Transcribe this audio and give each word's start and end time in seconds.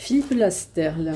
Philippe 0.00 0.30
Lasterle, 0.30 1.12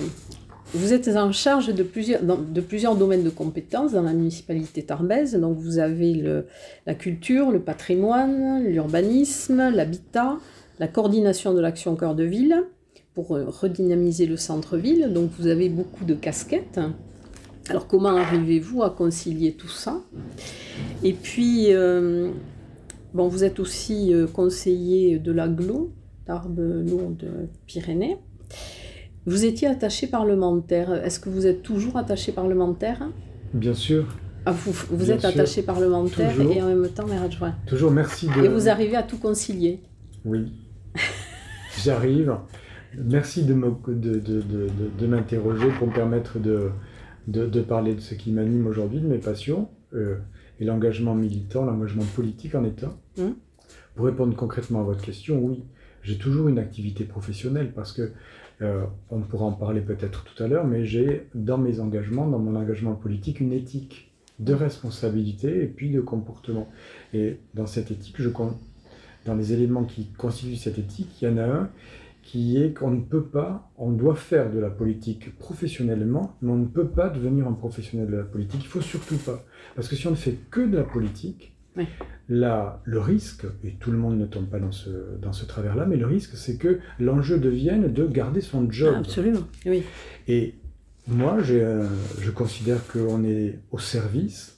vous 0.75 0.93
êtes 0.93 1.09
en 1.09 1.33
charge 1.33 1.75
de 1.75 1.83
plusieurs, 1.83 2.97
domaines 2.97 3.25
de 3.25 3.31
compétences 3.31 3.93
dans 3.93 4.03
la 4.03 4.13
municipalité 4.13 4.83
tarbaise. 4.83 5.35
Donc 5.35 5.57
vous 5.57 5.79
avez 5.79 6.23
la 6.85 6.95
culture, 6.95 7.51
le 7.51 7.61
patrimoine, 7.61 8.63
l'urbanisme, 8.63 9.71
l'habitat, 9.71 10.37
la 10.79 10.87
coordination 10.87 11.55
de 11.55 11.61
l'action 11.63 11.97
cœur 11.97 12.15
de 12.15 12.25
ville 12.25 12.63
pour 13.15 13.35
euh, 13.35 13.47
redynamiser 13.49 14.27
le 14.27 14.37
centre-ville. 14.37 15.15
Donc 15.15 15.31
vous 15.39 15.47
avez 15.47 15.71
beaucoup 15.71 16.05
de 16.05 16.15
casquettes. 16.15 16.79
Alors 17.71 17.87
comment 17.87 18.15
arrivez-vous 18.15 18.83
à 18.83 18.91
concilier 18.91 19.55
tout 19.55 19.69
ça? 19.69 20.03
Et 21.03 21.15
puis, 21.15 21.73
euh, 21.73 22.31
bon, 23.15 23.29
vous 23.29 23.45
êtes 23.45 23.61
aussi 23.61 24.13
euh, 24.13 24.27
conseiller 24.27 25.19
de 25.19 25.33
l'aglo, 25.33 25.91
Tarbes, 26.27 26.85
Lourdes, 26.87 27.49
Pyrénées. 27.67 28.19
Vous 29.27 29.45
étiez 29.45 29.69
attaché 29.69 30.07
parlementaire. 30.07 30.93
Est-ce 31.05 31.19
que 31.19 31.31
vous 31.31 31.47
êtes 31.47 31.63
toujours 31.63 31.97
attaché 31.97 32.33
parlementaire? 32.33 33.09
Bien 33.55 33.75
sûr. 33.75 34.07
Ah, 34.47 34.53
vous, 34.53 34.73
vous 34.91 35.11
êtes 35.11 35.25
attaché 35.25 35.63
parlementaire 35.63 36.39
et 36.39 36.63
en 36.63 36.69
même 36.69 36.89
temps 36.89 37.07
maire 37.07 37.23
adjoint. 37.23 37.55
Toujours, 37.67 37.91
merci 37.91 38.29
de... 38.29 38.45
Et 38.45 38.49
vous 38.49 38.69
arrivez 38.69 38.97
à 38.97 39.03
tout 39.03 39.17
concilier. 39.17 39.81
Oui, 40.27 40.53
j'arrive. 41.83 42.37
Merci 43.03 43.45
de, 43.45 43.55
de, 43.55 44.19
de, 44.21 44.41
de 44.99 45.07
m'interroger 45.07 45.69
pour 45.79 45.89
me 45.89 45.93
permettre 45.95 46.39
de, 46.39 47.61
parler 47.63 47.95
de 47.95 48.01
ce 48.01 48.15
qui 48.15 48.33
m'anime 48.33 48.67
aujourd'hui, 48.67 49.01
de 49.01 49.07
mes 49.07 49.19
passions, 49.19 49.69
euh, 49.95 50.17
et 50.61 50.65
l'engagement 50.65 51.15
militant, 51.15 51.65
l'engagement 51.65 52.05
politique 52.15 52.55
en 52.55 52.65
État. 52.65 52.95
Hum. 53.19 53.35
Pour 53.95 54.07
répondre 54.07 54.37
concrètement 54.37 54.81
à 54.81 54.83
votre 54.83 55.03
question, 55.03 55.39
oui, 55.39 55.65
j'ai 56.05 56.19
toujours 56.19 56.49
une 56.49 56.59
activité 56.59 57.05
professionnelle 57.05 57.73
parce 57.75 57.93
que 57.93 58.13
euh, 58.63 58.85
on 59.11 59.21
pourra 59.21 59.47
en 59.47 59.53
parler 59.53 59.81
peut-être 59.81 60.25
tout 60.25 60.43
à 60.43 60.47
l'heure, 60.47 60.67
mais 60.67 60.85
j'ai 60.85 61.27
dans 61.35 61.59
mes 61.59 61.81
engagements, 61.81 62.29
dans 62.29 62.39
mon 62.39 62.55
engagement 62.55 62.95
politique, 62.95 63.41
une 63.41 63.53
éthique 63.53 64.13
de 64.39 64.53
responsabilité 64.53 65.63
et 65.63 65.67
puis 65.67 65.91
de 65.91 66.01
comportement. 66.01 66.69
Et 67.13 67.39
dans 67.55 67.67
cette 67.67 67.91
éthique, 67.91 68.17
dans 69.25 69.35
les 69.35 69.53
éléments 69.53 69.85
qui 69.85 70.13
constituent 70.13 70.57
cette 70.57 70.79
éthique, 70.79 71.23
il 71.23 71.29
y 71.29 71.31
en 71.31 71.39
a 71.39 71.45
un 71.45 71.71
qui 72.23 72.57
est 72.57 72.73
qu'on 72.73 72.91
ne 72.91 73.03
peut 73.03 73.25
pas, 73.25 73.71
on 73.77 73.91
doit 73.91 74.15
faire 74.15 74.51
de 74.51 74.59
la 74.59 74.71
politique 74.71 75.37
professionnellement, 75.39 76.37
mais 76.41 76.53
on 76.53 76.57
ne 76.57 76.67
peut 76.67 76.89
pas 76.89 77.11
devenir 77.11 77.47
un 77.47 77.53
professionnel 77.53 78.11
de 78.11 78.17
la 78.17 78.25
politique. 78.25 78.63
Il 78.65 78.69
faut 78.69 78.81
surtout 78.81 79.19
pas. 79.19 79.45
Parce 79.75 79.89
que 79.89 79.97
si 79.97 80.07
on 80.07 80.11
ne 80.11 80.17
fait 80.17 80.39
que 80.51 80.63
de 80.63 80.77
la 80.77 80.85
politique, 80.85 81.54
Là, 82.29 82.81
le 82.85 83.01
risque, 83.01 83.45
et 83.65 83.73
tout 83.73 83.91
le 83.91 83.99
monde 83.99 84.19
ne 84.19 84.27
tombe 84.27 84.47
pas 84.47 84.59
dans 84.59 84.73
ce, 84.73 84.89
dans 85.21 85.33
ce 85.33 85.45
travers-là, 85.45 85.87
mais 85.87 85.97
le 85.97 86.07
risque, 86.07 86.37
c'est 86.37 86.57
que 86.57 86.79
l'enjeu 86.99 87.39
devienne 87.39 87.93
de 87.93 88.07
garder 88.07 88.41
son 88.41 88.71
job. 88.71 88.95
absolument, 88.97 89.47
oui. 89.67 89.83
Et 90.29 90.55
moi, 91.07 91.39
je 91.41 92.31
considère 92.31 92.87
qu'on 92.87 93.25
est 93.25 93.59
au 93.73 93.79
service, 93.79 94.55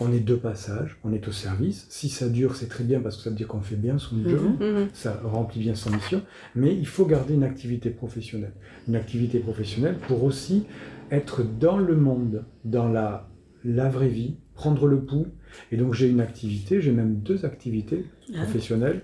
on 0.00 0.12
est 0.12 0.20
de 0.20 0.34
passage, 0.34 0.96
on 1.04 1.12
est 1.12 1.28
au 1.28 1.32
service. 1.32 1.86
Si 1.90 2.08
ça 2.08 2.28
dure, 2.28 2.56
c'est 2.56 2.68
très 2.68 2.84
bien 2.84 3.00
parce 3.00 3.16
que 3.16 3.22
ça 3.22 3.30
veut 3.30 3.36
dire 3.36 3.48
qu'on 3.48 3.60
fait 3.60 3.76
bien 3.76 3.98
son 3.98 4.16
job, 4.24 4.60
mhm, 4.60 4.66
mhm. 4.66 4.88
ça 4.92 5.20
remplit 5.24 5.60
bien 5.60 5.74
son 5.74 5.90
mission, 5.90 6.22
mais 6.54 6.74
il 6.74 6.86
faut 6.86 7.06
garder 7.06 7.34
une 7.34 7.44
activité 7.44 7.90
professionnelle. 7.90 8.52
Une 8.88 8.96
activité 8.96 9.38
professionnelle 9.38 9.96
pour 10.08 10.24
aussi 10.24 10.64
être 11.10 11.42
dans 11.42 11.78
le 11.78 11.96
monde, 11.96 12.44
dans 12.64 12.88
la, 12.88 13.28
la 13.64 13.88
vraie 13.88 14.08
vie, 14.08 14.36
prendre 14.54 14.86
le 14.86 15.04
pouls. 15.04 15.28
Et 15.72 15.76
donc 15.76 15.94
j'ai 15.94 16.08
une 16.08 16.20
activité, 16.20 16.80
j'ai 16.80 16.92
même 16.92 17.16
deux 17.16 17.44
activités 17.44 18.04
ah. 18.34 18.42
professionnelles. 18.42 19.02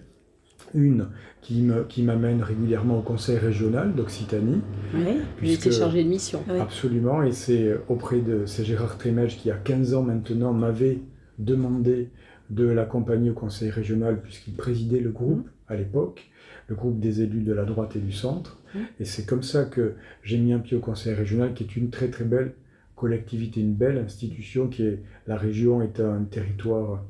Une 0.72 1.08
qui 1.40 1.62
me, 1.62 1.82
qui 1.82 2.02
m'amène 2.02 2.42
régulièrement 2.42 2.98
au 2.98 3.02
conseil 3.02 3.38
régional 3.38 3.94
d'Occitanie. 3.94 4.60
Oui, 4.94 5.16
puisque, 5.36 5.72
chargé 5.72 6.04
de 6.04 6.08
mission. 6.08 6.44
Absolument, 6.60 7.22
et 7.24 7.32
c'est 7.32 7.74
auprès 7.88 8.20
de 8.20 8.46
c'est 8.46 8.64
Gérard 8.64 8.96
Trémège 8.96 9.36
qui, 9.38 9.50
a 9.50 9.56
15 9.56 9.94
ans 9.94 10.02
maintenant, 10.02 10.52
m'avait 10.52 11.00
demandé 11.38 12.10
de 12.50 12.66
l'accompagner 12.66 13.30
au 13.30 13.34
conseil 13.34 13.70
régional 13.70 14.20
puisqu'il 14.20 14.54
présidait 14.54 15.00
le 15.00 15.10
groupe 15.10 15.48
à 15.66 15.76
l'époque, 15.76 16.30
le 16.68 16.74
groupe 16.74 17.00
des 17.00 17.22
élus 17.22 17.42
de 17.42 17.52
la 17.52 17.64
droite 17.64 17.96
et 17.96 18.00
du 18.00 18.12
centre. 18.12 18.60
Mmh. 18.74 18.78
Et 19.00 19.04
c'est 19.04 19.24
comme 19.24 19.42
ça 19.42 19.64
que 19.64 19.94
j'ai 20.22 20.38
mis 20.38 20.52
un 20.52 20.58
pied 20.58 20.76
au 20.76 20.80
conseil 20.80 21.14
régional 21.14 21.54
qui 21.54 21.64
est 21.64 21.76
une 21.76 21.90
très 21.90 22.08
très 22.08 22.24
belle 22.24 22.52
collectivité, 23.00 23.60
une 23.60 23.72
belle 23.72 23.96
institution 23.96 24.68
qui 24.68 24.82
est 24.82 24.98
la 25.26 25.38
région 25.38 25.80
est 25.80 26.00
un 26.00 26.22
territoire, 26.24 27.02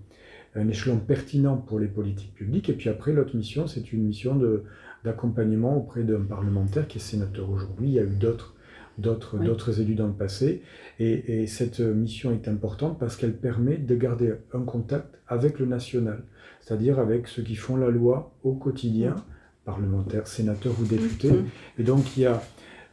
un 0.55 0.69
échelon 0.69 0.99
pertinent 0.99 1.56
pour 1.56 1.81
les 1.81 1.89
politiques 1.89 2.33
publiques. 2.33 2.69
Et 2.69 2.75
puis 2.75 2.89
après, 2.89 3.12
l'autre 3.12 3.37
mission, 3.37 3.67
c'est 3.67 3.93
une 3.93 4.05
mission 4.05 4.37
de, 4.37 4.62
d'accompagnement 5.05 5.77
auprès 5.77 6.05
d'un 6.05 6.21
parlementaire 6.21 6.87
qui 6.87 6.99
est 6.99 7.00
sénateur 7.00 7.50
aujourd'hui. 7.50 7.89
Il 7.89 7.95
y 7.95 7.99
a 7.99 8.05
eu 8.05 8.15
d'autres, 8.15 8.55
d'autres, 8.99 9.37
d'autres 9.39 9.81
élus 9.81 9.97
dans 9.97 10.06
le 10.06 10.12
passé. 10.12 10.62
Et, 11.00 11.43
et, 11.43 11.47
cette 11.49 11.81
mission 11.81 12.31
est 12.31 12.47
importante 12.47 13.00
parce 13.00 13.17
qu'elle 13.17 13.34
permet 13.34 13.77
de 13.77 13.97
garder 13.97 14.34
un 14.55 14.62
contact 14.62 15.19
avec 15.27 15.59
le 15.59 15.67
national, 15.67 16.23
c'est-à-dire 16.61 17.00
avec 17.00 17.27
ceux 17.27 17.43
qui 17.43 17.56
font 17.56 17.75
la 17.75 17.91
loi 17.91 18.33
au 18.45 18.53
quotidien, 18.53 19.17
parlementaires, 19.65 20.29
sénateurs 20.29 20.75
ou 20.81 20.84
députés. 20.84 21.33
Et 21.79 21.83
donc 21.83 22.17
il 22.17 22.23
y 22.23 22.27
a 22.27 22.41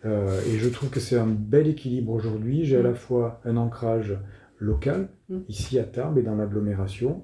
euh, 0.07 0.41
et 0.47 0.57
je 0.57 0.69
trouve 0.69 0.89
que 0.89 0.99
c'est 0.99 1.17
un 1.17 1.27
bel 1.27 1.67
équilibre 1.67 2.11
aujourd'hui. 2.13 2.65
J'ai 2.65 2.77
à 2.77 2.81
la 2.81 2.91
mm. 2.91 2.95
fois 2.95 3.41
un 3.45 3.57
ancrage 3.57 4.17
local, 4.59 5.09
mm. 5.29 5.37
ici 5.49 5.79
à 5.79 5.83
Tarbes 5.83 6.17
et 6.17 6.23
dans 6.23 6.35
l'agglomération, 6.35 7.23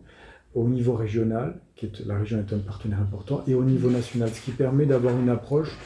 au 0.54 0.68
niveau 0.68 0.94
régional, 0.94 1.56
qui 1.76 1.88
est, 1.88 2.06
la 2.06 2.18
région 2.18 2.40
est 2.40 2.54
un 2.54 2.60
partenaire 2.60 3.02
important, 3.02 3.44
et 3.48 3.56
au 3.56 3.64
niveau 3.64 3.90
national, 3.90 4.30
ce 4.30 4.42
qui 4.42 4.52
permet 4.52 4.86
d'avoir 4.86 5.18
une 5.18 5.30
approche 5.30 5.78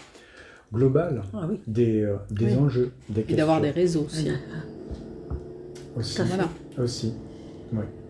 globale 0.74 1.24
ah 1.34 1.47
des, 1.66 2.02
euh, 2.02 2.18
des 2.30 2.58
enjeux, 2.58 2.91
des 3.09 3.25
Et 3.29 3.35
d'avoir 3.35 3.62
des 3.62 3.72
réseaux 3.72 4.06
aussi. 4.06 4.29
Aussi, 5.96 6.22
aussi. 6.78 7.14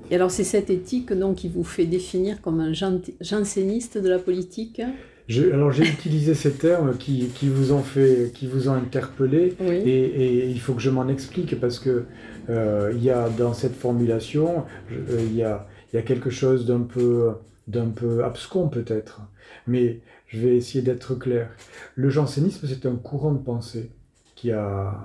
Et 0.09 0.16
alors 0.16 0.31
c'est 0.31 0.44
cette 0.44 0.69
éthique 0.69 1.14
donc, 1.14 1.36
qui 1.36 1.50
vous 1.50 1.64
fait 1.64 1.86
définir 1.86 2.42
comme 2.42 2.59
un 2.59 2.74
janséniste 2.74 3.98
de 3.98 4.09
la 4.09 4.19
politique? 4.19 4.81
Alors 5.30 5.72
j'ai 5.72 5.84
utilisé 5.84 6.34
ces 6.34 6.54
termes 6.54 6.96
qui, 6.98 7.28
qui, 7.28 7.50
vous 7.50 7.74
ont 7.74 7.84
fait, 7.84 8.32
qui 8.34 8.48
vous 8.48 8.70
ont 8.70 8.74
interpellé, 8.74 9.56
et, 9.60 10.50
il 10.50 10.60
faut 10.60 10.74
que 10.74 10.82
je 10.82 10.90
m'en 10.90 11.08
explique 11.08 11.60
parce 11.60 11.80
que 11.80 12.06
euh, 12.50 12.92
il 12.96 13.04
y 13.04 13.10
a 13.10 13.30
dans 13.30 13.54
cette 13.54 13.76
formulation, 13.76 14.66
euh, 14.92 15.20
il, 15.20 15.36
y 15.36 15.44
a, 15.44 15.68
y 15.94 15.98
a 15.98 16.02
quelque 16.02 16.30
chose 16.30 16.66
d'un 16.66 16.82
peu, 16.82 17.32
d'un 17.68 17.90
peu 17.90 18.24
abscon 18.24 18.70
peut-être, 18.70 19.22
mais 19.68 20.00
je 20.28 20.40
vais 20.40 20.56
essayer 20.56 20.82
d'être 20.82 21.16
clair. 21.16 21.50
Le 21.96 22.10
jansénisme, 22.10 22.66
c'est 22.68 22.86
un 22.86 22.96
courant 22.96 23.34
de 23.34 23.44
pensée 23.44 23.92
qui 24.36 24.52
a, 24.52 24.96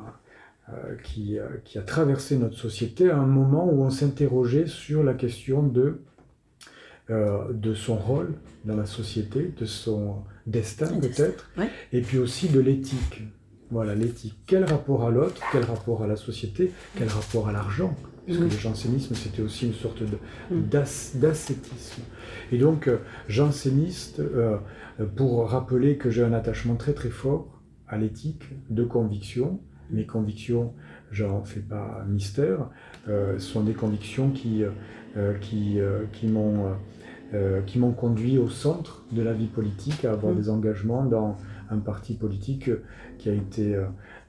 euh, 0.69 0.95
qui, 1.03 1.39
qui 1.65 1.79
a 1.79 1.83
traversé 1.83 2.37
notre 2.37 2.57
société 2.57 3.11
à 3.11 3.17
un 3.17 3.27
moment 3.27 3.69
où 3.69 3.83
on 3.83 3.91
s'interrogeait 3.91 4.67
sur 4.69 5.03
la 5.03 5.15
question 5.15 5.65
de 5.65 6.01
euh, 7.11 7.53
de 7.53 7.75
son 7.75 7.97
rôle 7.97 8.35
dans 8.65 8.77
la 8.77 8.87
société, 8.87 9.53
de 9.59 9.65
son 9.65 10.23
destin 10.47 10.87
peut-être, 11.01 11.51
et 11.93 12.01
puis 12.01 12.19
aussi 12.19 12.49
de 12.49 12.61
l'éthique. 12.61 13.25
Voilà, 13.73 13.97
l'éthique. 13.97 14.39
Quel 14.47 14.65
rapport 14.65 15.05
à 15.05 15.11
l'autre, 15.11 15.43
quel 15.51 15.65
rapport 15.65 16.05
à 16.05 16.07
la 16.07 16.15
société, 16.15 16.71
quel 16.97 17.09
rapport 17.09 17.49
à 17.49 17.53
l'argent? 17.53 17.97
Puisque 18.25 18.41
le 18.43 18.51
jansénisme, 18.51 19.17
c'était 19.17 19.43
aussi 19.43 19.67
une 19.67 19.73
sorte 19.73 20.05
d'ascétisme. 20.53 22.03
Et 22.53 22.59
donc, 22.59 22.87
euh, 22.87 22.99
janséniste, 23.27 24.21
euh, 24.21 24.59
pour 25.17 25.51
rappeler 25.51 25.97
que 25.97 26.09
j'ai 26.09 26.23
un 26.23 26.33
attachement 26.33 26.77
très 26.77 26.93
très 26.93 27.11
fort 27.11 27.61
à 27.89 27.99
l'éthique 27.99 28.45
de 28.71 28.85
conviction. 28.85 29.59
Mes 29.91 30.07
convictions, 30.07 30.73
j'en 31.11 31.43
fais 31.43 31.61
pas 31.61 32.05
mystère, 32.09 32.71
sont 33.39 33.63
des 33.63 33.75
convictions 33.75 34.31
qui, 34.31 34.65
qui, 35.41 35.79
qui 36.13 36.27
m'ont 36.27 36.75
euh, 37.35 37.63
qui 37.63 37.79
m'ont 37.79 37.93
conduit 37.93 38.37
au 38.37 38.51
centre 38.51 39.05
de 39.11 39.23
la 39.23 39.33
vie 39.33 39.47
politique, 39.47 40.05
à 40.05 40.13
avoir 40.13 40.35
mm. 40.35 40.37
des 40.37 40.51
engagements 40.51 41.03
dans 41.03 41.39
un 41.71 41.79
parti 41.79 42.13
politique 42.13 42.69
qui 43.17 43.31
a 43.31 43.33
été 43.33 43.75
euh, 43.75 43.85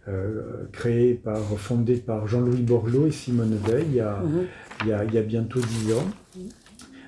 euh, 0.07 0.69
créé 0.71 1.13
par, 1.13 1.41
fondé 1.57 1.97
par 1.97 2.27
Jean-Louis 2.27 2.61
Borloo 2.61 3.07
et 3.07 3.11
Simone 3.11 3.57
Veil 3.67 3.87
il 3.89 3.95
y 3.95 3.99
a, 3.99 4.21
mm-hmm. 4.21 5.07
il 5.09 5.13
y 5.13 5.17
a, 5.17 5.21
bientôt 5.21 5.59
dix 5.59 5.91
ans. 5.91 6.07
Mm. 6.37 6.39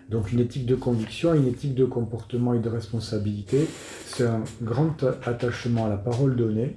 Donc 0.09 0.33
une 0.33 0.41
éthique 0.41 0.65
de 0.65 0.75
conviction, 0.75 1.33
une 1.33 1.47
éthique 1.47 1.75
de 1.75 1.85
comportement 1.85 2.53
et 2.53 2.59
de 2.59 2.67
responsabilité, 2.67 3.65
c'est 4.05 4.25
un 4.25 4.43
grand 4.61 5.01
attachement 5.25 5.85
à 5.85 5.89
la 5.89 5.97
parole 5.97 6.35
donnée 6.35 6.75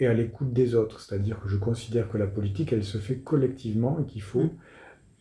et 0.00 0.08
à 0.08 0.14
l'écoute 0.14 0.52
des 0.52 0.74
autres. 0.74 0.98
C'est-à-dire 0.98 1.38
que 1.40 1.48
je 1.48 1.58
considère 1.58 2.08
que 2.08 2.18
la 2.18 2.26
politique, 2.26 2.72
elle 2.72 2.82
se 2.82 2.98
fait 2.98 3.18
collectivement 3.18 4.00
et 4.00 4.10
qu'il 4.10 4.22
faut 4.22 4.42
mm. 4.42 4.50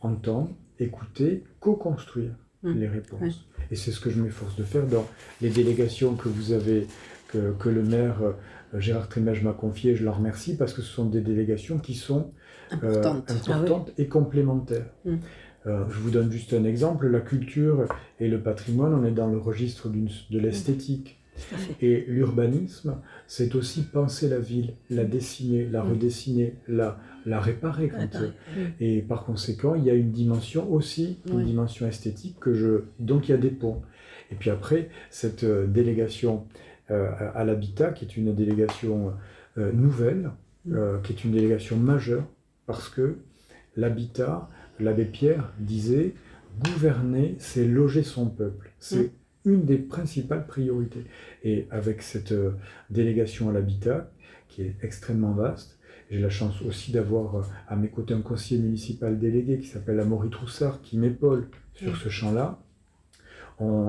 Entendre, 0.03 0.49
écouter, 0.79 1.43
co-construire. 1.59 2.35
Mmh. 2.63 2.79
les 2.79 2.87
réponses. 2.87 3.45
Et 3.71 3.75
c'est 3.75 3.91
ce 3.91 3.99
que 3.99 4.09
je 4.09 4.21
m'efforce 4.21 4.55
de 4.55 4.63
faire 4.63 4.87
dans 4.87 5.05
les 5.41 5.49
délégations 5.49 6.15
que 6.15 6.29
vous 6.29 6.53
avez, 6.53 6.87
que, 7.27 7.53
que 7.59 7.67
le 7.67 7.83
maire 7.83 8.21
euh, 8.21 8.79
Gérard 8.79 9.09
Trémège 9.09 9.43
m'a 9.43 9.51
confiées. 9.51 9.95
Je 9.97 10.05
leur 10.05 10.17
remercie 10.17 10.55
parce 10.55 10.73
que 10.73 10.81
ce 10.81 10.87
sont 10.87 11.05
des 11.05 11.19
délégations 11.19 11.77
qui 11.77 11.93
sont 11.93 12.31
euh, 12.83 13.03
importantes, 13.27 13.89
ah 13.89 14.01
et 14.01 14.07
complémentaires. 14.07 14.85
Mmh. 15.03 15.15
Euh, 15.65 15.83
je 15.89 15.99
vous 15.99 16.09
donne 16.09 16.31
juste 16.31 16.53
un 16.53 16.63
exemple. 16.63 17.07
La 17.07 17.19
culture 17.19 17.85
et 18.21 18.29
le 18.29 18.39
patrimoine, 18.39 18.93
on 18.93 19.03
est 19.03 19.11
dans 19.11 19.27
le 19.27 19.37
registre 19.37 19.89
de 19.89 20.39
l'esthétique. 20.39 21.19
Et 21.81 22.05
l'urbanisme, 22.07 22.97
c'est 23.27 23.55
aussi 23.55 23.81
penser 23.81 24.29
la 24.29 24.39
ville, 24.39 24.75
la 24.89 25.03
dessiner, 25.03 25.65
la 25.65 25.81
redessiner, 25.81 26.55
la, 26.67 26.99
la 27.25 27.39
réparer. 27.39 27.91
Et 28.79 29.01
par 29.01 29.25
conséquent, 29.25 29.75
il 29.75 29.83
y 29.83 29.89
a 29.89 29.93
une 29.93 30.11
dimension 30.11 30.71
aussi, 30.71 31.19
une 31.29 31.43
dimension 31.43 31.87
esthétique 31.87 32.39
que 32.39 32.53
je. 32.53 32.83
Donc 32.99 33.27
il 33.27 33.31
y 33.31 33.35
a 33.35 33.37
des 33.37 33.49
ponts. 33.49 33.81
Et 34.31 34.35
puis 34.35 34.49
après, 34.49 34.89
cette 35.11 35.43
euh, 35.43 35.67
délégation 35.67 36.47
euh, 36.89 37.11
à 37.35 37.43
l'habitat, 37.43 37.91
qui 37.91 38.03
est 38.03 38.17
une 38.17 38.33
délégation 38.33 39.13
euh, 39.59 39.71
nouvelle, 39.71 40.31
mm. 40.65 41.01
qui 41.03 41.13
est 41.13 41.23
une 41.23 41.31
délégation 41.31 41.77
majeure, 41.77 42.25
parce 42.65 42.89
que 42.89 43.17
l'habitat, 43.75 44.49
l'abbé 44.79 45.05
Pierre 45.05 45.53
disait, 45.59 46.15
gouverner, 46.63 47.35
c'est 47.37 47.67
loger 47.67 48.01
son 48.01 48.27
peuple. 48.27 48.71
C'est 48.79 49.11
mm. 49.45 49.51
une 49.51 49.65
des 49.65 49.77
principales 49.77 50.47
priorités. 50.47 51.05
Et 51.43 51.67
avec 51.69 52.01
cette 52.01 52.33
délégation 52.89 53.49
à 53.49 53.53
l'habitat, 53.53 54.09
qui 54.47 54.63
est 54.63 54.75
extrêmement 54.81 55.33
vaste, 55.33 55.72
j'ai 56.13 56.19
la 56.19 56.29
chance 56.29 56.61
aussi 56.61 56.91
d'avoir 56.91 57.49
à 57.67 57.75
mes 57.75 57.87
côtés 57.87 58.13
un 58.13 58.21
conseiller 58.21 58.61
municipal 58.61 59.17
délégué 59.17 59.57
qui 59.57 59.65
s'appelle 59.65 59.99
Amaury 59.99 60.29
Troussard, 60.29 60.79
qui 60.83 60.99
m'épaule 60.99 61.47
sur 61.73 61.97
ce 61.97 62.09
champ-là. 62.09 62.59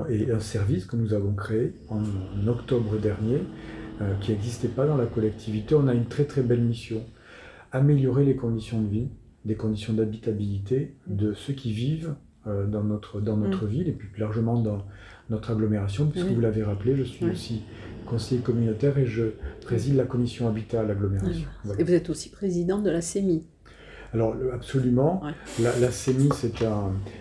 Et 0.09 0.31
un 0.31 0.39
service 0.39 0.85
que 0.85 0.95
nous 0.95 1.13
avons 1.13 1.33
créé 1.33 1.73
en, 1.89 2.01
octobre 2.47 2.97
dernier, 2.97 3.41
euh, 4.01 4.15
qui 4.21 4.31
n'existait 4.31 4.69
pas 4.69 4.87
dans 4.87 4.97
la 4.97 5.05
collectivité. 5.05 5.75
On 5.75 5.87
a 5.87 5.93
une 5.93 6.05
très 6.05 6.23
très 6.23 6.41
belle 6.41 6.61
mission, 6.61 7.03
améliorer 7.71 8.25
les 8.25 8.35
conditions 8.35 8.81
de 8.81 8.87
vie, 8.87 9.09
des 9.43 9.55
conditions 9.55 9.93
d'habitabilité 9.93 10.95
de 11.05 11.33
ceux 11.33 11.53
qui 11.53 11.73
vivent 11.73 12.15
euh, 12.47 12.65
dans 12.67 12.83
notre, 12.83 13.21
dans 13.21 13.37
notre 13.37 13.65
mm. 13.65 13.69
ville 13.69 13.89
et 13.89 13.91
puis 13.91 14.07
plus 14.07 14.21
largement 14.21 14.59
dans 14.59 14.85
notre 15.29 15.51
agglomération, 15.51 16.07
puisque 16.07 16.27
vous 16.27 16.41
l'avez 16.41 16.63
rappelé, 16.63 16.95
je 16.95 17.03
suis 17.03 17.25
aussi 17.25 17.63
conseiller 18.05 18.41
communautaire 18.41 18.97
et 18.99 19.07
je 19.07 19.23
préside 19.61 19.95
la 19.95 20.03
commission 20.03 20.47
habitat 20.47 20.81
à 20.81 20.83
l'agglomération. 20.83 21.47
Et 21.79 21.83
vous 21.83 21.93
êtes 21.93 22.09
aussi 22.09 22.29
président 22.29 22.79
de 22.79 22.91
la 22.91 23.01
CEMI. 23.01 23.43
Alors 24.13 24.35
absolument, 24.53 25.23
la, 25.59 25.91
CEMI 25.91 26.29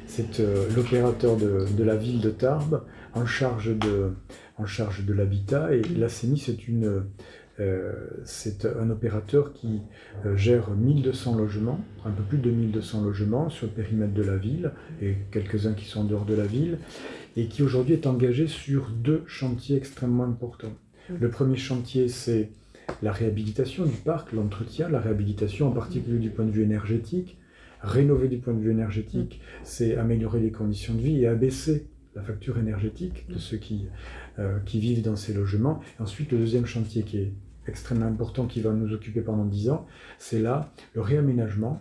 c'est 0.07 0.41
euh, 0.41 0.69
l'opérateur 0.77 1.37
de, 1.37 1.83
la 1.83 1.97
ville 1.97 2.21
de 2.21 2.31
Tarbes 2.31 2.83
en 3.15 3.27
charge 3.27 3.77
de, 3.77 4.13
en 4.59 4.67
charge 4.67 5.05
de 5.05 5.13
l'habitat. 5.13 5.75
Et 5.75 5.83
la 5.83 6.09
CEMI 6.09 6.39
c'est 6.39 6.69
une 6.69 7.05
c'est 8.25 8.67
un 8.67 8.91
opérateur 8.91 9.53
qui 9.53 9.81
euh, 10.27 10.37
gère 10.37 10.71
1200 10.71 11.37
logements, 11.37 11.79
un 12.05 12.11
peu 12.11 12.23
plus 12.23 12.39
de 12.39 12.51
1200 12.51 13.03
logements 13.03 13.49
sur 13.51 13.67
le 13.67 13.73
périmètre 13.73 14.13
de 14.13 14.23
la 14.23 14.37
ville 14.37 14.73
et 15.01 15.15
quelques-uns 15.31 15.75
qui 15.75 15.85
sont 15.85 16.01
en 16.01 16.05
dehors 16.05 16.25
de 16.25 16.35
la 16.35 16.47
ville 16.47 16.79
et 17.37 17.47
qui 17.47 17.63
aujourd'hui 17.63 17.95
est 17.95 18.07
engagé 18.07 18.47
sur 18.47 18.91
deux 18.91 19.23
chantiers 19.27 19.77
extrêmement 19.77 20.25
importants. 20.25 20.75
Mmh. 21.09 21.15
Le 21.21 21.31
premier 21.31 21.57
chantier 21.57 22.09
c'est 22.09 22.51
la 23.03 23.13
réhabilitation 23.13 23.85
du 23.85 23.97
parc, 23.97 24.33
l'entretien, 24.33 24.89
la 24.89 25.01
réhabilitation 25.01 25.69
en 25.69 25.73
particulier 25.73 26.19
du 26.19 26.31
point 26.31 26.45
de 26.45 26.51
vue 26.51 26.63
énergétique. 26.63 27.39
Rénover 27.83 28.29
du 28.29 28.39
point 28.39 28.55
de 28.55 28.61
vue 28.61 28.71
énergétique, 28.71 29.41
mm. 29.43 29.61
c'est 29.63 29.97
améliorer 29.97 30.41
les 30.41 30.51
conditions 30.51 30.95
de 30.95 31.01
vie 31.01 31.23
et 31.23 31.27
abaisser 31.27 31.87
la 32.15 32.23
facture 32.23 32.59
énergétique 32.59 33.27
de 33.29 33.35
mm. 33.35 33.39
ceux 33.39 33.57
qui, 33.59 33.87
euh, 34.39 34.59
qui 34.65 34.81
vivent 34.81 35.03
dans 35.03 35.17
ces 35.17 35.35
logements. 35.35 35.81
ensuite, 35.99 36.33
le 36.33 36.39
deuxième 36.39 36.65
chantier 36.65 37.03
qui 37.03 37.19
est 37.19 37.33
extrêmement 37.69 38.07
important, 38.07 38.47
qui 38.47 38.61
va 38.61 38.73
nous 38.73 38.93
occuper 38.93 39.21
pendant 39.21 39.45
dix 39.45 39.71
ans, 39.71 39.87
c'est 40.19 40.41
là 40.41 40.71
le 40.95 41.01
réaménagement, 41.01 41.81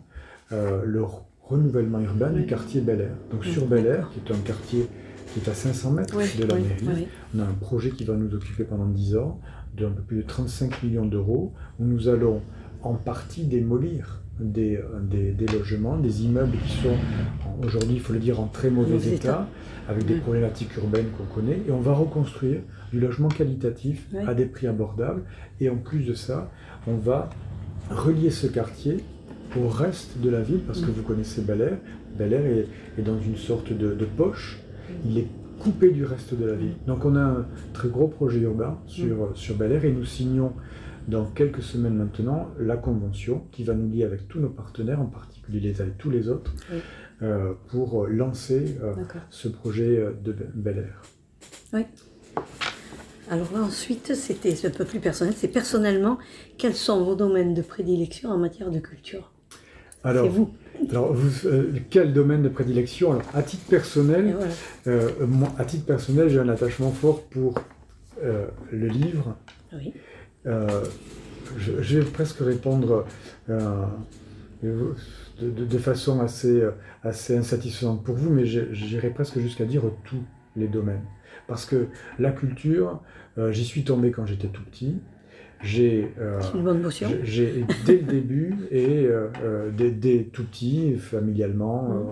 euh, 0.51 0.83
le 0.85 1.03
renouvellement 1.44 2.00
urbain 2.00 2.31
du 2.31 2.45
quartier 2.45 2.81
Bel 2.81 3.01
Air. 3.01 3.15
Donc 3.31 3.45
sur. 3.45 3.65
Bel 3.65 3.85
Air, 3.85 4.09
qui 4.12 4.19
est 4.19 4.33
un 4.33 4.39
quartier 4.39 4.88
qui 5.33 5.39
est 5.39 5.50
à 5.50 5.53
500 5.53 5.91
mètres 5.91 6.18
de 6.38 6.45
la 6.45 6.56
mairie, 6.56 7.07
on 7.35 7.39
a 7.39 7.44
un 7.44 7.53
projet 7.53 7.89
qui 7.89 8.03
va 8.03 8.13
nous 8.13 8.33
occuper 8.35 8.63
pendant 8.63 8.85
dix 8.85 9.18
ans 9.18 9.39
d'un 9.75 9.89
peu 9.89 10.01
plus 10.03 10.18
de 10.18 10.21
35 10.21 10.83
millions 10.83 11.06
d'euros, 11.06 11.53
où 11.80 11.85
nous 11.85 12.07
allons 12.07 12.41
en 12.83 12.94
partie 12.94 13.44
démolir 13.44 14.21
des, 14.39 14.80
des, 15.01 15.45
logements, 15.47 15.97
des 15.97 16.24
immeubles 16.24 16.57
qui 16.65 16.77
sont 16.81 16.95
aujourd'hui, 17.63 17.95
il 17.95 18.00
faut 18.00 18.13
le 18.13 18.19
dire, 18.19 18.39
en 18.39 18.47
très 18.47 18.69
mauvais 18.69 19.13
état, 19.13 19.47
avec 19.89 20.06
des 20.06 20.15
problématiques 20.15 20.75
urbaines 20.77 21.09
qu'on 21.18 21.25
connaît, 21.25 21.59
et 21.68 21.71
on 21.71 21.81
va 21.81 21.94
reconstruire 21.94 22.62
du 22.91 23.00
logement 23.00 23.27
qualitatif 23.27 24.07
à 24.27 24.33
des 24.33 24.45
prix 24.45 24.68
abordables. 24.68 25.24
Et 25.59 25.69
en 25.69 25.77
plus 25.77 26.06
de 26.06 26.13
ça, 26.13 26.51
on 26.88 26.95
va 26.95 27.30
relier 27.89 28.30
ce 28.30 28.47
quartier 28.47 28.97
au 29.57 29.68
reste 29.68 30.19
de 30.19 30.30
la 30.30 30.41
ville, 30.41 30.62
parce 30.65 30.81
que 30.81 30.91
vous 30.91 31.03
connaissez 31.03 31.41
Bel 31.41 31.62
Air. 31.62 31.77
Bel 32.18 32.33
Air 32.33 32.45
est, 32.45 32.68
est 32.97 33.03
dans 33.03 33.19
une 33.19 33.38
sorte 33.38 33.71
de, 33.71 33.94
de 33.94 34.06
poche. 34.06 34.59
Il 35.06 35.18
est 35.18 35.27
coupé 35.59 35.91
du 35.91 36.03
reste 36.03 36.38
de 36.38 36.45
la 36.45 36.56
ville. 36.56 36.74
Donc 36.88 37.06
on 37.06 37.15
a 37.15 37.21
un 37.21 37.45
très 37.74 37.88
gros 37.88 38.07
projet 38.07 38.39
urbain 38.39 38.77
sur, 38.88 39.31
mm. 39.31 39.35
sur 39.35 39.56
Bel 39.56 39.71
Air 39.71 39.85
et 39.85 39.91
nous 39.91 40.06
signons 40.06 40.53
dans 41.07 41.25
quelques 41.25 41.62
semaines 41.62 41.95
maintenant 41.95 42.50
la 42.59 42.77
convention 42.77 43.44
qui 43.51 43.63
va 43.63 43.74
nous 43.74 43.89
lier 43.89 44.03
avec 44.03 44.27
tous 44.27 44.39
nos 44.39 44.50
partenaires, 44.50 45.01
en 45.01 45.06
particulier 45.06 45.59
les 45.59 45.81
uns 45.81 45.85
et 45.85 45.94
tous 45.97 46.09
les 46.09 46.30
autres, 46.30 46.53
pour 47.69 48.07
lancer 48.07 48.77
euh, 48.83 48.93
ce 49.29 49.47
projet 49.47 49.97
euh, 49.97 50.11
de 50.23 50.35
Bel 50.53 50.77
Air. 50.79 51.01
Oui. 51.73 51.85
Alors 53.29 53.55
ensuite, 53.55 54.15
c'était 54.15 54.53
un 54.65 54.69
peu 54.69 54.85
plus 54.85 54.99
personnel. 54.99 55.33
C'est 55.35 55.47
personnellement, 55.47 56.17
quels 56.57 56.75
sont 56.75 57.03
vos 57.03 57.15
domaines 57.15 57.53
de 57.53 57.61
prédilection 57.61 58.29
en 58.29 58.37
matière 58.37 58.69
de 58.69 58.79
culture? 58.79 59.31
Alors, 60.03 60.27
vous. 60.27 60.49
Alors, 60.89 61.15
euh, 61.45 61.71
quel 61.89 62.11
domaine 62.11 62.43
de 62.43 62.49
prédilection? 62.49 63.11
Alors, 63.11 63.23
à 63.33 63.41
titre 63.41 63.65
personnel, 63.69 64.35
euh, 64.87 65.09
à 65.57 65.63
titre 65.63 65.85
personnel, 65.85 66.29
j'ai 66.29 66.39
un 66.39 66.49
attachement 66.49 66.91
fort 66.91 67.23
pour 67.23 67.55
euh, 68.21 68.47
le 68.71 68.87
livre. 68.87 69.35
Oui. 69.73 69.93
Je, 71.57 71.99
vais 71.99 72.05
presque 72.05 72.39
répondre 72.39 73.05
de, 74.63 75.77
façon 75.77 76.21
assez, 76.21 76.63
assez 77.04 77.38
insatisfaisante 77.38 78.04
pour 78.04 78.15
vous, 78.15 78.31
mais 78.31 78.45
j'irai 78.45 79.10
presque 79.10 79.39
jusqu'à 79.39 79.65
dire 79.65 79.83
tous 80.06 80.24
les 80.56 80.68
domaines. 80.68 81.04
Parce 81.48 81.65
que 81.65 81.88
la 82.19 82.31
culture, 82.31 83.01
j'y 83.50 83.65
suis 83.65 83.83
tombé 83.83 84.12
quand 84.12 84.25
j'étais 84.25 84.48
tout 84.48 84.63
petit. 84.63 85.01
Euh, 85.65 86.42
j'ai, 87.24 87.65
dès 87.86 87.95
le 87.95 88.04
début 88.04 88.56
et 88.69 89.06
euh, 89.06 89.30
euh, 89.44 89.71
dès, 89.71 90.24
tout 90.31 90.44
petit, 90.44 90.95
familialement, 90.98 92.12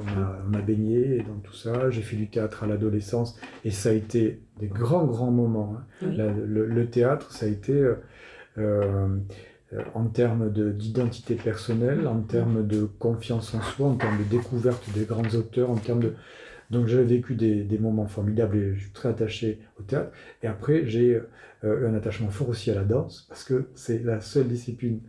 on, 0.49 0.53
a, 0.53 0.61
baigné 0.61 1.23
dans 1.27 1.39
tout 1.43 1.53
ça. 1.53 1.89
J'ai 1.89 2.01
fait 2.01 2.15
du 2.15 2.29
théâtre 2.29 2.63
à 2.63 2.67
l'adolescence 2.67 3.37
et 3.65 3.71
ça 3.71 3.89
a 3.89 3.93
été 3.93 4.41
des 4.59 4.67
grands, 4.67 5.05
grands 5.05 5.31
moments. 5.31 5.75
Hein. 6.01 6.07
le, 6.07 6.85
théâtre, 6.85 7.31
ça 7.31 7.45
a 7.45 7.49
été 7.49 7.83
en 9.93 10.05
termes 10.05 10.51
d'identité 10.51 11.35
personnelle, 11.35 12.07
en 12.07 12.21
termes 12.21 12.67
de 12.67 12.83
confiance 12.99 13.53
en 13.53 13.61
soi, 13.61 13.87
en 13.87 13.95
termes 13.95 14.17
de 14.17 14.23
découverte 14.23 14.83
des 14.93 15.05
grands 15.05 15.29
auteurs, 15.35 15.69
en 15.69 15.77
termes 15.77 16.01
de 16.01 16.13
donc 16.71 16.87
j'ai 16.87 17.03
vécu 17.03 17.35
des, 17.35 17.77
moments 17.77 18.07
formidables 18.07 18.55
et 18.57 18.75
je 18.75 18.79
suis 18.83 18.91
très 18.91 19.09
attaché 19.09 19.59
au 19.77 19.83
théâtre. 19.83 20.11
Et 20.41 20.47
après, 20.47 20.87
j'ai 20.87 21.21
euh, 21.65 21.89
un 21.89 21.93
attachement 21.93 22.29
fort 22.29 22.47
aussi 22.47 22.71
à 22.71 22.75
la 22.75 22.85
danse, 22.85 23.25
parce 23.27 23.43
que 23.43 23.67
c'est 23.75 24.01
la 24.03 24.21
seule 24.21 24.47
discipline 24.47 25.01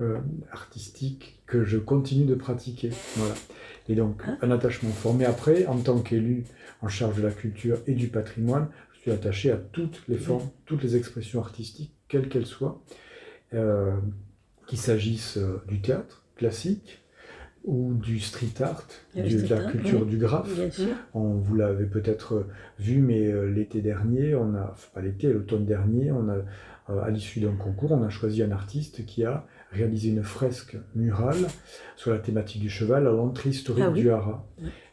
euh, 0.00 0.18
artistique 0.52 1.42
que 1.46 1.64
je 1.64 1.78
continue 1.78 2.26
de 2.26 2.36
pratiquer. 2.36 2.90
Voilà. 3.16 3.34
Et 3.88 3.96
donc, 3.96 4.22
ah. 4.24 4.38
un 4.42 4.52
attachement 4.52 4.90
fort. 4.90 5.14
Mais 5.14 5.24
après, 5.24 5.66
en 5.66 5.78
tant 5.78 5.98
qu'élu 5.98 6.44
en 6.80 6.88
charge 6.88 7.16
de 7.16 7.22
la 7.22 7.32
culture 7.32 7.78
et 7.88 7.94
du 7.94 8.06
patrimoine, 8.06 8.68
je 8.94 9.00
suis 9.00 9.10
attaché 9.10 9.50
à 9.50 9.56
toutes 9.56 10.02
les 10.06 10.16
formes, 10.16 10.48
toutes 10.64 10.84
les 10.84 10.94
expressions 10.94 11.40
artistiques, 11.40 11.92
quelles 12.06 12.28
qu'elles 12.28 12.46
soient, 12.46 12.80
euh, 13.54 13.92
qu'il 14.66 14.78
s'agisse 14.78 15.38
du 15.66 15.80
théâtre 15.80 16.24
classique, 16.36 17.00
ou 17.64 17.94
du 17.94 18.20
street 18.20 18.62
art, 18.62 18.86
de 19.14 19.54
la 19.54 19.70
culture 19.70 20.06
du 20.06 20.16
graphe. 20.16 20.50
On, 21.14 21.34
vous 21.34 21.54
l'avez 21.54 21.84
peut-être 21.84 22.46
vu, 22.78 23.00
mais 23.00 23.26
euh, 23.26 23.50
l'été 23.50 23.82
dernier, 23.82 24.34
on 24.34 24.54
a, 24.54 24.74
pas 24.94 25.02
l'été, 25.02 25.32
l'automne 25.32 25.66
dernier, 25.66 26.10
on 26.10 26.28
a, 26.28 26.36
euh, 26.90 27.02
à 27.02 27.10
l'issue 27.10 27.40
d'un 27.40 27.54
concours, 27.54 27.92
on 27.92 28.02
a 28.02 28.08
choisi 28.08 28.42
un 28.42 28.50
artiste 28.50 29.04
qui 29.04 29.24
a 29.24 29.46
réalisé 29.72 30.08
une 30.08 30.22
fresque 30.22 30.76
murale 30.94 31.46
sur 31.96 32.10
la 32.10 32.18
thématique 32.18 32.62
du 32.62 32.70
cheval 32.70 33.06
à 33.06 33.10
l'entrée 33.10 33.50
historique 33.50 33.84
ah 33.86 33.92
du 33.92 34.10
Hara. 34.10 34.44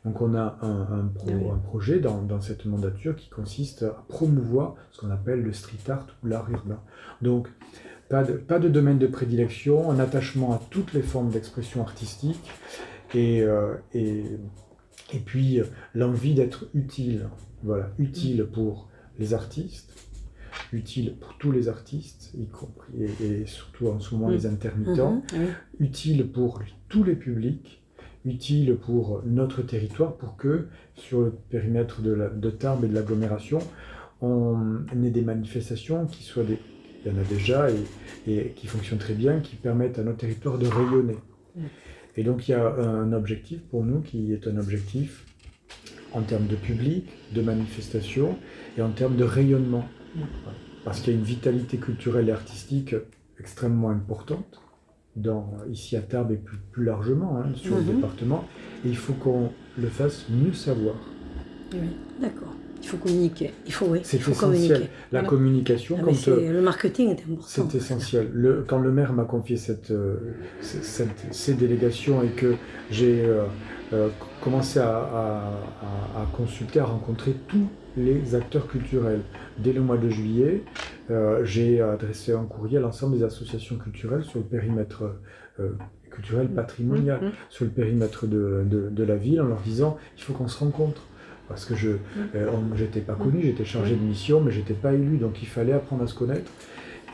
Donc 0.05 0.21
on 0.21 0.35
a 0.35 0.57
un, 0.61 0.87
ah 0.89 1.51
un, 1.51 1.57
projet 1.57 1.99
dans, 1.99 2.21
dans, 2.21 2.41
cette 2.41 2.65
mandature 2.65 3.15
qui 3.15 3.29
consiste 3.29 3.83
à 3.83 4.05
promouvoir 4.07 4.75
ce 4.91 5.01
qu'on 5.01 5.09
appelle 5.09 5.41
le 5.41 5.51
street 5.53 5.89
art 5.89 6.05
ou 6.23 6.27
l'art 6.27 6.49
urbain. 6.51 6.79
Donc 7.21 7.47
pas 8.09 8.23
de, 8.23 8.69
domaine 8.69 8.99
de 8.99 9.07
prédilection, 9.07 9.91
un 9.91 9.99
attachement 9.99 10.53
à 10.53 10.61
toutes 10.69 10.93
les 10.93 11.01
formes 11.01 11.29
d'expression 11.29 11.81
artistique 11.81 12.51
et, 13.13 13.41
euh, 13.41 13.75
et, 13.93 14.23
et, 15.13 15.19
puis 15.19 15.59
euh, 15.59 15.65
l'envie 15.93 16.33
d'être 16.33 16.67
utile. 16.73 17.27
Voilà, 17.63 17.91
utile 17.97 18.45
pour 18.45 18.87
les 19.17 19.33
artistes, 19.33 19.91
utile 20.71 21.15
pour 21.19 21.37
tous 21.37 21.51
les 21.51 21.69
artistes, 21.69 22.31
y 22.37 22.47
compris 22.47 22.93
et, 23.03 23.45
surtout 23.45 23.87
en 23.87 23.99
ce 23.99 24.13
moment 24.15 24.29
les 24.29 24.47
mm. 24.47 24.53
intermittents, 24.53 25.23
mm-hmm. 25.33 25.47
utile 25.79 26.27
pour 26.27 26.61
tous 26.87 27.03
les 27.03 27.15
publics, 27.15 27.81
utile 28.25 28.75
pour 28.75 29.21
notre 29.25 29.63
territoire 29.63 30.15
pour 30.15 30.37
que 30.37 30.67
sur 30.95 31.21
le 31.21 31.31
périmètre 31.49 32.01
de, 32.01 32.11
la, 32.11 32.29
de 32.29 32.49
Tarbes 32.49 32.85
et 32.85 32.87
de 32.87 32.93
l'agglomération, 32.93 33.59
on 34.21 34.85
ait 35.03 35.09
des 35.09 35.21
manifestations 35.21 36.05
qui 36.05 36.23
soient 36.23 36.43
des... 36.43 36.59
Il 37.07 37.13
y 37.13 37.17
en 37.17 37.21
a 37.21 37.25
déjà 37.25 37.67
et, 38.27 38.53
qui 38.55 38.67
fonctionnent 38.67 38.99
très 38.99 39.13
bien, 39.13 39.39
qui 39.39 39.55
permettent 39.55 39.99
à 39.99 40.03
notre 40.03 40.17
territoire 40.17 40.57
de 40.57 40.67
rayonner. 40.67 41.15
Et 42.17 42.23
donc 42.23 42.47
il 42.47 42.51
y 42.51 42.53
a 42.53 42.67
un 42.67 43.13
objectif 43.13 43.61
pour 43.69 43.85
nous 43.85 44.01
qui 44.01 44.33
est 44.33 44.47
un 44.47 44.57
objectif 44.57 45.25
en 46.13 46.21
termes 46.21 46.47
de 46.47 46.55
public, 46.55 47.07
de 47.33 47.41
manifestation 47.41 48.37
et 48.77 48.81
en 48.81 48.89
termes 48.89 49.15
de 49.15 49.23
rayonnement. 49.23 49.87
Parce 50.83 50.99
qu'il 50.99 51.13
y 51.13 51.15
a 51.15 51.19
une 51.19 51.25
vitalité 51.25 51.77
culturelle 51.77 52.29
et 52.29 52.31
artistique 52.31 52.95
extrêmement 53.39 53.89
importante 53.89 54.61
dans, 55.15 55.53
ici 55.69 55.95
à 55.95 56.01
Tarbes 56.01 56.31
et 56.31 56.37
plus, 56.71 56.83
largement 56.83 57.37
hein, 57.37 57.51
sur 57.55 57.75
le 57.75 57.81
mhm. 57.81 57.95
département. 57.95 58.45
Et 58.85 58.89
il 58.89 58.97
faut 58.97 59.13
qu'on 59.13 59.51
le 59.77 59.87
fasse 59.87 60.25
mieux 60.29 60.53
savoir. 60.53 60.95
Oui, 61.73 61.89
d'accord. 62.21 62.56
Il 62.81 62.87
faut 62.87 62.97
communiquer. 62.97 63.53
Il 63.65 63.73
faut, 63.73 63.85
oui. 63.87 63.99
C'est 64.03 64.17
essentiel. 64.17 64.87
La 65.11 65.23
communication. 65.23 65.97
Ah, 65.99 66.29
euh, 66.29 66.53
le 66.53 66.61
marketing 66.61 67.09
est 67.09 67.21
important. 67.23 67.43
C'est 67.45 67.75
essentiel. 67.75 68.29
Le, 68.33 68.63
quand 68.67 68.79
le 68.79 68.91
maire 68.91 69.13
m'a 69.13 69.23
confié 69.23 69.57
cette, 69.57 69.91
euh, 69.91 70.15
ces 70.61 71.53
délégations 71.53 72.23
et 72.23 72.29
que 72.29 72.55
j'ai 72.91 73.25
euh, 73.93 74.09
commencé 74.41 74.79
à, 74.79 75.51
à, 76.15 76.25
consulter, 76.35 76.79
à 76.79 76.85
rencontrer 76.85 77.35
tous 77.47 77.67
les 77.97 78.35
acteurs 78.35 78.67
culturels. 78.67 79.21
Dès 79.57 79.73
le 79.73 79.81
mois 79.81 79.97
de 79.97 80.09
juillet, 80.09 80.63
j'ai 81.43 81.81
adressé 81.81 82.33
un 82.33 82.43
courrier 82.43 82.77
à 82.77 82.81
l'ensemble 82.81 83.17
des 83.17 83.23
associations 83.23 83.77
culturelles 83.77 84.23
sur 84.23 84.39
le 84.39 84.45
périmètre 84.45 85.15
culturel 86.11 86.47
patrimonial, 86.49 87.21
mmh, 87.21 87.25
mmh. 87.25 87.31
sur 87.49 87.65
le 87.65 87.71
périmètre 87.71 88.27
de, 88.27 88.63
de, 88.65 88.89
de, 88.89 89.03
la 89.03 89.15
ville, 89.15 89.41
en 89.41 89.47
leur 89.47 89.61
disant 89.61 89.97
il 90.17 90.23
faut 90.23 90.33
qu'on 90.33 90.47
se 90.47 90.59
rencontre 90.59 91.03
parce 91.47 91.65
que 91.65 91.75
je 91.75 91.89
n'étais 91.89 92.39
mm. 92.39 93.01
euh, 93.01 93.01
pas 93.05 93.15
connu, 93.15 93.41
j'étais 93.43 93.65
chargé 93.65 93.95
de 93.95 94.01
mission, 94.01 94.41
mais 94.41 94.51
j'étais 94.51 94.73
pas 94.73 94.93
élu, 94.93 95.17
donc 95.17 95.41
il 95.41 95.47
fallait 95.47 95.73
apprendre 95.73 96.03
à 96.03 96.07
se 96.07 96.15
connaître. 96.15 96.51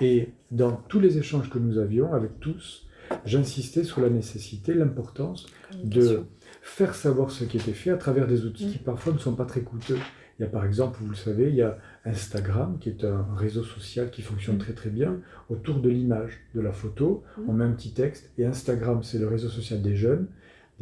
Et 0.02 0.30
dans 0.52 0.72
tous 0.72 1.00
les 1.00 1.18
échanges 1.18 1.50
que 1.50 1.60
nous 1.60 1.78
avions 1.78 2.14
avec 2.14 2.40
tous, 2.40 2.88
j'insistais 3.26 3.84
sur 3.84 4.02
la 4.02 4.10
nécessité, 4.10 4.74
l'importance 4.74 5.46
de 5.84 6.24
faire 6.62 6.96
savoir 6.96 7.32
ce 7.32 7.44
qui 7.44 7.58
était 7.58 7.74
fait 7.74 7.92
à 7.92 7.98
travers 7.98 8.28
des 8.28 8.46
outils 8.46 8.72
qui 8.72 8.80
mm. 8.80 8.86
parfois 8.86 9.14
ne 9.14 9.20
sont 9.20 9.36
pas 9.36 9.46
très 9.46 9.62
coûteux. 9.62 10.00
Il 10.40 10.42
y 10.42 10.46
a 10.46 10.50
par 10.50 10.66
exemple, 10.66 10.98
vous 11.02 11.10
le 11.10 11.16
savez, 11.16 11.50
il 11.50 11.56
y 11.56 11.62
a 11.62 11.78
Instagram, 12.06 12.78
qui 12.80 12.90
est 12.90 13.06
un 13.06 13.28
réseau 13.36 13.64
social 13.64 14.10
qui 14.10 14.24
fonctionne 14.24 14.56
mm. 14.56 14.60
très 14.60 14.74
très 14.74 14.90
bien, 14.90 15.20
autour 15.50 15.80
de 15.80 15.90
l'image, 15.90 16.42
de 16.56 16.62
la 16.62 16.72
photo. 16.72 17.24
On 17.48 17.54
met 17.54 17.66
un 17.66 17.72
petit 17.72 17.94
texte, 17.94 18.32
et 18.38 18.46
Instagram, 18.46 19.04
c'est 19.04 19.20
le 19.20 19.28
réseau 19.28 19.50
social 19.50 19.82
des 19.82 19.96
jeunes 19.96 20.28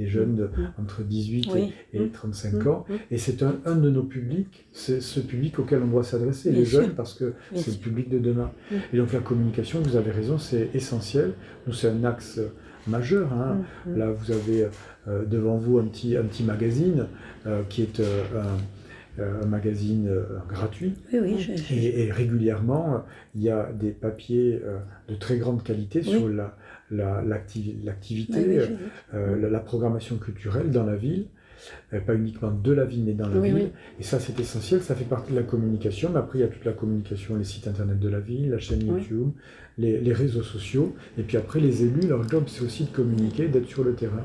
des 0.01 0.07
jeunes 0.07 0.35
de, 0.35 0.45
mm. 0.45 0.73
entre 0.81 1.03
18 1.03 1.49
et, 1.93 2.09
35 2.09 2.53
mm. 2.53 2.67
ans. 2.67 2.85
Mm. 2.87 2.93
Et 3.11 3.17
c'est 3.17 3.43
un, 3.43 3.55
un, 3.65 3.75
de 3.75 3.89
nos 3.89 4.03
publics, 4.03 4.65
c'est 4.71 5.01
ce 5.01 5.19
public 5.19 5.59
auquel 5.59 5.83
on 5.83 5.87
doit 5.87 6.03
s'adresser, 6.03 6.51
les 6.51 6.65
jeunes, 6.65 6.91
parce 6.91 7.13
que 7.13 7.33
c'est 7.55 7.71
le 7.71 7.77
public 7.77 8.09
de 8.09 8.19
demain. 8.19 8.51
Et 8.93 8.97
donc 8.97 9.13
la 9.13 9.19
communication, 9.19 9.81
vous 9.81 9.95
avez 9.95 10.11
raison, 10.11 10.37
c'est 10.37 10.69
essentiel. 10.73 11.33
Nous, 11.67 11.73
c'est 11.73 11.89
un 11.89 12.03
axe 12.03 12.39
majeur. 12.87 13.31
Hein. 13.33 13.61
Là, 13.85 14.11
vous 14.11 14.31
avez 14.31 14.67
euh, 15.07 15.25
devant 15.25 15.57
vous 15.57 15.79
un 15.79 15.85
petit, 15.85 16.15
un 16.15 16.23
petit 16.23 16.43
magazine 16.43 17.07
euh, 17.45 17.61
qui 17.69 17.81
est 17.83 17.99
euh, 17.99 18.23
un, 19.19 19.45
magazine 19.45 20.09
gratuit. 20.47 20.95
et, 21.11 22.11
régulièrement, 22.11 23.03
il 23.35 23.43
y 23.43 23.49
a 23.49 23.71
des 23.71 23.91
papiers 23.91 24.59
de 25.09 25.15
très 25.15 25.37
grande 25.37 25.63
qualité 25.63 26.01
sur 26.01 26.29
la, 26.29 26.55
l'activité, 26.91 28.59
euh, 28.59 28.67
euh, 29.13 29.49
la, 29.49 29.59
programmation 29.59 30.17
culturelle 30.17 30.71
dans 30.71 30.85
la 30.85 30.95
ville, 30.95 31.27
euh, 31.93 31.99
pas 31.99 32.15
uniquement 32.15 32.51
de 32.51 32.71
la 32.71 32.85
ville, 32.85 33.03
mais 33.05 33.13
dans 33.13 33.27
la 33.27 33.39
ville. 33.39 33.71
Et 33.99 34.03
ça, 34.03 34.19
c'est 34.19 34.39
essentiel, 34.39 34.81
ça 34.81 34.95
fait 34.95 35.05
partie 35.05 35.31
de 35.31 35.37
la 35.37 35.43
communication. 35.43 36.09
Mais 36.11 36.19
après, 36.19 36.39
il 36.39 36.41
y 36.41 36.45
a 36.45 36.47
toute 36.47 36.65
la 36.65 36.73
communication, 36.73 37.35
les 37.37 37.43
sites 37.43 37.67
internet 37.67 37.99
de 37.99 38.09
la 38.09 38.19
ville, 38.19 38.49
la 38.49 38.59
chaîne 38.59 38.85
YouTube, 38.85 39.31
les, 39.77 40.13
réseaux 40.13 40.43
sociaux. 40.43 40.95
Et 41.17 41.23
puis 41.23 41.37
après, 41.37 41.59
les 41.59 41.83
élus, 41.83 42.07
leur 42.07 42.27
job, 42.27 42.43
c'est 42.47 42.63
aussi 42.63 42.85
de 42.85 42.89
communiquer, 42.89 43.47
d'être 43.47 43.67
sur 43.67 43.83
le 43.83 43.93
terrain, 43.93 44.23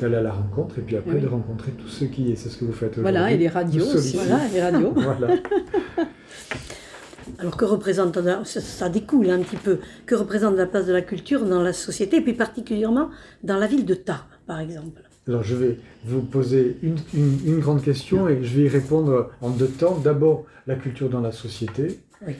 d'aller 0.00 0.16
à 0.16 0.22
la 0.22 0.32
rencontre, 0.32 0.78
et 0.78 0.82
puis 0.82 0.96
après, 0.96 1.20
de 1.20 1.26
rencontrer 1.26 1.72
tous 1.72 1.88
ceux 1.88 2.06
qui... 2.06 2.30
Et 2.30 2.36
c'est 2.36 2.48
ce 2.48 2.58
que 2.58 2.64
vous 2.64 2.72
faites 2.72 2.98
aujourd'hui. 2.98 3.12
Voilà, 3.12 3.32
et 3.32 3.38
les 3.38 3.48
radios 3.48 3.86
aussi. 3.94 4.16
Voilà, 4.16 4.40
les 4.52 4.62
radios. 4.62 4.92
voilà. 4.96 5.36
Alors 7.38 7.56
que 7.56 7.64
représente, 7.64 8.18
ça, 8.44 8.88
découle 8.88 9.30
un 9.30 9.40
petit 9.40 9.56
peu, 9.56 9.78
que 10.06 10.14
représente 10.14 10.56
la 10.56 10.66
place 10.66 10.86
de 10.86 10.92
la 10.92 11.02
culture 11.02 11.44
dans 11.44 11.62
la 11.62 11.72
société, 11.72 12.16
et 12.16 12.20
puis 12.20 12.34
particulièrement 12.34 13.10
dans 13.42 13.56
la 13.56 13.66
ville 13.66 13.84
de 13.84 13.94
Tarbes, 13.94 14.26
par 14.46 14.60
exemple? 14.60 15.02
Alors 15.26 15.42
je 15.42 15.54
vais 15.54 15.78
vous 16.04 16.20
poser 16.20 16.76
une, 16.82 17.60
grande 17.60 17.82
question 17.82 18.28
et 18.28 18.44
je 18.44 18.56
vais 18.56 18.64
y 18.64 18.68
répondre 18.68 19.30
en 19.40 19.50
deux 19.50 19.68
temps. 19.68 19.98
D'abord, 19.98 20.44
la 20.66 20.74
culture 20.74 21.08
dans 21.08 21.22
la 21.22 21.32
société 21.32 21.98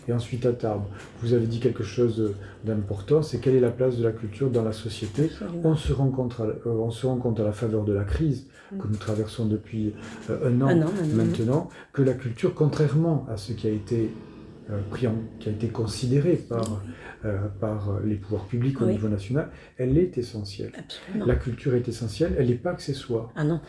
et 0.08 0.12
ensuite 0.12 0.46
à 0.46 0.52
Tarbes. 0.52 0.84
Vous 1.22 1.34
avez 1.34 1.46
dit 1.46 1.60
quelque 1.60 1.82
chose 1.82 2.34
d'important, 2.64 3.22
c'est 3.22 3.38
quelle 3.38 3.54
est 3.54 3.60
la 3.60 3.70
place 3.70 3.96
de 3.96 4.04
la 4.04 4.12
culture 4.12 4.50
dans 4.50 4.62
la 4.62 4.72
société? 4.72 5.30
On 5.62 5.76
se, 5.76 5.92
rend 5.92 6.08
compte 6.08 6.36
à, 6.40 6.44
euh, 6.44 6.58
on 6.66 6.90
se 6.90 7.06
rend 7.06 7.16
compte 7.16 7.40
à 7.40 7.44
la 7.44 7.52
faveur 7.52 7.84
de 7.84 7.92
la 7.92 8.04
crise 8.04 8.46
mm. 8.72 8.78
que 8.78 8.88
nous 8.88 8.96
traversons 8.96 9.46
depuis 9.46 9.94
euh, 10.30 10.50
un 10.50 10.62
an 10.62 10.90
maintenant, 11.14 11.68
que 11.92 12.02
la 12.02 12.14
culture, 12.14 12.54
contrairement 12.54 13.26
à 13.30 13.36
ce 13.36 13.52
qui 13.52 13.66
a 13.66 13.70
été 13.70 14.10
euh, 14.71 14.80
qui 14.97 15.06
a 15.06 15.52
été 15.52 15.68
considérée 15.68 16.37
par, 16.37 16.83
euh, 17.25 17.49
par 17.61 18.00
les 18.02 18.14
pouvoirs 18.14 18.47
publics 18.47 18.80
au 18.80 18.87
niveau 18.87 19.09
national, 19.09 19.50
elle 19.76 19.99
est 19.99 20.16
essentielle. 20.16 20.73
La 21.14 21.37
culture 21.37 21.75
est 21.75 21.87
essentielle, 21.87 22.35
elle 22.38 22.49
n'est 22.49 22.54
pas 22.54 22.71
accessoire. 22.71 23.30
Ah 23.37 23.44
non. 23.44 23.61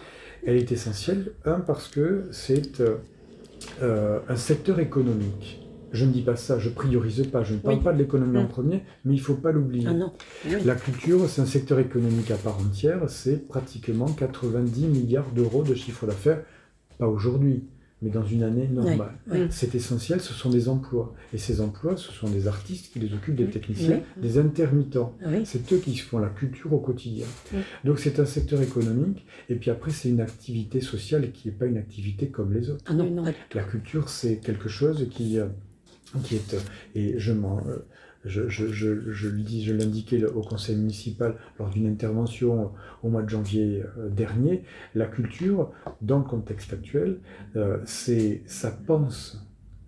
Elle 0.46 0.56
est 0.56 0.72
essentielle, 0.72 1.34
un, 1.44 1.60
parce 1.60 1.90
que 1.90 2.30
c'est 2.32 2.82
euh, 3.82 4.20
un 4.30 4.36
secteur 4.36 4.80
économique. 4.80 5.62
Je 5.92 6.06
ne 6.06 6.12
dis 6.12 6.22
pas 6.22 6.36
ça, 6.36 6.60
je 6.60 6.70
priorise 6.70 7.26
pas, 7.28 7.44
je 7.44 7.54
ne 7.54 7.60
parle 7.60 7.82
pas 7.82 7.94
de 7.94 7.98
l'économie 7.98 8.38
en 8.38 8.48
premier, 8.48 8.84
mais 9.06 9.14
il 9.14 9.18
ne 9.18 9.24
faut 9.24 9.36
pas 9.36 9.52
l'oublier. 9.52 9.88
Ah 9.90 10.50
La 10.66 10.76
culture, 10.76 11.28
c'est 11.30 11.42
un 11.42 11.46
secteur 11.46 11.80
économique 11.80 12.32
à 12.32 12.36
part 12.36 12.60
entière, 12.60 13.10
c'est 13.10 13.48
pratiquement 13.48 14.08
90 14.08 14.88
milliards 14.88 15.30
d'euros 15.32 15.64
de 15.64 15.74
chiffre 15.74 16.06
d'affaires, 16.06 16.42
pas 16.98 17.08
aujourd'hui, 17.08 17.64
mais 18.02 18.10
dans 18.10 18.26
une 18.26 18.44
année 18.44 18.68
normale. 18.68 19.14
C'est 19.50 19.76
essentiel, 19.76 20.22
ce 20.22 20.34
sont 20.34 20.50
des 20.50 20.70
emplois. 20.70 21.14
Et 21.34 21.38
ces 21.38 21.62
emplois, 21.62 21.98
ce 21.98 22.12
sont 22.12 22.30
des 22.30 22.48
artistes 22.48 22.92
qui 22.92 23.00
les 23.00 23.14
occupent, 23.14 23.36
des 23.36 23.50
techniciens, 23.50 24.02
des 24.18 24.38
intermittents. 24.38 25.16
C'est 25.44 25.72
eux 25.74 25.78
qui 25.78 25.96
font 25.98 26.20
la 26.20 26.30
culture 26.30 26.74
au 26.74 26.80
quotidien. 26.80 27.26
Donc 27.84 28.00
c'est 28.00 28.20
un 28.20 28.26
secteur 28.26 28.62
économique, 28.62 29.26
et 29.50 29.56
puis 29.56 29.72
après 29.72 29.92
c'est 29.92 30.10
une 30.10 30.22
activité 30.22 30.82
sociale 30.82 31.32
qui 31.32 31.48
n'est 31.48 31.54
pas 31.54 31.66
une 31.66 31.78
activité 31.78 32.28
comme 32.28 32.54
les 32.54 32.70
autres. 32.70 32.84
Ah 32.88 32.94
non, 32.94 33.24
La 33.54 33.64
culture, 33.64 34.10
c'est 34.10 34.38
quelque 34.38 34.70
chose 34.70 35.08
qui, 35.10 35.40
euh, 35.40 35.48
qui 36.24 36.36
est... 36.36 36.56
Et 36.96 37.18
je 37.18 37.34
m'en... 37.34 37.60
Euh, 37.68 37.86
je, 38.26 38.50
je, 38.50 38.68
je, 38.68 39.12
je, 39.12 39.30
je 39.30 39.74
l'indiquais 39.74 40.24
au 40.26 40.42
conseil 40.42 40.76
municipal 40.76 41.36
lors 41.60 41.70
d'une 41.70 41.88
intervention 41.88 42.72
au 43.04 43.10
mois 43.10 43.22
de 43.22 43.30
janvier 43.30 43.84
euh, 43.98 44.10
dernier, 44.10 44.64
la 44.96 45.06
culture, 45.06 45.72
dans 46.02 46.20
le 46.20 46.26
contexte 46.26 46.74
actuel, 46.74 47.20
euh, 47.56 47.78
c'est 47.86 48.42
ça 48.46 48.72
pense 48.86 49.42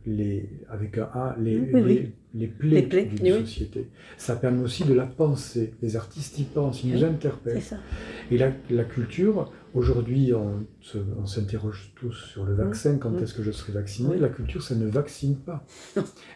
les, 0.06 0.50
avec 0.70 0.98
un 0.98 1.10
A, 1.14 1.36
les, 1.40 1.60
les, 1.60 2.12
les, 2.34 2.48
plaies, 2.48 3.06
d'une 3.06 3.40
société. 3.40 3.88
Ça 4.18 4.36
permet 4.36 4.62
aussi 4.62 4.86
de 4.86 4.94
la 4.94 5.06
penser. 5.06 5.74
Les 5.82 5.98
artistes 5.98 6.40
y 6.40 6.44
pensent, 6.44 6.84
ils 6.84 6.94
nous 6.94 7.04
interpellent. 7.04 7.62
Et 8.32 8.38
la, 8.38 8.52
la 8.70 8.84
culture, 8.86 9.52
Aujourd'hui, 9.78 10.34
on, 10.34 11.26
s'interroge 11.28 11.92
tous 11.96 12.12
sur 12.12 12.46
le 12.46 12.56
vaccin, 12.56 12.98
quand 12.98 13.16
est-ce 13.22 13.36
que 13.36 13.44
je 13.44 13.52
serai 13.52 13.74
vacciné 13.74 14.18
La 14.18 14.30
culture, 14.30 14.64
ça 14.64 14.74
ne 14.74 14.88
vaccine 14.88 15.36
pas. 15.36 15.64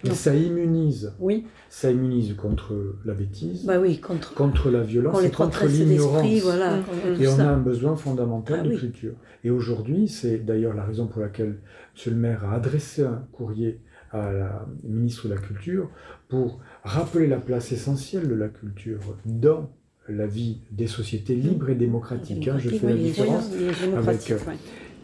Mais 0.04 0.12
ça 0.12 0.36
immunise. 0.36 1.16
Oui. 1.20 1.48
Ça 1.68 1.90
immunise 1.90 2.36
contre 2.36 2.76
la 3.04 3.16
bêtise, 3.16 3.66
bah 3.66 3.80
oui, 3.80 4.00
contre, 4.00 4.36
contre 4.36 4.70
la 4.70 4.82
violence 4.82 5.24
et 5.24 5.32
contre 5.32 5.66
l'ignorance. 5.66 6.42
Voilà, 6.44 6.82
et 7.20 7.28
on 7.28 7.40
a 7.40 7.46
un 7.46 7.58
besoin 7.58 7.96
fondamental 7.96 8.60
ah 8.62 8.68
de 8.68 8.76
culture. 8.76 9.14
Et 9.44 9.50
aujourd'hui, 9.50 10.08
c'est 10.08 10.38
d'ailleurs 10.38 10.76
la 10.76 10.84
raison 10.84 11.08
pour 11.08 11.22
laquelle 11.22 11.58
M. 12.06 12.14
le 12.14 12.16
maire 12.16 12.46
a 12.46 12.54
adressé 12.54 13.04
un 13.04 13.26
courrier 13.32 13.80
à 14.12 14.32
la 14.32 14.68
ministre 14.84 15.28
de 15.28 15.34
la 15.34 15.40
Culture 15.40 15.90
pour 16.28 16.60
rappeler 16.84 17.26
la 17.26 17.38
place 17.38 17.72
essentielle 17.72 18.28
de 18.28 18.36
la 18.36 18.50
culture 18.50 19.18
dans 19.26 19.72
la 20.10 20.28
vie 20.28 20.58
des 20.72 20.88
sociétés 20.88 21.36
libres 21.36 21.70
et 21.70 21.76
démocratiques. 21.76 22.48
Hein, 22.48 22.58
je 22.58 22.70
fais 22.70 22.88
la 22.88 22.96
différence 22.96 23.50
avec. 23.98 24.34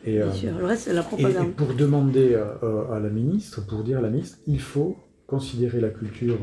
Et, 0.05 0.21
euh, 0.21 0.29
le 0.57 0.65
reste, 0.65 0.87
la 0.87 1.03
propagande. 1.03 1.47
Et, 1.47 1.51
pour 1.51 1.73
demander 1.73 2.33
euh, 2.33 2.91
à 2.91 2.99
la 2.99 3.09
ministre, 3.09 3.65
pour 3.65 3.83
dire 3.83 3.97
à 3.97 4.01
la 4.01 4.09
ministre, 4.09 4.37
il 4.47 4.59
faut 4.59 4.95
considérer 5.25 5.81
la 5.81 5.89
culture 5.89 6.37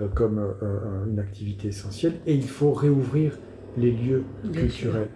euh, 0.00 0.06
comme 0.08 0.40
une 1.10 1.18
activité 1.18 1.68
essentielle 1.68 2.14
et 2.26 2.34
il 2.34 2.46
faut 2.46 2.72
réouvrir 2.72 3.36
les 3.76 3.90
lieux 3.90 4.24
culturels. 4.52 5.08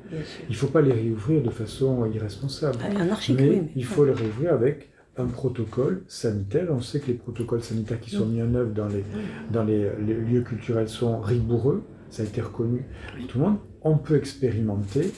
il 0.48 0.50
ne 0.50 0.56
faut 0.56 0.66
pas 0.66 0.82
les 0.82 0.92
réouvrir 0.92 1.42
de 1.42 1.50
façon 1.50 2.04
irresponsable. 2.06 2.78
Ah, 2.82 3.04
mais 3.30 3.62
il 3.74 3.84
faut 3.84 4.04
les 4.04 4.12
réouvrir 4.12 4.52
avec 4.52 4.90
un 5.16 5.26
protocole 5.26 6.02
sanitaire. 6.08 6.68
On 6.70 6.80
sait 6.80 7.00
que 7.00 7.08
les 7.08 7.14
protocoles 7.14 7.62
sanitaires 7.62 8.00
qui 8.00 8.10
sont 8.10 8.26
mis 8.26 8.42
en 8.42 8.54
œuvre 8.54 8.72
dans 8.72 8.88
les, 8.88 9.04
dans 9.50 9.64
les 9.64 9.88
lieux 10.06 10.42
culturels 10.42 10.88
sont 10.88 11.20
rigoureux 11.20 11.84
ça 12.12 12.22
a 12.22 12.26
été 12.26 12.40
reconnu 12.40 12.84
par 13.16 13.26
tout 13.26 13.38
le 13.38 13.44
monde. 13.44 13.58
On 13.80 13.98
peut 13.98 14.16
expérimenter. 14.16 15.10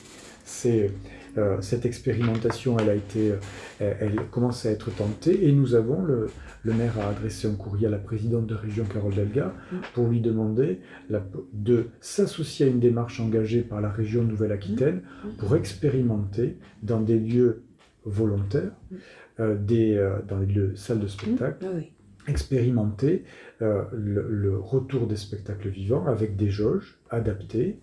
C'est 0.45 0.91
euh, 1.37 1.61
cette 1.61 1.85
expérimentation, 1.85 2.79
elle, 2.79 2.91
a 2.91 2.95
été, 2.95 3.33
euh, 3.81 3.95
elle, 3.99 4.17
commence 4.31 4.67
à 4.67 4.71
être 4.71 4.95
tentée 4.95 5.49
et 5.49 5.53
nous 5.53 5.75
avons, 5.75 6.03
le, 6.03 6.29
le, 6.63 6.73
maire 6.73 6.99
a 7.01 7.09
adressé 7.09 7.49
un 7.49 7.55
courrier 7.55 7.89
à 7.89 7.91
la 7.91 7.99
présidente 7.99 8.47
de 8.47 8.55
région, 8.55 8.85
Carole 8.85 9.15
Delga, 9.15 9.47
mm. 9.73 9.77
pour 9.95 10.09
lui 10.09 10.21
demander 10.21 10.81
de 11.53 11.87
s'associer 12.01 12.67
à 12.67 12.69
une 12.69 12.79
démarche 12.79 13.19
engagée 13.19 13.63
par 13.63 13.81
la 13.81 13.91
région 13.91 14.23
Nouvelle-Aquitaine 14.23 15.03
mm. 15.25 15.29
pour 15.39 15.57
expérimenter 15.57 16.59
dans 16.83 17.01
des 17.01 17.19
lieux 17.19 17.65
volontaires, 18.05 18.73
euh, 19.41 19.57
des, 19.57 20.01
dans 20.29 20.39
les 20.39 20.47
lieux, 20.47 20.77
salles 20.77 21.01
de 21.01 21.09
spectacle, 21.09 21.65
mm. 21.65 21.69
ah 21.75 21.94
expérimenter 22.29 23.25
le, 23.61 24.59
retour 24.59 25.07
des 25.07 25.17
spectacles 25.17 25.69
vivants 25.69 26.07
avec 26.07 26.37
des 26.37 26.51
jauges 26.51 26.99
adaptées, 27.11 27.79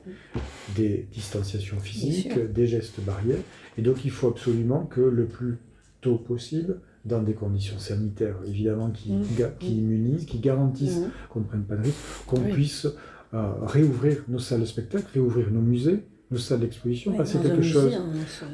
des 0.75 1.07
distanciations 1.11 1.79
physiques, 1.79 2.37
des 2.51 2.67
gestes 2.67 3.01
barrières. 3.01 3.41
Et 3.77 3.81
donc 3.81 4.05
il 4.05 4.11
faut 4.11 4.27
absolument 4.27 4.85
que 4.85 5.01
le 5.01 5.25
plus 5.25 5.57
tôt 6.01 6.17
possible, 6.17 6.81
dans 7.05 7.21
des 7.21 7.33
conditions 7.33 7.79
sanitaires 7.79 8.35
évidemment 8.45 8.91
qui, 8.91 9.11
mmh. 9.11 9.25
qui 9.59 9.77
immunisent, 9.77 10.25
qui 10.25 10.39
garantissent 10.39 10.99
mmh. 10.99 11.11
qu'on 11.29 11.39
ne 11.39 11.45
prenne 11.45 11.63
pas 11.63 11.75
de 11.75 11.83
risque, 11.83 11.97
qu'on 12.27 12.41
puisse 12.41 12.87
euh, 13.33 13.53
réouvrir 13.61 14.23
nos 14.27 14.39
salles 14.39 14.61
de 14.61 14.65
spectacle, 14.65 15.05
réouvrir 15.13 15.51
nos 15.51 15.61
musées, 15.61 16.03
nos 16.31 16.37
salles 16.37 16.59
d'exposition, 16.59 17.17
que 17.17 17.25
c'est 17.25 17.41
quelque 17.41 17.61
chose 17.61 17.97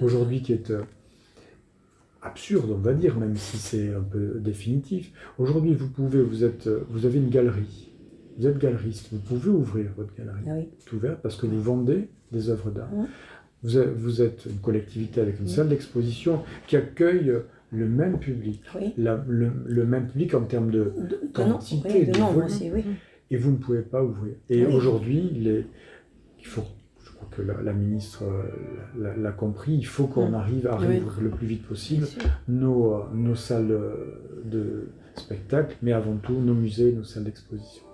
aujourd'hui 0.01 0.41
qui 0.41 0.53
est 0.53 0.71
euh, 0.71 0.81
absurde, 2.21 2.71
on 2.71 2.77
va 2.77 2.93
dire, 2.93 3.17
même 3.17 3.35
si 3.35 3.57
c'est 3.57 3.93
un 3.93 4.01
peu 4.01 4.39
définitif. 4.39 5.11
Aujourd'hui, 5.37 5.73
vous 5.73 5.89
pouvez, 5.89 6.21
vous 6.21 6.43
êtes, 6.43 6.67
vous 6.89 7.05
avez 7.05 7.19
une 7.19 7.29
galerie 7.29 7.87
vous 8.37 8.47
êtes 8.47 8.57
galeriste, 8.57 9.09
vous 9.11 9.19
pouvez 9.19 9.49
ouvrir 9.49 9.87
votre 9.97 10.13
galerie. 10.15 10.43
Ah 10.47 10.53
oui. 10.55 10.69
ouvert 10.93 11.17
parce 11.17 11.35
que 11.35 11.45
vous 11.45 11.61
vendez 11.61 12.07
des 12.31 12.49
œuvres 12.49 12.69
d'art. 12.69 12.89
Vous, 13.63 14.21
êtes 14.21 14.45
une 14.45 14.59
collectivité 14.59 15.19
avec 15.19 15.39
une 15.39 15.47
salle 15.47 15.69
d'exposition 15.69 16.43
qui 16.67 16.75
accueille 16.75 17.33
le 17.71 17.87
même 17.87 18.19
public, 18.19 18.61
le, 18.95 19.85
même 19.85 20.07
public 20.07 20.35
en 20.35 20.43
termes 20.43 20.69
de, 20.69 20.93
quantité, 21.33 22.05
de, 22.05 22.17
nombre 22.17 22.45
aussi, 22.45 22.71
et 23.29 23.37
vous 23.37 23.51
ne 23.51 23.57
pouvez 23.57 23.81
pas 23.81 24.03
ouvrir. 24.03 24.35
Et 24.49 24.65
aujourd'hui, 24.65 25.65
il 26.39 26.45
faut, 26.45 26.63
crois 27.17 27.29
que 27.31 27.41
la, 27.41 27.73
ministre 27.73 28.23
euh, 28.23 29.13
l'a 29.17 29.31
compris, 29.31 29.73
il 29.73 29.85
faut 29.85 30.07
qu'on 30.07 30.33
arrive 30.33 30.67
à 30.67 30.77
réouvrir 30.77 31.21
le 31.21 31.29
plus 31.29 31.47
vite 31.47 31.65
possible 31.65 32.07
nos, 32.47 32.93
euh, 32.93 33.03
nos 33.13 33.35
salles 33.35 33.77
de 34.45 34.89
spectacle, 35.15 35.75
mais 35.81 35.93
avant 35.93 36.15
tout 36.17 36.39
nos 36.39 36.53
musées, 36.53 36.91
nos 36.93 37.03
salles 37.03 37.23
d'exposition. 37.25 37.86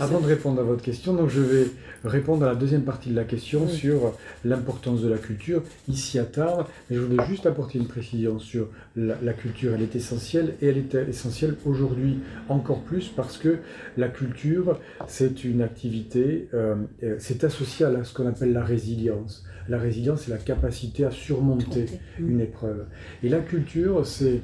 Avant 0.00 0.20
de 0.20 0.26
répondre 0.26 0.60
à 0.60 0.64
votre 0.64 0.82
question, 0.82 1.14
donc 1.14 1.28
je 1.28 1.40
vais 1.40 1.66
répondre 2.04 2.44
à 2.44 2.48
la 2.48 2.54
deuxième 2.54 2.82
partie 2.82 3.10
de 3.10 3.16
la 3.16 3.24
question 3.24 3.68
sur 3.68 4.12
l'importance 4.44 5.00
de 5.00 5.08
la 5.08 5.18
culture 5.18 5.62
ici 5.88 6.18
à 6.18 6.24
Tarbes. 6.24 6.66
Mais 6.88 6.96
je 6.96 7.02
voudrais 7.02 7.26
juste 7.26 7.46
apporter 7.46 7.78
une 7.78 7.86
précision 7.86 8.38
sur 8.38 8.68
la, 8.96 9.32
culture. 9.32 9.72
Elle 9.74 9.82
est 9.82 9.96
essentielle 9.96 10.54
et 10.60 10.68
elle 10.68 10.78
est 10.78 10.94
essentielle 11.08 11.56
aujourd'hui 11.64 12.18
encore 12.48 12.80
plus 12.82 13.08
parce 13.08 13.38
que 13.38 13.58
la 13.96 14.08
culture, 14.08 14.78
c'est 15.06 15.44
une 15.44 15.62
activité, 15.62 16.48
euh, 16.54 16.76
euh, 17.02 17.16
c'est 17.18 17.44
associé 17.44 17.86
à 17.86 18.04
ce 18.04 18.12
qu'on 18.12 18.26
appelle 18.26 18.52
la 18.52 18.64
résilience. 18.64 19.44
La 19.68 19.78
résilience, 19.78 20.22
c'est 20.22 20.30
la 20.30 20.36
capacité 20.38 21.06
à 21.06 21.10
surmonter 21.10 21.86
une 22.18 22.40
épreuve. 22.40 22.84
Et 23.22 23.30
la 23.30 23.38
culture, 23.38 24.06
c'est 24.06 24.42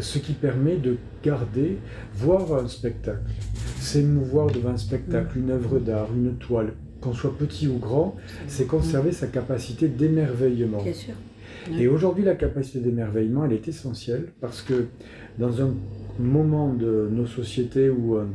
ce 0.00 0.18
qui 0.18 0.32
permet 0.32 0.76
de 0.76 0.96
garder, 1.22 1.76
voir 2.14 2.54
un 2.54 2.68
spectacle, 2.68 3.20
s'émouvoir 3.80 4.48
devant 4.48 4.70
un 4.70 4.76
spectacle, 4.76 5.38
une 5.38 5.50
œuvre 5.50 5.78
d'art, 5.78 6.08
une 6.14 6.34
toile, 6.36 6.74
qu'on 7.00 7.12
soit 7.12 7.36
petit 7.36 7.68
ou 7.68 7.78
grand, 7.78 8.16
c'est 8.46 8.66
conserver 8.66 9.12
sa 9.12 9.26
capacité 9.26 9.88
d'émerveillement. 9.88 10.82
Bien 10.82 10.92
sûr. 10.92 11.14
Et 11.78 11.86
aujourd'hui, 11.86 12.24
la 12.24 12.34
capacité 12.34 12.80
d'émerveillement, 12.80 13.44
elle 13.44 13.52
est 13.52 13.68
essentielle 13.68 14.32
parce 14.40 14.62
que 14.62 14.86
dans 15.38 15.62
un 15.62 15.74
moment 16.18 16.72
de 16.72 17.08
nos 17.10 17.26
sociétés 17.26 17.88
où 17.88 18.16
euh, 18.16 18.26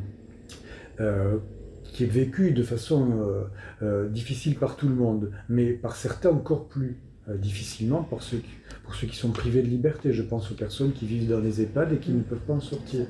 euh, 1.00 1.38
qui 1.84 2.04
est 2.04 2.08
vécu 2.08 2.52
de 2.52 2.62
façon 2.62 3.10
euh, 3.22 3.44
euh, 3.82 4.10
difficile 4.10 4.56
par 4.56 4.76
tout 4.76 4.88
le 4.88 4.94
monde, 4.94 5.32
mais 5.50 5.72
par 5.72 5.96
certains 5.96 6.30
encore 6.30 6.68
plus 6.68 7.00
difficilement 7.28 8.04
pour 8.04 8.22
ceux, 8.22 8.38
qui, 8.38 8.50
pour 8.88 8.96
ceux 8.96 9.08
qui 9.08 9.18
sont 9.18 9.32
privés 9.32 9.62
de 9.62 9.68
liberté. 9.68 10.14
Je 10.14 10.24
pense 10.24 10.50
aux 10.50 10.56
personnes 10.56 10.94
qui 10.94 11.06
vivent 11.06 11.30
dans 11.30 11.42
les 11.42 11.62
EHPAD 11.62 11.92
et 11.94 11.98
qui 11.98 12.12
ne 12.12 12.22
peuvent 12.22 12.40
pas 12.40 12.54
en 12.54 12.62
sortir. 12.62 13.06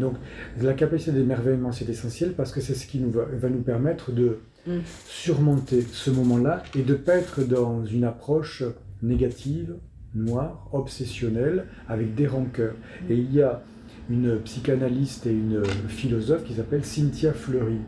Donc 0.00 0.16
la 0.60 0.74
capacité 0.74 1.12
d'émerveillement, 1.12 1.70
c'est 1.70 1.88
essentiel 1.88 2.32
parce 2.32 2.50
que 2.50 2.60
c'est 2.60 2.74
ce 2.74 2.88
qui 2.88 2.98
nous 2.98 3.12
va, 3.12 3.26
va 3.32 3.48
nous 3.48 3.62
permettre 3.62 4.10
de 4.10 4.38
mm. 4.66 4.78
surmonter 5.06 5.82
ce 5.82 6.10
moment-là 6.10 6.64
et 6.76 6.82
de 6.82 6.94
ne 6.94 6.98
pas 6.98 7.14
être 7.14 7.46
dans 7.46 7.84
une 7.84 8.02
approche 8.02 8.64
négative, 9.02 9.76
noire, 10.16 10.68
obsessionnelle, 10.72 11.66
avec 11.88 12.16
des 12.16 12.26
rancœurs. 12.26 12.74
Mm. 12.74 13.12
Et 13.12 13.16
il 13.16 13.32
y 13.32 13.40
a 13.40 13.62
une 14.10 14.40
psychanalyste 14.40 15.26
et 15.26 15.32
une 15.32 15.64
philosophe 15.86 16.42
qui 16.42 16.54
s'appelle 16.54 16.84
Cynthia 16.84 17.32
Fleury, 17.32 17.78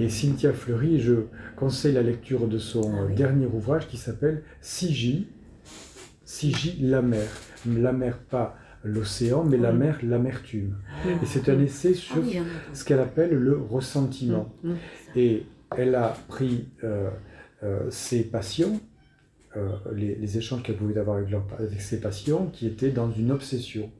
et 0.00 0.08
Cynthia 0.08 0.52
Fleury, 0.54 0.98
je 0.98 1.14
conseille 1.56 1.92
la 1.92 2.02
lecture 2.02 2.48
de 2.48 2.56
son 2.56 2.90
ah 2.90 3.12
dernier 3.12 3.44
ouvrage 3.44 3.86
qui 3.86 3.98
s'appelle 3.98 4.42
Siji 6.30 6.76
la 6.80 7.02
mer. 7.02 7.28
La 7.66 7.92
mer, 7.92 8.18
pas 8.18 8.56
l'océan, 8.84 9.42
mais 9.42 9.56
la 9.56 9.72
mer, 9.72 9.98
l'amertume. 10.04 10.76
Et 11.04 11.26
c'est 11.26 11.48
un 11.48 11.58
essai 11.60 11.92
sur 11.92 12.18
ah 12.18 12.42
ce 12.72 12.84
qu'elle 12.84 13.00
appelle 13.00 13.32
le 13.32 13.58
ressentiment. 13.58 14.54
Mm, 14.62 14.70
mm. 14.70 14.76
Et 15.16 15.46
elle 15.76 15.96
a 15.96 16.16
pris 16.28 16.68
euh, 16.84 17.10
euh, 17.64 17.90
ses 17.90 18.22
patients, 18.22 18.78
euh, 19.56 19.70
les, 19.92 20.38
échanges 20.38 20.62
qu'elle 20.62 20.76
pouvait 20.76 20.98
avoir 21.00 21.16
avec, 21.16 21.34
avec 21.58 21.80
ses 21.80 22.00
patients, 22.00 22.46
qui 22.52 22.68
étaient 22.68 22.92
dans 22.92 23.10
une 23.10 23.32
obsession 23.32 23.90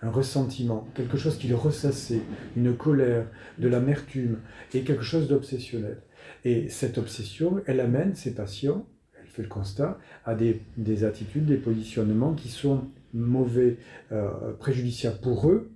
un 0.00 0.10
ressentiment, 0.10 0.88
quelque 0.94 1.18
chose 1.18 1.36
qui 1.36 1.48
le 1.48 1.54
ressassait, 1.54 2.22
une 2.56 2.76
colère, 2.76 3.26
de 3.58 3.68
l'amertume 3.68 4.38
et 4.72 4.84
quelque 4.84 5.02
chose 5.02 5.28
d'obsessionnel. 5.28 5.98
Et 6.44 6.70
cette 6.70 6.96
obsession, 6.96 7.62
elle 7.66 7.80
amène 7.80 8.14
ses 8.14 8.34
patients, 8.34 8.86
elle 8.86 8.93
fait 9.34 9.42
le 9.42 9.48
constat, 9.48 9.98
à 10.24 10.34
des, 10.34 11.04
attitudes, 11.04 11.46
des 11.46 11.56
positionnements 11.56 12.34
qui 12.34 12.48
sont 12.48 12.84
mauvais, 13.12 13.78
euh, 14.12 14.52
préjudiciables 14.58 15.18
pour 15.18 15.48
eux 15.50 15.70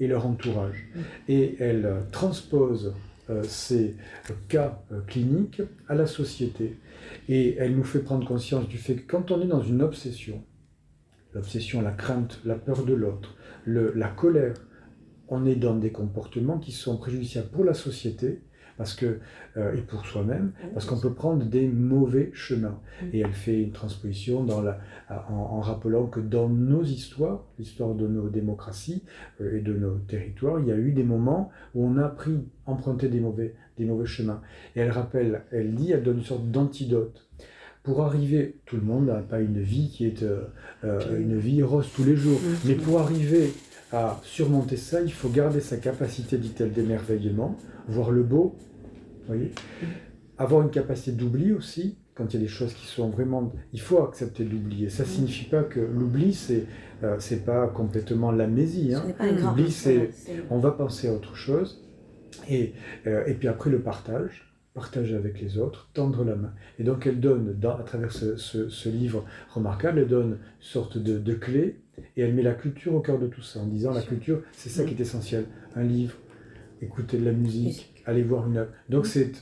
et 0.00 0.08
leur 0.08 0.26
entourage. 0.26 0.88
Mm. 0.94 1.00
Et 1.28 1.56
elle 1.60 1.96
transpose 2.10 2.94
euh, 3.30 3.42
ces 3.44 3.94
cas 4.48 4.82
euh, 4.92 5.00
cliniques 5.06 5.62
à 5.88 5.94
la 5.94 6.06
société. 6.06 6.76
Et 7.28 7.56
elle 7.58 7.76
nous 7.76 7.84
fait 7.84 8.00
prendre 8.00 8.26
conscience 8.26 8.68
du 8.68 8.78
fait 8.78 8.96
que 8.96 9.10
quand 9.10 9.30
on 9.30 9.40
est 9.40 9.46
dans 9.46 9.62
une 9.62 9.82
obsession, 9.82 10.42
l'obsession, 11.32 11.82
la 11.82 11.92
crainte, 11.92 12.40
la 12.44 12.56
peur 12.56 12.84
de 12.84 12.94
l'autre, 12.94 13.36
la 13.66 14.08
colère, 14.08 14.54
on 15.28 15.44
est 15.44 15.56
dans 15.56 15.76
des 15.76 15.90
comportements 15.90 16.58
qui 16.58 16.72
sont 16.72 16.96
préjudiciables 16.96 17.48
pour 17.48 17.64
la 17.64 17.74
société 17.74 18.42
parce 18.76 18.94
que, 18.94 19.18
euh, 19.56 19.74
et 19.74 19.80
pour 19.80 20.04
soi-même, 20.06 20.52
parce 20.74 20.86
qu'on 20.86 20.98
peut 20.98 21.12
prendre 21.12 21.44
des 21.44 21.66
mauvais 21.66 22.30
chemins. 22.34 22.78
Et 23.12 23.20
elle 23.20 23.32
fait 23.32 23.62
une 23.62 23.72
transposition 23.72 24.44
dans 24.44 24.62
la, 24.62 24.78
en, 25.28 25.60
rappelant 25.60 26.06
que 26.06 26.20
dans 26.20 26.48
nos 26.48 26.82
histoires, 26.82 27.44
l'histoire 27.58 27.94
de 27.94 28.06
nos 28.06 28.28
démocraties 28.28 29.02
euh, 29.40 29.58
et 29.58 29.60
de 29.60 29.72
nos 29.72 29.96
territoires, 29.96 30.60
il 30.60 30.66
y 30.66 30.72
a 30.72 30.76
eu 30.76 30.92
des 30.92 31.04
moments 31.04 31.50
où 31.74 31.86
on 31.86 31.96
a 31.98 32.08
pris, 32.08 32.38
emprunté 32.66 33.08
des 33.08 33.20
mauvais, 33.20 33.54
des 33.78 33.84
mauvais 33.84 34.06
chemins. 34.06 34.40
Et 34.74 34.80
elle 34.80 34.90
rappelle, 34.90 35.42
elle 35.52 35.74
dit, 35.74 35.92
elle 35.92 36.02
donne 36.02 36.18
une 36.18 36.24
sorte 36.24 36.50
d'antidote. 36.50 37.26
Pour 37.82 38.02
arriver, 38.02 38.56
tout 38.66 38.76
le 38.76 38.82
monde 38.82 39.06
n'a 39.06 39.20
pas 39.20 39.40
une 39.40 39.60
vie 39.60 39.90
qui 39.90 40.06
est 40.06 40.24
euh, 40.24 40.42
euh, 40.82 41.20
une 41.20 41.38
vie 41.38 41.62
rose 41.62 41.88
tous 41.94 42.02
les 42.02 42.16
jours, 42.16 42.40
mais 42.64 42.74
pour 42.74 42.98
arriver 42.98 43.52
à 43.92 44.20
surmonter 44.24 44.76
ça, 44.76 45.00
il 45.00 45.12
faut 45.12 45.28
garder 45.28 45.60
sa 45.60 45.76
capacité, 45.76 46.38
dit-elle, 46.38 46.72
d'émerveillement, 46.72 47.56
voir 47.88 48.10
le 48.10 48.22
beau, 48.22 48.56
voyez, 49.26 49.52
avoir 50.38 50.62
une 50.62 50.70
capacité 50.70 51.12
d'oubli 51.12 51.52
aussi, 51.52 51.96
quand 52.14 52.32
il 52.32 52.34
y 52.34 52.42
a 52.42 52.42
des 52.42 52.48
choses 52.52 52.72
qui 52.72 52.86
sont 52.86 53.10
vraiment... 53.10 53.52
Il 53.72 53.80
faut 53.80 54.02
accepter 54.02 54.44
d'oublier. 54.44 54.88
Ça 54.88 55.02
ne 55.02 55.08
signifie 55.08 55.44
pas 55.44 55.62
que 55.62 55.80
l'oubli, 55.80 56.32
c'est 56.32 56.64
euh, 57.04 57.16
c'est 57.18 57.44
pas 57.44 57.66
complètement 57.68 58.32
l'amnésie. 58.32 58.94
Hein. 58.94 59.04
L'oubli, 59.20 59.70
c'est... 59.70 60.10
On 60.48 60.58
va 60.58 60.70
penser 60.70 61.08
à 61.08 61.12
autre 61.12 61.36
chose. 61.36 61.84
Et, 62.48 62.72
et 63.04 63.34
puis 63.34 63.48
après, 63.48 63.68
le 63.68 63.80
partage 63.80 64.46
partager 64.76 65.16
avec 65.16 65.40
les 65.40 65.56
autres, 65.56 65.88
tendre 65.94 66.22
la 66.22 66.36
main. 66.36 66.52
Et 66.78 66.84
donc 66.84 67.06
elle 67.06 67.18
donne, 67.18 67.58
à 67.64 67.82
travers 67.82 68.12
ce, 68.12 68.88
livre 68.90 69.24
remarquable, 69.48 70.00
elle 70.00 70.06
donne 70.06 70.32
une 70.32 70.38
sorte 70.60 70.98
de, 70.98 71.18
de, 71.18 71.32
clé 71.32 71.80
et 72.16 72.22
elle 72.22 72.34
met 72.34 72.42
la 72.42 72.54
culture 72.54 72.94
au 72.94 73.00
cœur 73.00 73.18
de 73.18 73.26
tout 73.26 73.42
ça, 73.42 73.60
en 73.60 73.66
disant 73.66 73.92
la 73.92 74.02
culture, 74.02 74.42
c'est 74.52 74.68
ça 74.68 74.84
qui 74.84 74.94
est 74.94 75.00
essentiel. 75.00 75.46
Un 75.74 75.84
livre, 75.84 76.14
écouter 76.80 77.18
de 77.18 77.24
la 77.24 77.32
musique, 77.32 77.94
aller 78.06 78.22
voir 78.22 78.46
une 78.46 78.58
œuvre. 78.58 78.70
Donc 78.88 79.06
c'est, 79.06 79.32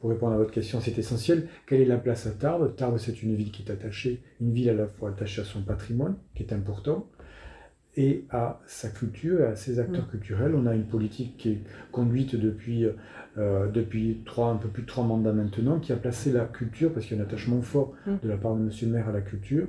pour 0.00 0.10
répondre 0.10 0.32
à 0.32 0.36
votre 0.36 0.52
question, 0.52 0.80
c'est 0.80 0.98
essentiel. 0.98 1.48
Quelle 1.66 1.80
est 1.80 1.86
la 1.86 1.98
place 1.98 2.26
à 2.26 2.30
Tarbes? 2.30 2.74
Tarbes, 2.76 2.98
c'est 2.98 3.22
une 3.22 3.34
ville 3.34 3.52
qui 3.52 3.62
est 3.62 3.70
attachée, 3.70 4.22
une 4.40 4.52
ville 4.52 4.70
à 4.70 4.74
la 4.74 4.86
fois 4.86 5.10
attachée 5.10 5.40
à 5.42 5.44
son 5.44 5.62
patrimoine, 5.62 6.16
qui 6.34 6.42
est 6.42 6.52
important, 6.52 7.08
et 7.94 8.24
à 8.30 8.62
sa 8.66 8.88
culture 8.88 9.40
et 9.40 9.44
à 9.44 9.54
ses 9.54 9.78
acteurs 9.78 10.10
culturels. 10.10 10.54
On 10.54 10.66
a 10.66 10.74
une 10.74 10.86
politique 10.86 11.36
qui 11.36 11.50
est 11.50 11.60
conduite 11.90 12.34
depuis, 12.36 12.86
euh, 13.36 13.68
depuis 13.68 14.22
trois, 14.24 14.48
un 14.48 14.56
peu 14.56 14.68
plus 14.68 14.84
de 14.84 14.88
trois 14.88 15.04
mandats 15.04 15.32
maintenant, 15.32 15.78
qui 15.78 15.92
a 15.92 15.96
placé 15.96 16.32
la 16.32 16.46
culture, 16.46 16.92
parce 16.92 17.06
qu'il 17.06 17.16
y 17.16 17.20
a 17.20 17.22
un 17.22 17.26
attachement 17.26 17.60
fort 17.60 17.92
de 18.06 18.28
la 18.28 18.36
part 18.36 18.56
de 18.56 18.62
M. 18.62 18.70
le 18.82 18.88
maire 18.88 19.08
à 19.08 19.12
la 19.12 19.20
culture, 19.20 19.68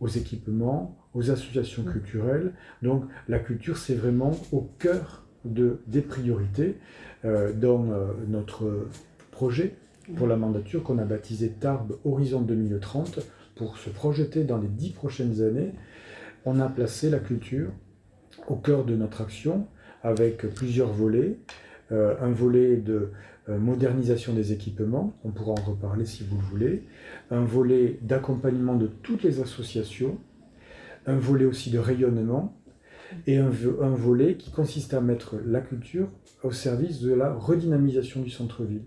aux 0.00 0.08
équipements, 0.08 0.98
aux 1.16 1.30
associations 1.30 1.82
culturelles. 1.82 2.52
Donc 2.82 3.04
la 3.26 3.38
culture, 3.38 3.78
c'est 3.78 3.94
vraiment 3.94 4.32
au 4.52 4.68
cœur 4.78 5.24
de, 5.44 5.80
des 5.86 6.02
priorités 6.02 6.76
euh, 7.24 7.52
dans 7.52 7.90
euh, 7.90 8.12
notre 8.28 8.86
projet 9.30 9.74
pour 10.16 10.26
la 10.26 10.36
mandature 10.36 10.82
qu'on 10.82 10.98
a 10.98 11.04
baptisé 11.04 11.50
Tarbes 11.50 11.96
Horizon 12.04 12.42
2030 12.42 13.20
pour 13.56 13.78
se 13.78 13.90
projeter 13.90 14.44
dans 14.44 14.58
les 14.58 14.68
dix 14.68 14.90
prochaines 14.90 15.42
années. 15.42 15.72
On 16.44 16.60
a 16.60 16.68
placé 16.68 17.10
la 17.10 17.18
culture 17.18 17.70
au 18.46 18.56
cœur 18.56 18.84
de 18.84 18.94
notre 18.94 19.22
action 19.22 19.66
avec 20.02 20.46
plusieurs 20.54 20.92
volets. 20.92 21.38
Euh, 21.92 22.14
un 22.20 22.30
volet 22.30 22.76
de 22.76 23.10
modernisation 23.48 24.32
des 24.32 24.52
équipements, 24.52 25.16
on 25.22 25.30
pourra 25.30 25.52
en 25.52 25.64
reparler 25.64 26.04
si 26.04 26.24
vous 26.24 26.36
le 26.36 26.42
voulez, 26.42 26.82
un 27.30 27.44
volet 27.44 28.00
d'accompagnement 28.02 28.74
de 28.74 28.88
toutes 28.88 29.22
les 29.22 29.40
associations, 29.40 30.18
un 31.06 31.16
volet 31.16 31.44
aussi 31.44 31.70
de 31.70 31.78
rayonnement, 31.78 32.56
et 33.26 33.38
un, 33.38 33.48
volet 33.48 34.36
qui 34.36 34.50
consiste 34.50 34.94
à 34.94 35.00
mettre 35.00 35.36
la 35.44 35.60
culture 35.60 36.08
au 36.42 36.50
service 36.50 37.00
de 37.00 37.12
la 37.12 37.32
redynamisation 37.32 38.22
du 38.22 38.30
centre-ville. 38.30 38.82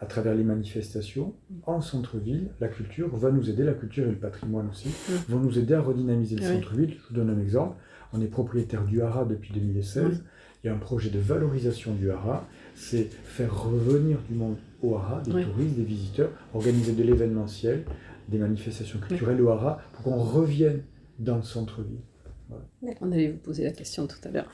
À 0.00 0.06
travers 0.06 0.34
les 0.34 0.42
manifestations, 0.42 1.34
en 1.64 1.80
centre-ville, 1.80 2.48
la 2.60 2.66
culture 2.66 3.14
va 3.16 3.30
nous 3.30 3.48
aider, 3.48 3.62
la 3.62 3.74
culture 3.74 4.04
et 4.06 4.10
le 4.10 4.16
patrimoine 4.16 4.68
aussi, 4.68 4.88
vont 5.28 5.38
nous 5.38 5.56
aider 5.56 5.74
à 5.74 5.80
redynamiser 5.80 6.36
le 6.36 6.42
centre-ville. 6.42 6.96
Je 6.98 7.08
vous 7.08 7.14
donne 7.14 7.30
un 7.30 7.40
exemple. 7.40 7.76
On 8.12 8.20
est 8.20 8.26
propriétaire 8.26 8.84
du 8.84 9.02
Hara 9.02 9.24
depuis 9.24 9.52
2016. 9.52 10.24
Il 10.64 10.66
y 10.66 10.70
a 10.70 10.74
un 10.74 10.78
projet 10.78 11.10
de 11.10 11.20
valorisation 11.20 11.94
du 11.94 12.10
Hara. 12.10 12.44
C'est 12.74 13.04
faire 13.04 13.62
revenir 13.62 14.18
du 14.28 14.34
monde 14.34 14.56
au 14.82 14.96
Hara, 14.96 15.20
des 15.20 15.30
touristes, 15.30 15.76
des 15.76 15.84
visiteurs, 15.84 16.30
organiser 16.54 16.92
de 16.92 17.02
l'événementiel, 17.04 17.84
des 18.28 18.38
manifestations 18.38 18.98
culturelles 18.98 19.40
au 19.40 19.50
Hara, 19.50 19.80
pour 19.92 20.04
qu'on 20.04 20.18
revienne 20.18 20.82
dans 21.18 21.36
le 21.36 21.42
centre-ville. 21.42 22.00
On 23.00 23.12
allait 23.12 23.28
vous 23.28 23.38
poser 23.38 23.64
la 23.64 23.72
question 23.72 24.06
tout 24.06 24.16
à 24.24 24.30
l'heure. 24.30 24.48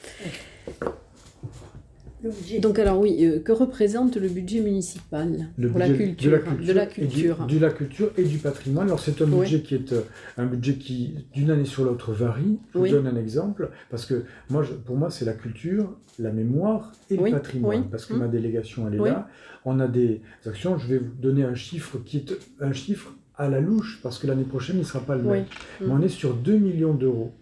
Donc 2.61 2.79
alors 2.79 2.99
oui, 3.01 3.25
euh, 3.27 3.39
que 3.41 3.53
représente 3.53 4.17
le 4.17 4.29
budget 4.29 4.61
municipal 4.61 5.49
pour 5.71 5.79
la 5.79 5.91
culture, 5.91 6.31
de 6.31 6.37
la 6.73 6.87
culture, 6.87 7.47
de 7.47 7.59
la 7.59 7.71
culture 7.71 8.13
et 8.17 8.25
du 8.25 8.39
patrimoine. 8.39 8.87
Alors 8.87 9.01
c'est 9.01 9.21
un 9.21 9.27
budget 9.27 9.61
qui 9.61 9.75
est 9.75 9.93
euh, 9.93 10.01
un 10.39 10.47
budget 10.47 10.75
qui 10.77 11.27
d'une 11.35 11.51
année 11.51 11.67
sur 11.67 11.85
l'autre 11.85 12.13
varie. 12.13 12.59
Je 12.73 12.79
vous 12.79 12.89
donne 12.89 13.07
un 13.07 13.17
exemple 13.17 13.71
parce 13.91 14.07
que 14.07 14.25
moi, 14.49 14.65
pour 14.87 14.97
moi, 14.97 15.11
c'est 15.11 15.25
la 15.27 15.35
culture, 15.35 15.95
la 16.19 16.33
mémoire 16.33 16.93
et 17.11 17.17
le 17.17 17.31
patrimoine 17.31 17.91
parce 17.91 18.07
que 18.07 18.15
ma 18.15 18.29
délégation 18.29 18.89
elle 18.89 18.95
est 18.95 19.05
là. 19.05 19.29
On 19.67 19.81
a 19.81 19.89
des 19.89 20.23
actions. 20.47 20.79
Je 20.79 20.89
vais 20.89 20.99
vous 20.99 21.13
donner 21.13 21.45
un 21.45 21.55
chiffre 21.55 21.99
qui 21.99 22.19
est 22.19 22.33
un 22.61 22.73
chiffre 22.73 23.15
à 23.37 23.49
la 23.49 23.61
louche 23.61 24.01
parce 24.03 24.19
que 24.19 24.27
l'année 24.27 24.45
prochaine 24.45 24.77
il 24.77 24.81
ne 24.81 24.85
sera 24.85 25.01
pas 25.01 25.17
le 25.17 25.23
même. 25.23 25.45
Mais 25.81 25.89
on 25.89 26.01
est 26.01 26.09
sur 26.09 26.35
2 26.35 26.57
millions 26.57 26.95
d'euros 26.95 27.33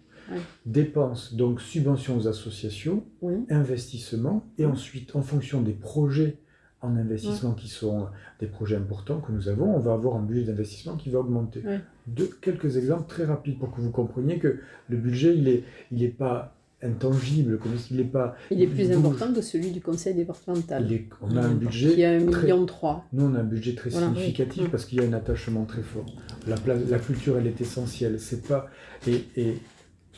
Dépenses, 0.65 1.33
donc 1.35 1.61
subventions 1.61 2.17
aux 2.17 2.27
associations, 2.27 3.03
investissement, 3.49 4.45
et 4.57 4.65
ensuite, 4.65 5.15
en 5.15 5.21
fonction 5.21 5.61
des 5.61 5.73
projets 5.73 6.37
en 6.81 6.97
investissement 6.97 7.53
qui 7.53 7.69
sont 7.69 8.07
des 8.39 8.47
projets 8.47 8.75
importants 8.75 9.19
que 9.21 9.31
nous 9.31 9.47
avons, 9.47 9.73
on 9.75 9.79
va 9.79 9.93
avoir 9.93 10.15
un 10.15 10.21
budget 10.21 10.43
d'investissement 10.43 10.95
qui 10.95 11.09
va 11.09 11.19
augmenter. 11.19 11.63
De, 12.07 12.25
quelques 12.41 12.77
exemples 12.77 13.07
très 13.07 13.25
rapides 13.25 13.57
pour 13.57 13.71
que 13.71 13.79
vous 13.79 13.91
compreniez 13.91 14.39
que 14.39 14.59
le 14.89 14.97
budget, 14.97 15.35
il 15.35 15.43
n'est 15.43 15.63
il 15.91 16.03
est 16.03 16.09
pas 16.09 16.55
intangible, 16.83 17.57
comme 17.57 17.71
il 17.91 17.97
n'est 17.97 18.03
pas... 18.03 18.35
Il 18.51 18.61
est 18.61 18.67
plus 18.67 18.91
important 18.91 19.33
que 19.33 19.41
celui 19.41 19.71
du 19.71 19.81
conseil 19.81 20.13
départemental. 20.13 20.87
on 21.21 21.35
a 21.37 21.41
un 21.41 21.53
budget... 21.53 21.95
Qui 21.95 22.03
a 22.03 22.11
un 22.11 22.19
million 22.19 22.65
trois. 22.65 23.05
Nous, 23.13 23.25
on 23.25 23.35
a 23.35 23.39
un 23.39 23.43
budget 23.43 23.75
très 23.75 23.89
significatif 23.89 24.69
parce 24.69 24.85
qu'il 24.85 25.01
y 25.01 25.05
a 25.05 25.07
un 25.07 25.13
attachement 25.13 25.65
très 25.65 25.81
fort. 25.81 26.05
La, 26.47 26.55
la 26.89 26.99
culture, 26.99 27.37
elle 27.37 27.47
est 27.47 27.61
essentielle. 27.61 28.19
C'est 28.19 28.47
pas... 28.47 28.67
Et, 29.07 29.25
et 29.35 29.57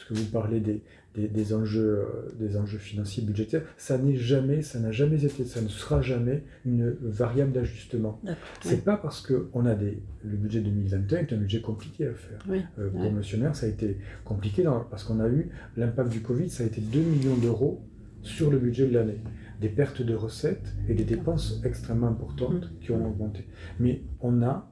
que 0.07 0.13
vous 0.13 0.25
parlez 0.25 0.59
des, 0.59 0.81
des, 1.15 1.53
enjeux, 1.53 1.99
euh, 1.99 2.31
des 2.39 2.57
enjeux 2.57 2.77
financiers, 2.77 3.23
budgétaires, 3.23 3.63
ça 3.77 3.97
n'est 3.97 4.15
jamais, 4.15 4.61
ça 4.61 4.79
n'a 4.79 4.91
jamais 4.91 5.23
été, 5.23 5.45
ça 5.45 5.61
ne 5.61 5.67
sera 5.67 6.01
jamais 6.01 6.43
une 6.65 6.95
variable 7.01 7.51
d'ajustement. 7.51 8.21
C'est 8.61 8.83
pas 8.83 8.97
parce 8.97 9.21
qu'on 9.21 9.65
a 9.65 9.75
des, 9.75 10.01
le 10.23 10.37
budget 10.37 10.61
2021 10.61 11.19
est 11.19 11.33
un 11.33 11.37
budget 11.37 11.61
compliqué 11.61 12.07
à 12.07 12.13
faire. 12.13 12.39
Euh, 12.79 12.89
pour 12.89 13.05
M. 13.05 13.21
Maire, 13.39 13.55
ça 13.55 13.65
a 13.65 13.69
été 13.69 13.97
compliqué 14.23 14.63
parce 14.89 15.03
qu'on 15.03 15.19
a 15.19 15.27
eu 15.27 15.49
l'impact 15.77 16.11
du 16.11 16.21
Covid, 16.21 16.49
ça 16.49 16.63
a 16.63 16.67
été 16.67 16.81
2 16.81 16.99
millions 16.99 17.37
d'euros 17.37 17.81
sur 18.21 18.49
le 18.49 18.57
budget 18.57 18.87
de 18.87 18.93
l'année. 18.93 19.19
Des 19.61 19.69
pertes 19.69 20.01
de 20.01 20.13
recettes 20.13 20.73
et 20.89 20.93
des 20.93 21.05
dépenses 21.05 21.61
extrêmement 21.63 22.07
importantes 22.07 22.65
mmh. 22.65 22.79
qui 22.81 22.91
ont 22.91 23.07
augmenté. 23.07 23.47
Mais 23.79 24.01
on 24.19 24.41
a 24.41 24.69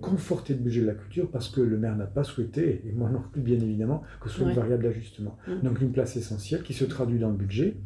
conforter 0.00 0.54
le 0.54 0.60
budget 0.60 0.82
de 0.82 0.86
la 0.86 0.94
culture 0.94 1.30
parce 1.30 1.48
que 1.48 1.60
le 1.60 1.76
maire 1.76 1.96
n'a 1.96 2.06
pas 2.06 2.24
souhaité, 2.24 2.82
et 2.86 2.92
moi 2.92 3.10
non 3.10 3.22
plus 3.32 3.40
bien 3.40 3.56
évidemment, 3.56 4.02
que 4.20 4.28
ce 4.28 4.38
soit 4.38 4.48
une 4.48 4.54
variable 4.54 4.84
d'ajustement. 4.84 5.36
Mm. 5.46 5.60
Donc 5.64 5.80
une 5.80 5.92
place 5.92 6.16
essentielle 6.16 6.62
qui 6.62 6.74
se 6.74 6.84
traduit 6.84 7.18
dans 7.18 7.30
le 7.30 7.36
budget. 7.36 7.76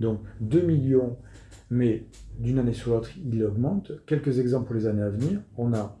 Donc 0.00 0.20
2 0.40 0.62
millions, 0.62 1.16
mais 1.70 2.06
d'une 2.38 2.58
année 2.58 2.72
sur 2.72 2.92
l'autre, 2.92 3.10
il 3.24 3.42
augmente. 3.44 3.92
Quelques 4.06 4.38
exemples 4.38 4.66
pour 4.66 4.74
les 4.76 4.86
années 4.86 5.02
à 5.02 5.10
venir. 5.10 5.40
On 5.56 5.72
a 5.72 5.98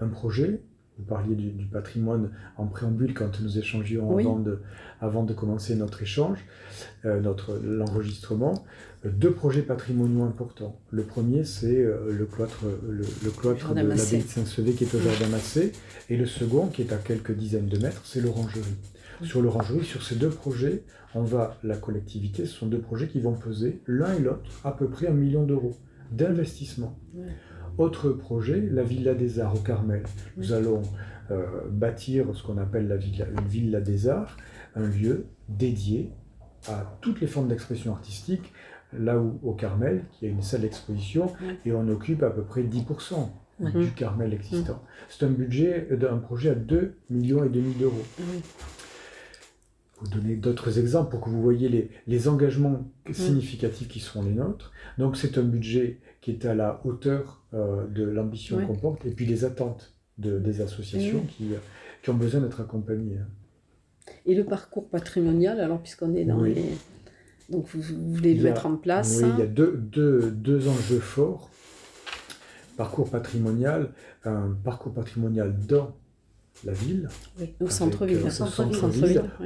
un 0.00 0.08
projet, 0.08 0.62
vous 0.98 1.04
parliez 1.04 1.34
du, 1.34 1.64
patrimoine 1.66 2.30
en 2.56 2.66
préambule 2.66 3.14
quand 3.14 3.40
nous 3.40 3.58
échangions 3.58 4.18
avant, 4.18 4.38
de, 4.38 4.60
avant 5.00 5.24
de 5.24 5.34
commencer 5.34 5.74
notre 5.76 6.02
échange, 6.02 6.44
euh, 7.04 7.20
notre 7.20 7.58
l'enregistrement 7.62 8.64
deux 9.04 9.32
projets 9.32 9.62
patrimoniaux 9.62 10.24
importants. 10.24 10.78
Le 10.90 11.02
premier, 11.02 11.44
c'est 11.44 11.78
euh, 11.78 12.12
le 12.12 12.26
cloître, 12.26 12.64
le, 12.88 13.30
cloître 13.30 13.70
de 13.70 13.80
l'abbaye 13.80 14.22
de 14.22 14.28
Saint-Sevé 14.28 14.72
qui 14.72 14.84
est 14.84 14.94
au 14.94 15.00
Jardin 15.00 15.28
Massé. 15.28 15.72
Et 16.08 16.16
le 16.16 16.26
second, 16.26 16.66
qui 16.66 16.82
est 16.82 16.92
à 16.92 16.96
quelques 16.96 17.32
dizaines 17.32 17.68
de 17.68 17.78
mètres, 17.78 18.02
c'est 18.04 18.20
l'orangerie. 18.20 18.60
Sur 19.22 19.42
l'orangerie, 19.42 19.84
sur 19.84 20.02
ces 20.02 20.16
deux 20.16 20.30
projets, 20.30 20.82
on 21.14 21.22
va, 21.22 21.58
la 21.62 21.76
collectivité, 21.76 22.46
ce 22.46 22.54
sont 22.54 22.66
deux 22.66 22.80
projets 22.80 23.08
qui 23.08 23.20
vont 23.20 23.34
peser 23.34 23.80
l'un 23.86 24.14
et 24.14 24.20
l'autre 24.20 24.50
à 24.64 24.72
peu 24.72 24.88
près 24.88 25.08
un 25.08 25.14
million 25.14 25.44
d'euros 25.44 25.76
d'investissement. 26.12 26.98
Autre 27.78 28.10
projet, 28.10 28.60
la 28.70 28.82
Villa 28.82 29.14
des 29.14 29.40
Arts 29.40 29.54
au 29.54 29.60
Carmel. 29.60 30.02
Nous 30.36 30.52
allons 30.52 30.82
euh, 31.30 31.46
bâtir 31.70 32.26
ce 32.34 32.42
qu'on 32.42 32.58
appelle 32.58 32.88
la 32.88 32.96
villa, 32.96 33.26
une 33.28 33.46
Villa 33.46 33.80
des 33.80 34.08
Arts, 34.08 34.36
un 34.74 34.86
lieu 34.86 35.26
dédié 35.48 36.10
à 36.68 36.98
toutes 37.00 37.20
les 37.20 37.26
formes 37.26 37.48
d'expression 37.48 37.92
artistique, 37.92 38.52
là 38.92 39.18
où 39.18 39.38
au 39.42 39.52
Carmel, 39.52 40.04
qui 40.12 40.26
a 40.26 40.28
une 40.28 40.42
salle 40.42 40.62
d'exposition, 40.62 41.32
et 41.64 41.72
on 41.72 41.88
occupe 41.88 42.22
à 42.22 42.30
peu 42.30 42.42
près 42.42 42.62
10% 42.62 43.28
du 43.60 43.90
Carmel 43.92 44.32
existant. 44.32 44.82
C'est 45.08 45.24
un 45.24 45.30
budget 45.30 45.88
d'un 45.92 46.16
projet 46.18 46.50
à 46.50 46.54
2 46.54 46.94
millions 47.10 47.44
et 47.44 47.48
demi 47.48 47.74
d'euros. 47.74 48.04
Vous 50.00 50.08
donner 50.08 50.34
d'autres 50.34 50.78
exemples 50.78 51.10
pour 51.10 51.20
que 51.20 51.28
vous 51.28 51.42
voyez 51.42 51.68
les, 51.68 51.90
les 52.06 52.28
engagements 52.28 52.90
significatifs 53.12 53.88
qui 53.88 54.00
seront 54.00 54.22
les 54.22 54.32
nôtres. 54.32 54.72
Donc 54.96 55.16
c'est 55.16 55.36
un 55.36 55.42
budget 55.42 55.98
qui 56.22 56.30
est 56.30 56.46
à 56.46 56.54
la 56.54 56.80
hauteur 56.84 57.42
euh, 57.52 57.86
de 57.86 58.04
l'ambition 58.04 58.64
qu'on 58.66 58.76
porte 58.76 59.04
et 59.04 59.10
puis 59.10 59.26
les 59.26 59.44
attentes 59.44 59.94
de, 60.16 60.38
des 60.38 60.62
associations 60.62 61.20
qui, 61.24 61.50
qui, 62.02 62.10
ont 62.10 62.14
besoin 62.14 62.40
d'être 62.40 62.60
accompagnées. 62.60 63.18
Et 64.24 64.34
le 64.34 64.44
parcours 64.44 64.88
patrimonial, 64.88 65.60
alors 65.60 65.80
puisqu'on 65.80 66.14
est 66.14 66.24
dans 66.24 66.42
les 66.42 66.64
donc 67.50 67.66
vous, 67.74 67.82
voulez 68.14 68.34
le 68.34 68.44
mettre 68.44 68.66
en 68.66 68.76
place 68.76 69.20
Oui, 69.22 69.28
il 69.34 69.40
y 69.40 69.42
a 69.42 69.46
deux, 69.46 69.76
deux, 69.76 70.30
deux, 70.30 70.68
enjeux 70.68 71.00
forts. 71.00 71.50
Parcours 72.76 73.10
patrimonial, 73.10 73.90
un 74.24 74.56
parcours 74.64 74.94
patrimonial 74.94 75.54
dans 75.68 75.94
la 76.64 76.72
ville, 76.72 77.08
oui, 77.38 77.54
au 77.60 77.68
centre-ville, 77.68 78.18
euh, 78.24 78.30
centre 78.30 78.62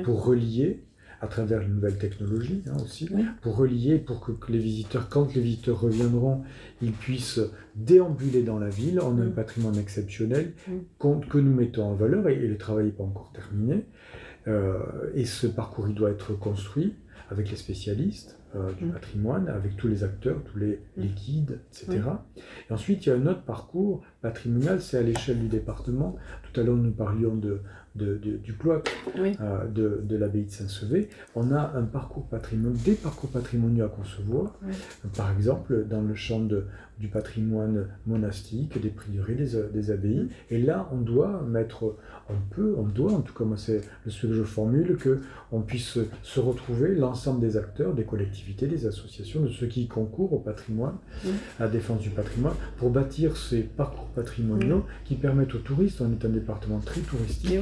pour 0.03 0.25
relier 0.25 0.85
à 1.21 1.27
travers 1.27 1.61
les 1.61 1.69
nouvelles 1.69 1.97
technologies 1.97 2.63
hein, 2.67 2.77
aussi, 2.83 3.09
pour 3.41 3.57
relier, 3.57 3.99
pour 3.99 4.21
que, 4.21 4.53
les 4.53 4.59
visiteurs, 4.59 5.09
quand 5.09 5.35
les 5.35 5.41
visiteurs 5.41 5.81
reviendront, 5.81 6.43
ils 6.83 6.93
puissent 6.93 7.41
déambuler 7.77 8.43
dans 8.43 8.59
la 8.59 8.69
ville. 8.69 9.01
On 9.01 9.19
a 9.19 9.23
un 9.23 9.27
mm. 9.27 9.35
patrimoine 9.35 9.79
exceptionnel 9.79 10.53
mm. 10.69 11.21
que 11.29 11.39
nous 11.39 11.55
mettons 11.55 11.85
en 11.85 11.95
valeur 11.95 12.29
et, 12.29 12.37
le 12.37 12.59
travail 12.59 12.87
n'est 12.87 12.93
pas 12.93 13.05
encore 13.05 13.33
terminé. 13.33 13.87
Euh, 14.47 14.79
et 15.15 15.25
ce 15.25 15.47
parcours, 15.47 15.89
il 15.89 15.95
doit 15.95 16.11
être 16.11 16.35
construit 16.35 16.95
avec 17.35 17.51
les 17.51 17.57
spécialistes 17.57 18.39
euh, 18.55 18.73
du 18.73 18.87
mm. 18.87 18.93
patrimoine, 18.93 19.49
avec 19.49 19.77
tous 19.77 19.89
les 19.89 20.05
acteurs, 20.05 20.43
tous 20.45 20.59
les, 20.59 20.81
mm. 20.97 21.03
guides, 21.03 21.61
etc. 21.71 22.01
Et 22.71 22.73
ensuite, 22.73 23.05
il 23.05 23.09
y 23.09 23.13
a 23.13 23.17
un 23.17 23.27
autre 23.27 23.43
parcours 23.43 24.03
patrimonial, 24.23 24.81
c'est 24.81 24.99
à 24.99 25.03
l'échelle 25.03 25.41
du 25.41 25.49
département. 25.49 26.17
Tout 26.45 26.61
à 26.61 26.65
l'heure, 26.65 26.77
nous 26.77 26.93
parlions 26.93 27.35
de, 27.35 27.61
du 27.97 28.55
cloître 28.57 28.91
euh, 29.19 29.69
de, 29.69 30.17
l'abbaye 30.17 30.45
de 30.45 30.51
Saint-Sevé, 30.51 31.09
on 31.35 31.53
a 31.53 31.73
un 31.77 31.85
parcours 31.85 32.27
patrimonial, 32.29 32.81
des 32.83 32.95
parcours 32.95 33.31
patrimoniaux 33.31 33.85
à 33.85 33.89
concevoir. 33.89 34.59
Par 35.17 35.31
exemple, 35.33 35.85
dans 35.89 36.03
le 36.03 36.15
champ 36.15 36.41
du 36.99 37.09
patrimoine 37.09 37.87
monastique, 38.07 38.81
des 38.81 38.89
prieurés, 38.89 39.35
des, 39.35 39.91
abbayes. 39.91 40.21
Mm. 40.21 40.29
Et 40.51 40.59
là, 40.59 40.89
on 40.93 40.99
doit 40.99 41.43
mettre, 41.43 41.97
on 42.29 42.55
peut, 42.55 42.75
on 42.79 42.85
doit, 42.85 43.13
en 43.13 43.21
tout 43.21 43.35
cas, 43.35 43.45
moi, 43.45 43.57
c'est 43.57 43.81
le 44.05 44.11
souhait 44.11 44.31
que 44.31 44.37
je 44.37 44.43
formule, 44.43 44.97
que 44.97 45.21
on 45.53 45.61
puisse 45.61 45.99
se 46.23 46.41
retrouver 46.41 46.95
l'ensemble 46.95 47.41
des 47.41 47.57
acteurs, 47.57 47.95
des 47.95 48.05
collectivités, 48.05 48.67
des 48.67 48.87
associations, 48.87 49.43
de 49.43 49.49
ceux 49.49 49.67
qui 49.67 49.87
concourent 49.87 50.33
au 50.33 50.39
patrimoine, 50.39 50.97
à 51.59 51.65
la 51.65 51.69
défense 51.69 52.01
du 52.01 52.11
patrimoine, 52.11 52.55
pour 52.77 52.91
bâtir 52.91 53.37
ces 53.37 53.61
parcours 53.63 54.09
patrimoniaux 54.15 54.85
qui 55.05 55.15
permettent 55.15 55.55
aux 55.55 55.59
touristes, 55.59 56.01
on 56.01 56.11
est 56.13 56.25
un 56.25 56.31
département 56.31 56.79
très 56.79 57.01
touristique, 57.01 57.59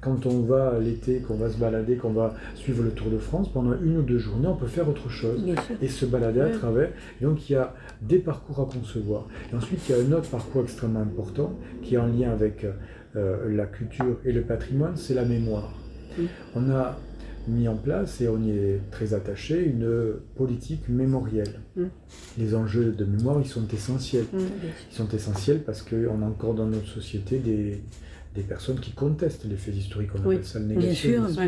quand 0.00 0.26
on 0.26 0.40
va 0.42 0.78
l'été, 0.78 1.20
qu'on 1.20 1.36
va 1.36 1.50
se 1.50 1.58
balader, 1.58 1.96
qu'on 1.96 2.12
va 2.12 2.34
suivre 2.54 2.82
le 2.82 2.90
Tour 2.90 3.10
de 3.10 3.18
France, 3.18 3.52
pendant 3.52 3.74
une 3.80 3.98
ou 3.98 4.02
deux 4.02 4.18
journées, 4.18 4.48
on 4.48 4.56
peut 4.56 4.66
faire 4.66 4.88
autre 4.88 5.08
chose 5.08 5.44
et 5.82 5.88
se 5.88 6.06
balader 6.06 6.40
à 6.40 6.50
travers. 6.50 6.90
donc 7.20 7.48
il 7.48 7.54
y 7.54 7.56
a 7.56 7.74
des 8.02 8.18
parcours 8.18 8.60
à 8.60 8.66
concevoir. 8.78 9.26
Et 9.52 9.56
ensuite, 9.56 9.80
il 9.88 9.96
y 9.96 9.98
a 9.98 10.02
un 10.02 10.12
autre 10.12 10.28
parcours 10.28 10.62
extrêmement 10.62 11.00
important 11.00 11.58
qui 11.82 11.94
est 11.94 11.98
en 11.98 12.06
lien 12.06 12.30
avec 12.30 12.66
euh, 13.16 13.54
la 13.54 13.66
culture 13.66 14.18
et 14.24 14.32
le 14.32 14.42
patrimoine, 14.42 14.96
c'est 14.96 15.14
la 15.14 15.24
mémoire. 15.24 15.72
On 16.54 16.70
a 16.70 16.98
mis 17.48 17.68
en 17.68 17.76
place, 17.76 18.20
et 18.20 18.28
on 18.28 18.42
y 18.42 18.50
est 18.50 18.80
très 18.90 19.14
attaché, 19.14 19.64
une 19.64 20.14
politique 20.34 20.88
mémorielle. 20.88 21.60
Mm. 21.76 21.84
Les 22.38 22.54
enjeux 22.54 22.92
de 22.92 23.04
mémoire, 23.04 23.40
ils 23.40 23.46
sont 23.46 23.66
essentiels. 23.68 24.26
Mm, 24.32 24.38
ils 24.90 24.96
sont 24.96 25.08
essentiels 25.10 25.62
parce 25.62 25.82
qu'on 25.82 26.22
a 26.22 26.26
encore 26.26 26.54
dans 26.54 26.66
notre 26.66 26.88
société 26.88 27.38
des, 27.38 27.82
des 28.34 28.42
personnes 28.42 28.80
qui 28.80 28.92
contestent 28.92 29.44
les 29.44 29.56
faits 29.56 29.74
historiques, 29.74 30.10
on 30.14 30.26
appelle 30.26 30.44
ça 30.44 30.58
le 30.58 30.66
négationnisme. 30.66 31.42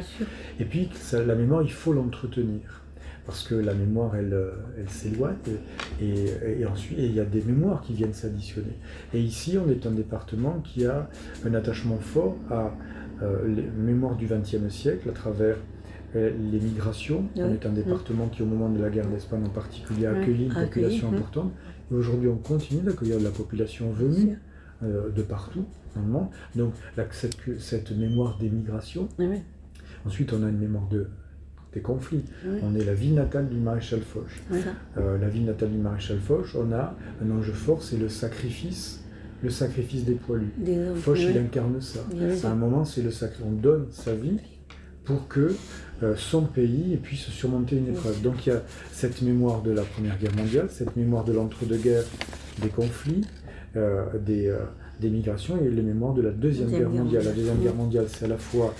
Et 0.59 0.65
puis, 0.65 0.89
la 1.13 1.35
mémoire, 1.35 1.63
il 1.63 1.73
faut 1.73 1.93
l'entretenir. 1.93 2.83
Parce 3.29 3.47
que 3.47 3.55
la 3.55 3.75
mémoire, 3.75 4.17
elle, 4.17 4.35
elle 4.79 4.89
s'éloigne, 4.89 5.37
et, 6.01 6.65
ensuite, 6.65 6.97
il 6.99 7.15
y 7.15 7.21
a 7.21 7.27
des 7.27 7.43
mémoires 7.43 7.83
qui 7.83 7.93
viennent 7.93 8.15
s'additionner. 8.15 8.73
Et 9.13 9.21
ici, 9.21 9.59
on 9.63 9.71
est 9.71 9.87
un 9.87 9.91
département 9.91 10.63
qui 10.65 10.87
a 10.87 11.11
un 11.45 11.53
attachement 11.53 11.99
fort 11.99 12.37
à 12.51 12.73
euh, 13.23 13.47
les 13.47 13.63
mémoires 13.63 14.17
du 14.17 14.27
XXe 14.27 14.73
siècle 14.73 15.11
à 15.11 15.13
travers 15.13 15.57
euh, 16.17 16.31
les 16.51 16.59
migrations. 16.59 17.25
On 17.37 17.53
est 17.53 17.67
un 17.67 17.73
département 17.73 18.29
qui, 18.29 18.43
au 18.43 18.47
moment 18.47 18.71
de 18.71 18.81
la 18.81 18.89
guerre 18.89 19.09
d'Espagne 19.09 19.45
en 19.45 19.51
particulier, 19.51 20.07
a 20.07 20.13
accueilli 20.13 20.47
une 20.47 20.55
population 20.55 21.13
importante. 21.13 21.53
Et 21.91 21.95
aujourd'hui, 21.95 22.29
on 22.29 22.39
continue 22.39 22.81
d'accueillir 22.81 23.19
de 23.19 23.25
la 23.25 23.31
population 23.31 23.91
venue 23.91 24.39
euh, 24.83 25.11
de 25.11 25.23
partout 25.23 25.67
dans 25.95 26.01
le 26.01 26.09
monde. 26.09 26.29
Donc, 26.57 26.73
cette, 27.11 27.91
mémoire 27.91 28.39
des 28.39 28.49
migrations. 28.49 29.09
Ensuite, 30.07 30.33
on 30.33 30.43
a 30.45 30.49
une 30.49 30.59
mémoire 30.59 30.89
de, 30.89 31.09
des 31.79 31.83
conflits. 31.83 32.25
On 32.63 32.75
est 32.75 32.85
la 32.85 32.95
ville 32.95 33.15
natale 33.15 33.49
du 33.49 33.57
maréchal 33.57 34.01
Foch. 34.01 34.43
Euh, 34.97 35.19
la 35.19 35.29
ville 35.29 35.45
natale 35.45 35.71
du 35.71 35.79
maréchal 35.79 36.19
Foch, 36.19 36.57
on 36.57 36.73
a 36.73 36.97
un 37.25 37.31
enjeu 37.31 37.53
fort, 37.53 37.83
c'est 37.83 37.99
le 37.99 38.09
sacrifice 38.09 39.01
le 39.41 39.51
sacrifice 39.51 40.05
des 40.05 40.15
poilus. 40.15 40.53
Foch, 40.97 41.19
il 41.21 41.39
incarne 41.39 41.81
ça. 41.81 42.01
À 42.45 42.51
un 42.51 42.57
moment, 42.57 42.85
c'est 42.85 43.03
le 43.03 43.13
sacrifice. 43.13 43.47
On 43.47 43.53
donne 43.53 43.87
sa 43.93 44.13
vie 44.15 44.39
pour 45.05 45.29
que 45.29 45.55
euh, 46.03 46.15
son 46.17 46.43
pays 46.43 46.99
puisse 47.03 47.29
surmonter 47.29 47.77
une 47.77 47.89
épreuve. 47.89 48.21
Donc 48.21 48.47
il 48.47 48.51
y 48.51 48.53
a 48.53 48.63
cette 48.93 49.23
mémoire 49.23 49.63
de 49.63 49.71
la 49.71 49.83
Première 49.83 50.19
Guerre 50.19 50.35
mondiale, 50.37 50.69
cette 50.71 50.97
mémoire 50.97 51.25
de 51.25 51.33
l'entre-deux-guerres, 51.33 52.05
des 52.61 52.69
conflits, 52.69 53.25
euh, 53.77 54.05
des, 54.25 54.49
euh, 54.49 54.59
des, 55.01 55.09
migrations 55.09 55.57
et 55.57 55.71
les 55.71 55.83
mémoires 55.83 56.15
de 56.15 56.23
la 56.23 56.31
Deuxième, 56.31 56.71
Guerre 56.71 56.91
mondiale. 56.91 57.25
La 57.25 57.33
Deuxième 57.33 57.59
Guerre 57.59 57.75
mondiale, 57.75 58.07
c'est 58.09 58.27
à 58.27 58.29
la 58.29 58.37
fois 58.37 58.75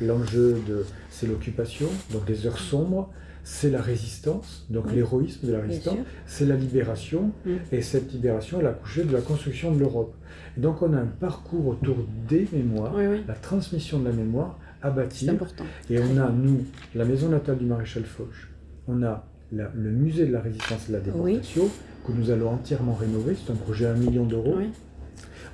l'enjeu 0.00 0.60
de... 0.68 0.84
c'est 1.10 1.26
l'occupation, 1.26 1.88
donc 2.12 2.28
les 2.28 2.46
heures 2.46 2.58
sombres, 2.58 3.10
c'est 3.42 3.70
la 3.70 3.80
résistance, 3.80 4.66
donc 4.70 4.92
l'héroïsme 4.92 5.46
de 5.46 5.52
la 5.52 5.60
résistance, 5.60 5.96
c'est 6.26 6.46
la 6.46 6.56
libération, 6.56 7.32
mm. 7.44 7.50
et 7.72 7.82
cette 7.82 8.12
libération, 8.12 8.60
elle 8.60 8.66
a 8.66 8.72
couché 8.72 9.04
de 9.04 9.12
la 9.12 9.20
construction 9.20 9.74
de 9.74 9.80
l'Europe. 9.80 10.14
Donc 10.56 10.82
on 10.82 10.92
a 10.92 10.98
un 10.98 11.06
parcours 11.06 11.66
autour 11.68 11.96
des 12.28 12.46
mémoires, 12.52 12.94
la 12.96 13.34
transmission 13.34 13.98
de 13.98 14.06
la 14.06 14.12
mémoire 14.12 14.58
à 14.82 14.90
bâtir. 14.90 15.32
Important. 15.32 15.64
Et 15.88 15.98
on 15.98 16.18
a, 16.18 16.30
nous, 16.30 16.64
la 16.94 17.04
maison 17.04 17.28
natale 17.28 17.58
du 17.58 17.66
maréchal 17.66 18.04
Foch, 18.04 18.48
on 18.88 19.02
a 19.02 19.24
le 19.52 19.90
musée 19.90 20.26
de 20.26 20.32
la 20.32 20.40
résistance 20.40 20.88
et 20.88 20.92
de 20.92 20.96
la 20.96 21.02
déportation, 21.02 21.68
que 22.06 22.12
nous 22.12 22.30
allons 22.30 22.50
entièrement 22.50 22.94
rénover, 22.94 23.34
c'est 23.34 23.52
un 23.52 23.56
projet 23.56 23.86
à 23.86 23.92
un 23.92 23.96
million 23.96 24.24
d'euros. 24.24 24.58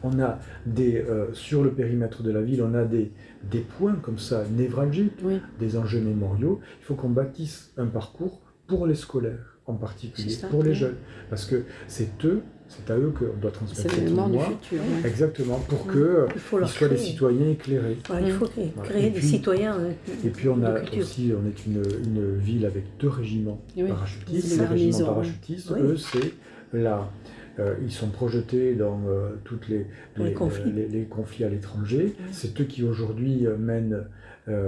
On 0.03 0.21
a 0.21 0.39
des, 0.67 0.97
euh, 0.97 1.33
sur 1.33 1.63
le 1.63 1.71
périmètre 1.71 2.23
de 2.23 2.31
la 2.31 2.43
ville, 2.43 2.63
on 2.63 2.75
a 2.75 2.85
des, 2.85 3.13
des 3.51 3.61
points 3.61 3.97
comme 4.03 4.19
ça 4.19 4.45
névralgiques, 4.57 5.23
des 5.59 5.77
enjeux 5.77 6.01
mémoriaux. 6.01 6.61
Il 6.81 6.85
faut 6.85 6.95
qu'on 6.95 7.11
bâtisse 7.11 7.73
un 7.77 7.87
parcours 7.87 8.41
pour 8.67 8.87
les 8.87 8.95
scolaires 8.95 9.57
en 9.67 9.75
particulier, 9.75 10.37
pour 10.51 10.63
les 10.63 10.75
jeunes. 10.75 10.97
Parce 11.29 11.45
que 11.45 11.65
c'est 11.89 12.25
eux, 12.25 12.43
c'est 12.69 12.91
à 12.91 12.97
eux 12.97 13.13
qu'on 13.17 13.39
doit 13.41 13.51
transmettre 13.51 13.95
cette 13.95 14.05
mémoire. 14.05 14.29
Du 14.29 14.39
futur, 14.39 14.81
Exactement, 15.05 15.59
pour 15.69 15.87
que 15.87 16.27
qu'ils 16.33 16.69
soient 16.69 16.89
des 16.89 16.97
citoyens 16.97 17.51
éclairés. 17.51 17.97
il 18.25 18.33
faut 18.33 18.49
créer, 18.83 19.11
des 19.11 19.21
citoyens. 19.21 19.77
Euh, 19.79 19.93
et 20.25 20.29
puis 20.29 20.49
on 20.49 20.63
a 20.63 20.81
aussi, 20.99 21.33
on 21.33 21.47
est 21.47 21.67
une, 21.67 21.83
une, 22.05 22.37
ville 22.39 22.67
avec 22.67 22.85
deux 22.99 23.09
régiments 23.09 23.61
parachutistes. 23.77 24.59
Les 24.59 24.65
régiments 24.65 25.07
parachutistes, 25.07 25.73
eux, 25.73 25.97
c'est 25.97 26.35
la 26.73 27.09
euh, 27.59 27.75
ils 27.83 27.92
sont 27.92 28.09
projetés 28.09 28.75
dans 28.75 29.01
euh, 29.09 29.31
tous 29.45 29.59
les, 29.69 29.87
les, 30.16 30.33
conflits. 30.33 31.45
à 31.45 31.49
l'étranger. 31.49 32.14
C'est 32.33 32.61
eux 32.61 32.64
qui 32.64 32.83
aujourd'hui 32.83 33.47
euh, 33.47 33.57
mènent 33.57 34.05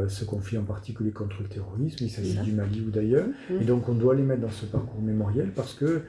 ce 0.08 0.24
conflit 0.24 0.58
en 0.58 0.64
particulier 0.64 1.12
contre 1.12 1.36
le 1.40 1.48
terrorisme. 1.48 1.98
Il 2.00 2.10
s'agit 2.10 2.38
du 2.38 2.50
Mali 2.50 2.80
ou 2.80 2.90
d'ailleurs. 2.90 3.26
Et 3.60 3.64
donc 3.64 3.88
on 3.88 3.94
doit 3.94 4.16
les 4.16 4.24
mettre 4.24 4.40
dans 4.40 4.50
ce 4.50 4.66
parcours 4.66 5.00
mémoriel 5.00 5.52
parce 5.54 5.74
qu'ils 5.74 6.00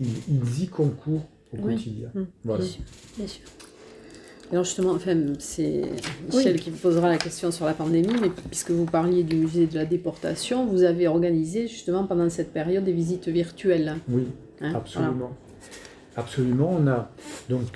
ils 0.00 0.62
y 0.62 0.68
concourent 0.68 1.28
au 1.52 1.58
quotidien. 1.58 2.08
Voilà. 2.44 2.64
Bien 3.18 3.26
sûr. 3.26 3.44
Alors 4.50 4.64
justement, 4.64 4.92
enfin, 4.92 5.16
c'est 5.38 5.82
Michel 6.32 6.58
qui 6.58 6.70
vous 6.70 6.78
posera 6.78 7.08
la 7.10 7.18
question 7.18 7.50
sur 7.50 7.66
la 7.66 7.74
pandémie, 7.74 8.14
mais 8.20 8.30
puisque 8.30 8.70
vous 8.70 8.86
parliez 8.86 9.22
du 9.22 9.36
musée 9.36 9.66
de 9.66 9.74
la 9.74 9.84
déportation, 9.84 10.64
vous 10.66 10.82
avez 10.82 11.06
organisé 11.06 11.68
justement 11.68 12.04
pendant 12.04 12.28
cette 12.30 12.54
période 12.54 12.84
des 12.84 12.92
visites 12.92 13.28
virtuelles. 13.28 13.96
Oui, 14.08 14.26
hein, 14.62 14.72
absolument. 14.74 15.36
Absolument, 16.16 16.76
on 16.78 16.86
a 16.88 17.10
donc 17.48 17.66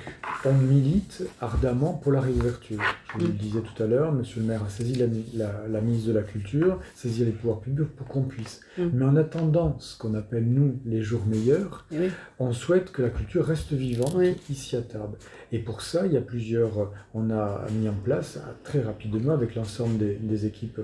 on 0.45 0.53
milite 0.53 1.25
ardemment 1.41 1.95
pour 1.95 2.13
la 2.13 2.21
réouverture. 2.21 2.81
Je 3.09 3.13
vous 3.19 3.27
le 3.27 3.33
mm. 3.33 3.37
disais 3.37 3.61
tout 3.61 3.83
à 3.83 3.87
l'heure, 3.87 4.13
Monsieur 4.13 4.41
le 4.41 4.47
maire 4.47 4.63
a 4.65 4.69
saisi 4.69 4.95
la, 4.97 5.81
ministre 5.81 6.09
de 6.09 6.13
la 6.15 6.23
Culture, 6.23 6.81
saisi 6.95 7.25
les 7.25 7.31
pouvoirs 7.31 7.61
publics 7.61 7.89
pour 7.97 8.07
qu'on 8.09 8.23
puisse. 8.23 8.61
Mm. 8.77 8.83
Mais 8.93 9.05
en 9.05 9.17
attendant 9.17 9.77
ce 9.79 9.97
qu'on 9.97 10.15
appelle 10.15 10.47
nous 10.47 10.81
les 10.85 11.01
jours 11.01 11.25
meilleurs, 11.27 11.87
eh 11.93 12.11
on 12.39 12.53
souhaite 12.53 12.93
que 12.93 13.03
la 13.03 13.11
culture 13.11 13.45
reste 13.45 13.73
vivante 13.73 14.17
ici 14.51 14.77
à 14.77 14.83
Tarbes. 14.83 15.17
Et 15.53 15.61
pour 15.61 15.83
ça, 15.83 16.07
il 16.07 16.13
y 16.13 16.17
a 16.17 16.21
plusieurs. 16.21 16.91
On 17.15 17.31
a 17.31 17.65
mis 17.73 17.89
en 17.89 17.95
place 17.95 18.39
très 18.65 18.83
rapidement 18.83 19.33
avec 19.33 19.55
l'ensemble 19.55 19.99
des, 19.99 20.47
équipes 20.47 20.81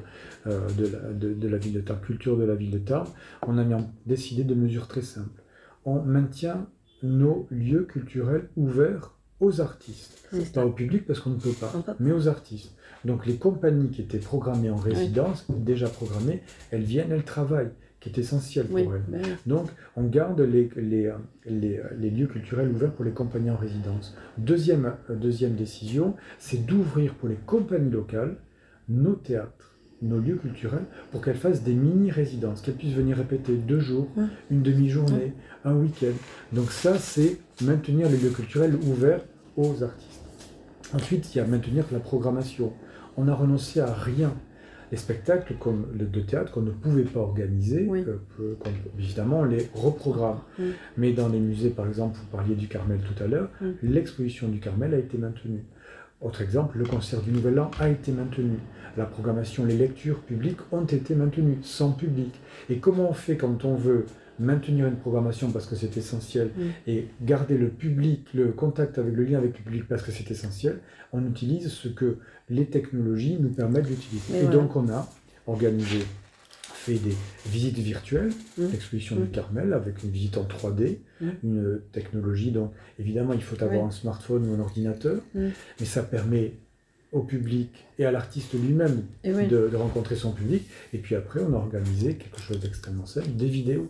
euh, 0.47 0.61
de, 0.71 1.49
la, 1.49 1.59
ville 1.59 1.73
de 1.73 1.81
Tarbes, 1.81 2.01
culture 2.01 2.37
de 2.37 2.45
la 2.45 2.55
ville 2.55 2.71
de 2.71 2.79
Tarbes, 2.79 3.09
on 3.47 3.59
a 3.59 3.65
décidé 4.07 4.45
de 4.45 4.55
mesures 4.55 4.87
très 4.87 5.03
simples. 5.03 5.43
On 5.85 6.03
maintient 6.03 6.67
nos 7.03 7.47
lieux 7.51 7.85
culturels 7.85 8.49
ouverts 8.57 9.15
aux 9.41 9.61
artistes. 9.61 10.29
Pas 10.55 10.65
au 10.65 10.71
public 10.71 11.07
parce 11.07 11.21
qu'on 11.21 11.31
ne 11.31 11.41
peut 11.41 11.53
pas, 11.53 11.73
mais 11.99 12.13
aux 12.13 12.29
artistes. 12.29 12.75
Donc 13.05 13.27
les 13.27 13.37
compagnies 13.37 13.89
qui 13.89 14.03
étaient 14.03 14.19
programmées 14.19 14.71
en 14.71 14.77
résidence, 14.77 15.47
déjà 15.51 15.89
programmées, 15.89 16.43
elles 16.71 16.83
viennent, 16.83 17.11
elles 17.11 17.25
travaillent, 17.25 17.71
qui 18.01 18.11
est 18.11 18.19
essentiel 18.19 18.67
pour 18.67 18.95
elles. 18.95 19.05
Ben 19.09 19.23
Donc 19.47 19.69
on 19.97 20.05
garde 20.05 20.41
les, 20.41 20.71
les, 20.77 21.11
les, 21.47 22.11
lieux 22.11 22.27
culturels 22.27 22.69
ouverts 22.69 22.93
pour 22.93 23.05
les 23.05 23.13
compagnies 23.13 23.51
en 23.51 23.57
résidence. 23.57 24.15
Deuxième, 24.37 24.95
deuxième 25.09 25.55
décision, 25.55 26.15
c'est 26.39 26.67
d'ouvrir 26.67 27.15
pour 27.15 27.29
les 27.29 27.37
compagnies 27.47 27.91
locales 27.91 28.37
nos 28.89 29.15
théâtres 29.15 29.79
nos 30.03 30.19
lieux 30.19 30.37
culturels 30.37 30.85
pour 31.11 31.23
qu'elles 31.23 31.37
fassent 31.37 31.63
des 31.63 31.75
mini-résidences, 31.75 32.63
qu'elles 32.63 32.75
puissent 32.75 32.95
venir 32.95 33.17
répéter 33.17 33.55
deux 33.55 33.81
jours, 33.81 34.09
une 34.51 34.63
demi-journée, 34.63 35.35
un 35.65 35.75
week-end. 35.75 36.15
Donc 36.53 36.71
ça, 36.71 36.99
c'est 36.99 37.39
maintenir 37.63 38.09
les 38.09 38.17
lieux 38.17 38.31
culturels 38.31 38.77
ouverts 38.77 39.23
aux 39.57 39.83
artistes. 39.83 40.21
Ensuite, 40.95 41.35
il 41.35 41.39
y 41.39 41.41
a 41.41 41.47
maintenir 41.47 41.85
la 41.93 42.01
programmation. 42.01 42.73
On 43.17 43.29
a 43.29 43.35
renoncé 43.35 43.81
à 43.81 43.93
rien. 43.93 44.33
Les 44.91 44.97
spectacles 44.97 45.55
comme 45.61 45.87
le 45.97 46.05
de 46.05 46.21
théâtre 46.21 46.51
qu'on 46.51 46.63
ne 46.63 46.73
pouvait 46.73 47.05
pas 47.05 47.21
organiser, 47.21 47.89
euh, 47.89 48.57
évidemment, 48.99 49.41
on 49.41 49.45
les 49.45 49.69
reprogramme. 49.73 50.39
Mais 50.97 51.13
dans 51.13 51.29
les 51.29 51.39
musées, 51.39 51.71
par 51.71 51.87
exemple, 51.87 52.19
vous 52.19 52.27
parliez 52.27 52.57
du 52.57 52.67
Carmel 52.67 52.99
tout 52.99 53.23
à 53.23 53.29
l'heure, 53.29 53.51
l'exposition 53.83 54.49
du 54.49 54.59
Carmel 54.59 54.95
a 54.95 54.99
été 54.99 55.17
maintenue. 55.17 55.63
Autre 56.21 56.43
exemple, 56.43 56.77
le 56.79 56.85
concert 56.85 57.23
du 57.23 57.31
Nouvel 57.31 57.59
An 57.61 57.71
a 57.81 57.89
été 57.89 58.13
maintenu. 58.13 58.59
La 58.97 59.05
programmation, 59.07 59.65
les 59.65 59.77
lectures 59.77 60.21
publiques 60.21 60.59
ont 60.73 60.85
été 60.85 61.15
maintenues, 61.15 61.59
sans 61.63 61.93
public. 61.93 62.35
Et 62.69 62.77
comment 62.79 63.09
on 63.09 63.15
fait 63.15 63.37
quand 63.37 63.65
on 63.65 63.75
veut 63.75 64.05
maintenir 64.39 64.87
une 64.87 64.97
programmation 64.97 65.51
parce 65.51 65.67
que 65.67 65.77
c'est 65.77 65.97
essentiel 65.97 66.51
Mm. 66.57 66.61
et 66.87 67.09
garder 67.23 67.57
le 67.59 67.69
public, 67.69 68.27
le 68.35 68.49
contact 68.53 68.99
avec 68.99 69.15
le 69.15 69.25
lien 69.25 69.39
avec 69.39 69.57
le 69.59 69.65
public 69.65 69.85
parce 69.89 70.03
que 70.03 70.13
c'est 70.13 70.31
essentiel, 70.31 70.81
on 71.13 71.25
utilise 71.27 71.69
ce 71.71 71.89
que 71.89 72.19
les 72.49 72.67
technologies 72.67 73.37
nous 73.39 73.51
permettent 73.51 73.87
d'utiliser. 73.87 74.35
Et 74.35 74.39
Et, 74.39 74.43
voilà. 74.45 74.57
donc 74.57 74.77
on 74.77 74.89
a 74.89 75.09
organisé, 75.47 75.99
fait 76.85 76.95
des 76.95 77.15
visites 77.47 77.79
virtuelles, 77.79 78.33
Mm. 78.59 78.63
l'exposition 78.73 79.17
Mm. 79.17 79.23
du 79.25 79.29
Carmel 79.31 79.73
avec 79.75 80.03
une 80.03 80.11
visite 80.11 80.39
en 80.39 80.45
3D, 80.45 81.01
Mm. 81.21 81.29
une 81.45 81.81
technologie. 81.93 82.51
Donc 82.53 82.73
évidemment, 82.99 83.35
il 83.35 83.43
faut 83.43 83.63
avoir 83.63 83.81
Oui. 83.83 83.87
un 83.89 83.91
smartphone 83.91 84.49
ou 84.49 84.55
un 84.55 84.61
ordinateur, 84.61 85.21
Mm. 85.35 85.49
mais 85.81 85.87
ça 85.87 86.03
permet 86.03 86.55
au 87.13 87.23
public 87.23 87.71
et 87.99 88.05
à 88.07 88.13
l'artiste 88.13 88.55
lui-même 88.55 89.03
oui. 89.25 89.47
de, 89.49 89.69
de 89.69 89.77
rencontrer 89.77 90.15
son 90.17 90.33
public. 90.33 90.63
Et 90.95 90.99
puis 90.99 91.15
après, 91.17 91.41
on 91.41 91.53
a 91.55 91.57
organisé 91.57 92.15
quelque 92.15 92.41
chose 92.41 92.61
d'extrêmement 92.61 93.07
simple, 93.07 93.31
des 93.31 93.49
vidéos. 93.49 93.89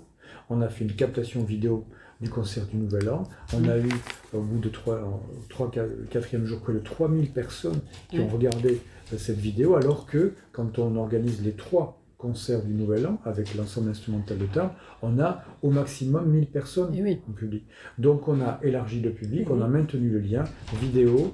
On 0.48 0.61
a 0.62 0.68
fait 0.68 0.85
une 0.85 0.94
captation 0.94 1.44
vidéo 1.44 1.85
du 2.20 2.29
concert 2.29 2.66
du 2.66 2.76
Nouvel 2.76 3.09
An. 3.11 3.24
On 3.55 3.68
a 3.68 3.79
eu, 3.79 3.88
au 4.33 4.40
bout 4.40 4.59
de 4.59 4.68
trois, 4.68 5.03
en- 5.05 5.22
trois, 5.48 5.70
qua- 5.70 5.87
quatrième 6.11 6.44
jour, 6.46 6.61
près 6.61 6.72
de 6.72 6.79
3000 6.81 7.31
personnes 7.31 7.81
qui 8.11 8.18
ont 8.20 8.29
regardé 8.29 8.81
euh, 9.12 9.18
cette 9.18 9.38
vidéo, 9.38 9.74
alors 9.76 10.07
que 10.07 10.33
quand 10.53 10.79
on 10.79 10.96
organise 10.96 11.42
les 11.42 11.53
trois 11.53 12.00
concerts 12.21 12.63
du 12.63 12.73
Nouvel 12.75 13.07
An 13.07 13.19
avec 13.25 13.55
l'ensemble 13.55 13.91
instrumental 13.91 14.39
de 14.39 14.47
table, 14.47 14.73
on 15.03 15.19
a 15.19 15.43
au 15.63 15.71
maximum 15.71 16.31
1000 16.31 16.47
personnes 16.47 16.95
Et 16.95 17.03
oui. 17.03 17.19
au 17.29 17.33
public. 17.33 17.65
Donc 17.99 18.29
on 18.29 18.41
a 18.41 18.61
élargi 18.63 19.01
le 19.01 19.11
public, 19.11 19.49
on 19.51 19.61
a 19.63 19.69
maintenu 19.69 20.11
le 20.11 20.19
lien, 20.21 20.45
vidéo, 20.81 21.33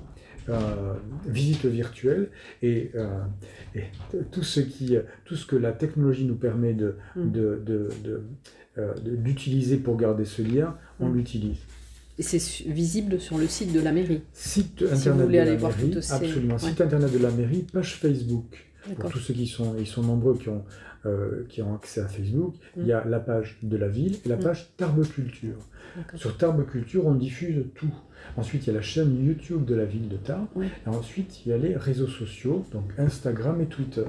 euh, 0.49 0.95
visite 1.27 1.65
virtuelle 1.67 2.31
et, 2.63 2.93
euh, 2.95 3.19
et 3.75 3.83
tout, 4.31 4.45
ce 4.45 4.61
qui, 4.61 4.97
tout 5.25 5.35
ce 5.35 5.45
que 5.45 5.57
la 5.57 5.73
technologie 5.73 6.25
nous 6.25 6.37
permet 6.37 6.73
de, 6.73 6.95
de- 7.17 7.61
de- 7.67 7.89
de, 8.05 8.23
euh, 8.79 8.95
d'utiliser 9.03 9.79
pour 9.79 9.97
garder 9.97 10.25
ce 10.25 10.43
lien, 10.43 10.77
on 11.01 11.09
Mhm. 11.09 11.17
l'utilise. 11.17 11.57
Et 12.19 12.23
c'est 12.23 12.39
visible 12.69 13.21
sur 13.21 13.37
le 13.39 13.47
site 13.47 13.73
de 13.75 13.81
la 13.81 13.93
mairie. 13.93 14.23
Site 14.33 14.83
vous 14.83 14.95
internet 14.95 15.27
voulez 15.27 15.37
de 15.39 15.43
aller 15.43 15.51
la 15.51 15.57
voir 15.57 15.77
mairie, 15.77 15.91
toutes 15.91 16.03
ces- 16.03 16.13
absolument. 16.15 16.55
ouais. 16.55 16.61
Site 16.61 16.81
internet 16.81 17.13
de 17.13 17.19
la 17.19 17.31
mairie, 17.31 17.67
page 17.73 17.97
Facebook. 17.97 18.67
Pour 18.99 19.11
tous 19.11 19.19
ceux 19.19 19.35
qui 19.35 19.47
sont, 19.47 19.75
ils 19.79 19.87
sont 19.87 20.03
nombreux 20.03 20.37
qui 20.37 20.49
ont, 20.49 20.65
euh, 21.07 21.45
qui 21.49 21.63
ont 21.63 21.75
accès 21.75 22.01
à 22.01 22.07
Facebook, 22.09 22.55
Mm. 22.77 22.81
il 22.81 22.87
y 22.87 22.93
a 22.93 23.05
la 23.05 23.21
page 23.21 23.59
de 23.63 23.77
la 23.77 23.89
ville 23.89 24.17
et 24.25 24.29
la 24.29 24.37
Mm. 24.37 24.41
page 24.43 24.71
Tarbes 24.77 25.07
Culture. 25.07 25.57
Sur 26.15 26.37
Tarbes 26.37 26.65
Culture, 26.67 27.07
on 27.07 27.15
diffuse 27.15 27.65
tout. 27.75 27.93
Ensuite, 28.37 28.65
il 28.65 28.69
y 28.69 28.71
a 28.71 28.75
la 28.75 28.83
chaîne 28.83 29.25
YouTube 29.25 29.65
de 29.65 29.75
la 29.75 29.85
ville 29.85 30.09
de 30.09 30.17
Tarbes. 30.17 30.47
Oui. 30.55 30.67
Et 30.85 30.89
ensuite, 30.89 31.45
il 31.45 31.51
y 31.51 31.53
a 31.53 31.59
les 31.59 31.77
réseaux 31.77 32.09
sociaux, 32.09 32.65
donc 32.73 32.85
Instagram 32.99 33.61
et 33.61 33.67
Twitter. 33.67 34.05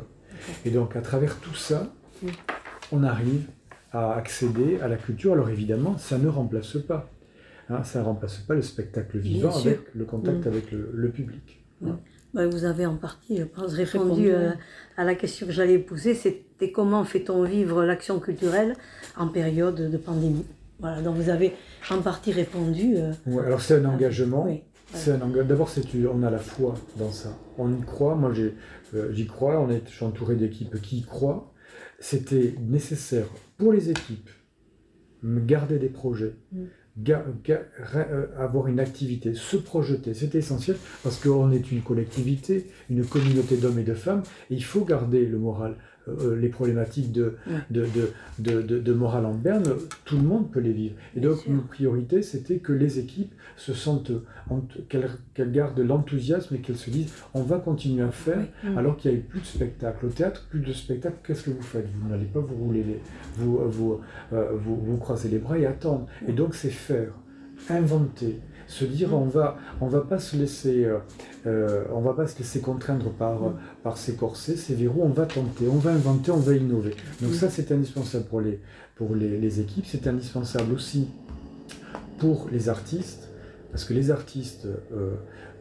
Et 0.65 0.69
donc, 0.71 0.95
à 0.95 1.01
travers 1.01 1.39
tout 1.39 1.55
ça, 1.55 1.91
Oui. 2.23 2.31
on 2.91 3.03
arrive 3.03 3.45
à 3.91 4.13
accéder 4.15 4.79
à 4.81 4.87
la 4.87 4.97
culture. 4.97 5.33
Alors 5.33 5.49
évidemment, 5.49 5.97
ça 5.97 6.17
ne 6.17 6.27
remplace 6.27 6.77
pas. 6.77 7.09
Hein, 7.69 7.83
ça 7.83 7.99
ne 7.99 8.05
remplace 8.05 8.37
pas 8.37 8.53
le 8.55 8.61
spectacle 8.61 9.17
vivant 9.17 9.55
avec 9.55 9.79
le 9.93 10.05
contact 10.05 10.45
Mm. 10.45 10.47
avec 10.49 10.71
le, 10.71 10.89
le 10.93 11.09
public. 11.09 11.63
Ben, 12.33 12.47
vous 12.49 12.65
avez 12.65 12.85
en 12.85 12.95
partie, 12.95 13.37
je 13.37 13.43
pense, 13.43 13.73
répondu, 13.73 14.27
Répondu, 14.27 14.31
euh, 14.31 14.51
à 14.97 15.03
la 15.03 15.15
question 15.15 15.47
que 15.47 15.53
j'allais 15.53 15.79
poser. 15.79 16.13
C'était 16.13 16.71
comment 16.71 17.03
fait-on 17.03 17.43
vivre 17.43 17.83
l'action 17.83 18.19
culturelle 18.19 18.75
en 19.15 19.27
période 19.27 19.89
de 19.89 19.97
pandémie? 19.97 20.45
Voilà, 20.79 21.01
donc 21.01 21.15
vous 21.15 21.29
avez 21.29 21.53
en 21.89 22.01
partie 22.01 22.31
répondu. 22.31 22.95
euh, 22.97 23.11
Ouais, 23.25 23.45
alors 23.45 23.61
c'est 23.61 23.75
un 23.75 23.85
engagement. 23.85 24.45
oui. 24.45 24.61
C'est 24.93 25.11
un 25.11 25.21
engagement. 25.21 25.47
D'abord, 25.49 25.69
on 26.13 26.23
a 26.23 26.29
la 26.31 26.37
foi 26.37 26.75
dans 26.97 27.11
ça. 27.11 27.29
On 27.57 27.71
y 27.73 27.81
croit. 27.81 28.15
Moi, 28.15 28.31
euh, 28.93 29.11
j'y 29.11 29.25
crois. 29.25 29.59
On 29.59 29.69
est, 29.69 29.81
je 29.89 29.95
suis 29.95 30.05
entouré 30.05 30.35
d'équipes 30.35 30.79
qui 30.81 30.99
y 30.99 31.03
croient. 31.03 31.51
C'était 31.99 32.55
nécessaire 32.61 33.25
pour 33.57 33.73
les 33.73 33.89
équipes 33.89 34.29
garder 35.23 35.79
des 35.79 35.89
projets, 35.89 36.35
Mm. 36.51 36.63
Euh, 37.09 38.27
avoir 38.39 38.67
une 38.67 38.79
activité, 38.79 39.33
se 39.35 39.57
projeter. 39.57 40.13
C'était 40.13 40.39
essentiel 40.39 40.77
parce 41.03 41.19
qu'on 41.19 41.51
est 41.51 41.71
une 41.71 41.81
collectivité, 41.81 42.67
une 42.89 43.05
communauté 43.05 43.57
d'hommes 43.57 43.79
et 43.79 43.83
de 43.83 43.93
femmes. 43.93 44.23
Et 44.49 44.55
il 44.55 44.63
faut 44.63 44.83
garder 44.83 45.25
le 45.25 45.37
moral. 45.37 45.75
Euh, 46.07 46.35
les 46.39 46.47
problématiques 46.49 47.11
de, 47.11 47.35
de, 47.69 47.85
de, 48.39 48.61
de, 48.61 48.93
morale 48.93 49.25
en 49.25 49.33
berne, 49.33 49.63
tout 50.05 50.15
le 50.17 50.23
monde 50.23 50.49
peut 50.51 50.61
les 50.61 50.71
vivre. 50.71 50.95
Et 51.15 51.19
donc, 51.19 51.39
sûr. 51.39 51.51
nos 51.51 51.61
priorités, 51.61 52.21
c'était 52.21 52.59
que 52.59 52.71
les 52.71 52.97
équipes 52.99 53.33
se 53.57 53.73
sentent, 53.73 54.11
ent- 54.49 54.61
qu'elles 54.87 55.51
gardent 55.51 55.79
l'enthousiasme 55.79 56.55
et 56.55 56.59
qu'elles 56.59 56.77
se 56.77 56.89
disent 56.89 57.11
on 57.33 57.41
va 57.43 57.59
continuer 57.59 58.03
à 58.03 58.11
faire 58.11 58.39
Oui. 58.63 58.69
Mm. 58.69 58.77
alors 58.77 58.95
qu'il 58.95 59.11
n'y 59.11 59.17
avait 59.17 59.25
plus 59.25 59.41
de 59.41 59.45
spectacle. 59.45 60.05
Au 60.05 60.09
théâtre, 60.09 60.47
plus 60.49 60.61
de 60.61 60.71
spectacle, 60.71 61.17
qu'est-ce 61.25 61.43
que 61.43 61.51
vous 61.51 61.61
faites? 61.61 61.87
Vous 62.01 62.09
n'allez 62.09 62.25
pas 62.25 62.39
vous 62.39 62.55
rouler 62.55 62.83
les, 62.83 62.99
vous, 63.35 63.59
vous, 63.69 63.99
euh, 64.33 64.51
vous, 64.55 64.75
vous 64.77 64.97
croiser 64.97 65.27
les 65.29 65.39
bras 65.39 65.57
et 65.59 65.65
attendre. 65.65 66.07
Et 66.27 66.31
donc, 66.31 66.55
c'est 66.55 66.69
faire, 66.69 67.11
inventer, 67.69 68.39
se 68.67 68.85
dire 68.85 69.13
on 69.13 69.25
va, 69.25 69.57
on 69.81 69.87
va 69.87 70.01
pas 70.01 70.19
se 70.19 70.35
laisser, 70.35 70.85
euh, 70.85 70.97
euh, 71.45 71.83
on 71.93 72.01
va 72.01 72.13
pas 72.13 72.27
se 72.27 72.37
laisser 72.39 72.59
contraindre 72.59 73.09
par, 73.11 73.39
Mm. 73.41 73.55
par 73.83 73.97
ces 73.97 74.13
corsets, 74.15 74.55
ces 74.57 74.75
verrous. 74.75 75.01
On 75.03 75.09
va 75.09 75.25
tenter, 75.25 75.67
on 75.69 75.77
va 75.77 75.91
inventer, 75.91 76.31
on 76.31 76.37
va 76.37 76.53
innover. 76.53 76.95
Donc 77.21 77.31
Mm. 77.31 77.35
ça, 77.35 77.49
c'est 77.49 77.71
indispensable 77.71 78.25
pour 78.25 78.41
les, 78.41 78.59
pour 78.95 79.15
les, 79.15 79.37
les 79.37 79.59
équipes. 79.61 79.85
C'est 79.87 80.05
indispensable 80.07 80.73
aussi 80.73 81.07
pour 82.19 82.47
les 82.51 82.67
artistes, 82.69 83.29
parce 83.71 83.85
que 83.85 83.93
les 83.93 84.11
artistes 84.11 84.65
euh, 84.65 85.11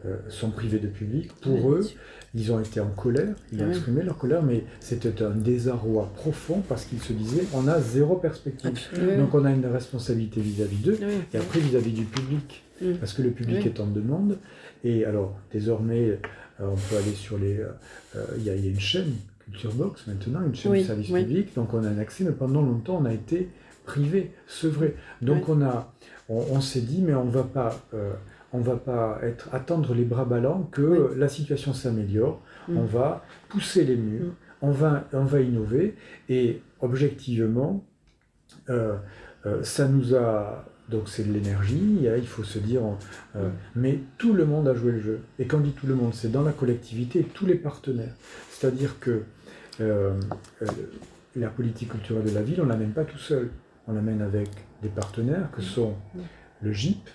euh, 0.05 0.15
sont 0.29 0.49
privés 0.51 0.79
de 0.79 0.87
public. 0.87 1.31
Pour 1.41 1.53
Oui, 1.65 1.79
eux, 1.81 1.87
ils 2.35 2.51
ont 2.51 2.59
été 2.59 2.79
en 2.79 2.87
colère, 2.89 3.35
ils 3.51 3.61
ont 3.61 3.65
Oui. 3.65 3.71
exprimé 3.71 4.03
leur 4.03 4.17
colère, 4.17 4.43
mais 4.43 4.63
c'était 4.79 5.23
un 5.23 5.31
désarroi 5.31 6.09
profond 6.15 6.61
parce 6.67 6.85
qu'ils 6.85 7.01
se 7.01 7.13
disaient 7.13 7.45
on 7.53 7.67
a 7.67 7.79
zéro 7.79 8.15
perspective. 8.15 8.69
Absolument. 8.69 9.17
Donc 9.23 9.33
on 9.35 9.45
a 9.45 9.51
une 9.51 9.65
responsabilité 9.65 10.41
vis-à-vis 10.41 10.77
d'eux 10.77 10.97
Oui. 11.01 11.07
et 11.33 11.37
après 11.37 11.59
vis-à-vis 11.59 11.91
du 11.93 12.05
public, 12.05 12.63
Mm. 12.81 12.93
parce 12.99 13.13
que 13.13 13.21
le 13.21 13.31
public 13.31 13.59
Oui. 13.63 13.67
est 13.67 13.79
en 13.79 13.87
demande. 13.87 14.37
Et 14.83 15.05
alors 15.05 15.35
désormais, 15.51 16.09
euh, 16.09 16.17
on 16.59 16.75
peut 16.75 16.97
aller 16.97 17.13
sur 17.15 17.37
les. 17.37 17.57
euh, 17.59 18.23
Il 18.37 18.43
y, 18.43 18.49
a- 18.49 18.55
il 18.55 18.65
y 18.65 18.67
a 18.67 18.71
une 18.71 18.79
chaîne, 18.79 19.13
Culture 19.45 19.73
Box 19.73 20.07
maintenant, 20.07 20.41
une 20.45 20.55
chaîne 20.55 20.71
Oui, 20.73 20.81
de 20.81 20.87
service 20.87 21.09
oui. 21.09 21.23
public, 21.23 21.53
donc 21.55 21.73
on 21.73 21.83
a 21.83 21.87
un 21.87 21.97
accès, 21.99 22.23
mais 22.23 22.31
pendant 22.31 22.61
longtemps 22.61 22.97
on 23.01 23.05
a 23.05 23.13
été 23.13 23.49
privé, 23.85 24.31
sevré. 24.47 24.95
Donc 25.21 25.47
on 25.49 25.61
a, 25.61 25.93
on, 26.29 26.43
on 26.51 26.61
s'est 26.61 26.81
dit 26.81 27.01
mais 27.01 27.13
on 27.13 27.25
va 27.25 27.43
pas. 27.43 27.79
euh, 27.93 28.11
on 28.53 28.59
va 28.59 28.77
pas 28.77 29.19
être, 29.23 29.53
attendre 29.53 29.93
les 29.93 30.05
bras 30.05 30.23
ballants 30.23 30.69
que 30.71 30.81
Oui. 30.81 31.17
la 31.19 31.27
situation 31.27 31.73
s'améliore. 31.73 32.41
Mm. 32.69 32.77
On 32.77 32.83
va 32.85 33.23
pousser 33.49 33.83
les 33.83 33.97
murs, 33.97 34.27
Mm. 34.27 34.33
on, 34.61 34.71
va, 34.71 35.07
on 35.13 35.25
va 35.25 35.41
innover 35.41 35.95
et 36.29 36.61
objectivement, 36.79 37.83
euh, 38.69 38.95
euh, 39.45 39.61
ça 39.63 39.87
nous 39.87 40.15
a. 40.15 40.65
Donc 40.89 41.09
c'est 41.09 41.27
de 41.27 41.33
l'énergie, 41.33 41.99
il 42.17 42.27
faut 42.27 42.43
se 42.43 42.59
dire. 42.59 42.81
euh. 43.35 43.49
Mais 43.75 43.99
tout 44.17 44.33
le 44.33 44.45
monde 44.45 44.67
a 44.67 44.73
joué 44.73 44.93
le 44.93 45.01
jeu. 45.01 45.19
Et 45.37 45.45
quand 45.45 45.57
on 45.57 45.61
dit 45.61 45.71
tout 45.71 45.87
le 45.87 45.95
monde, 45.95 46.13
c'est 46.13 46.31
dans 46.31 46.43
la 46.43 46.53
collectivité 46.53 47.19
et 47.19 47.23
tous 47.23 47.45
les 47.45 47.55
partenaires. 47.55 48.13
C'est-à-dire 48.51 48.99
que 48.99 49.23
euh, 49.81 50.13
euh, 50.61 50.65
la 51.35 51.49
politique 51.49 51.89
culturelle 51.89 52.23
de 52.23 52.31
la 52.33 52.41
ville, 52.41 52.61
on 52.61 52.65
ne 52.65 52.69
l'amène 52.69 52.91
pas 52.91 53.03
tout 53.03 53.17
seul. 53.17 53.49
On 53.87 53.93
l'amène 53.93 54.21
avec 54.21 54.49
des 54.81 54.89
partenaires 54.89 55.49
que 55.51 55.61
sont 55.61 55.93
le 56.61 56.71
GIP, 56.73 57.09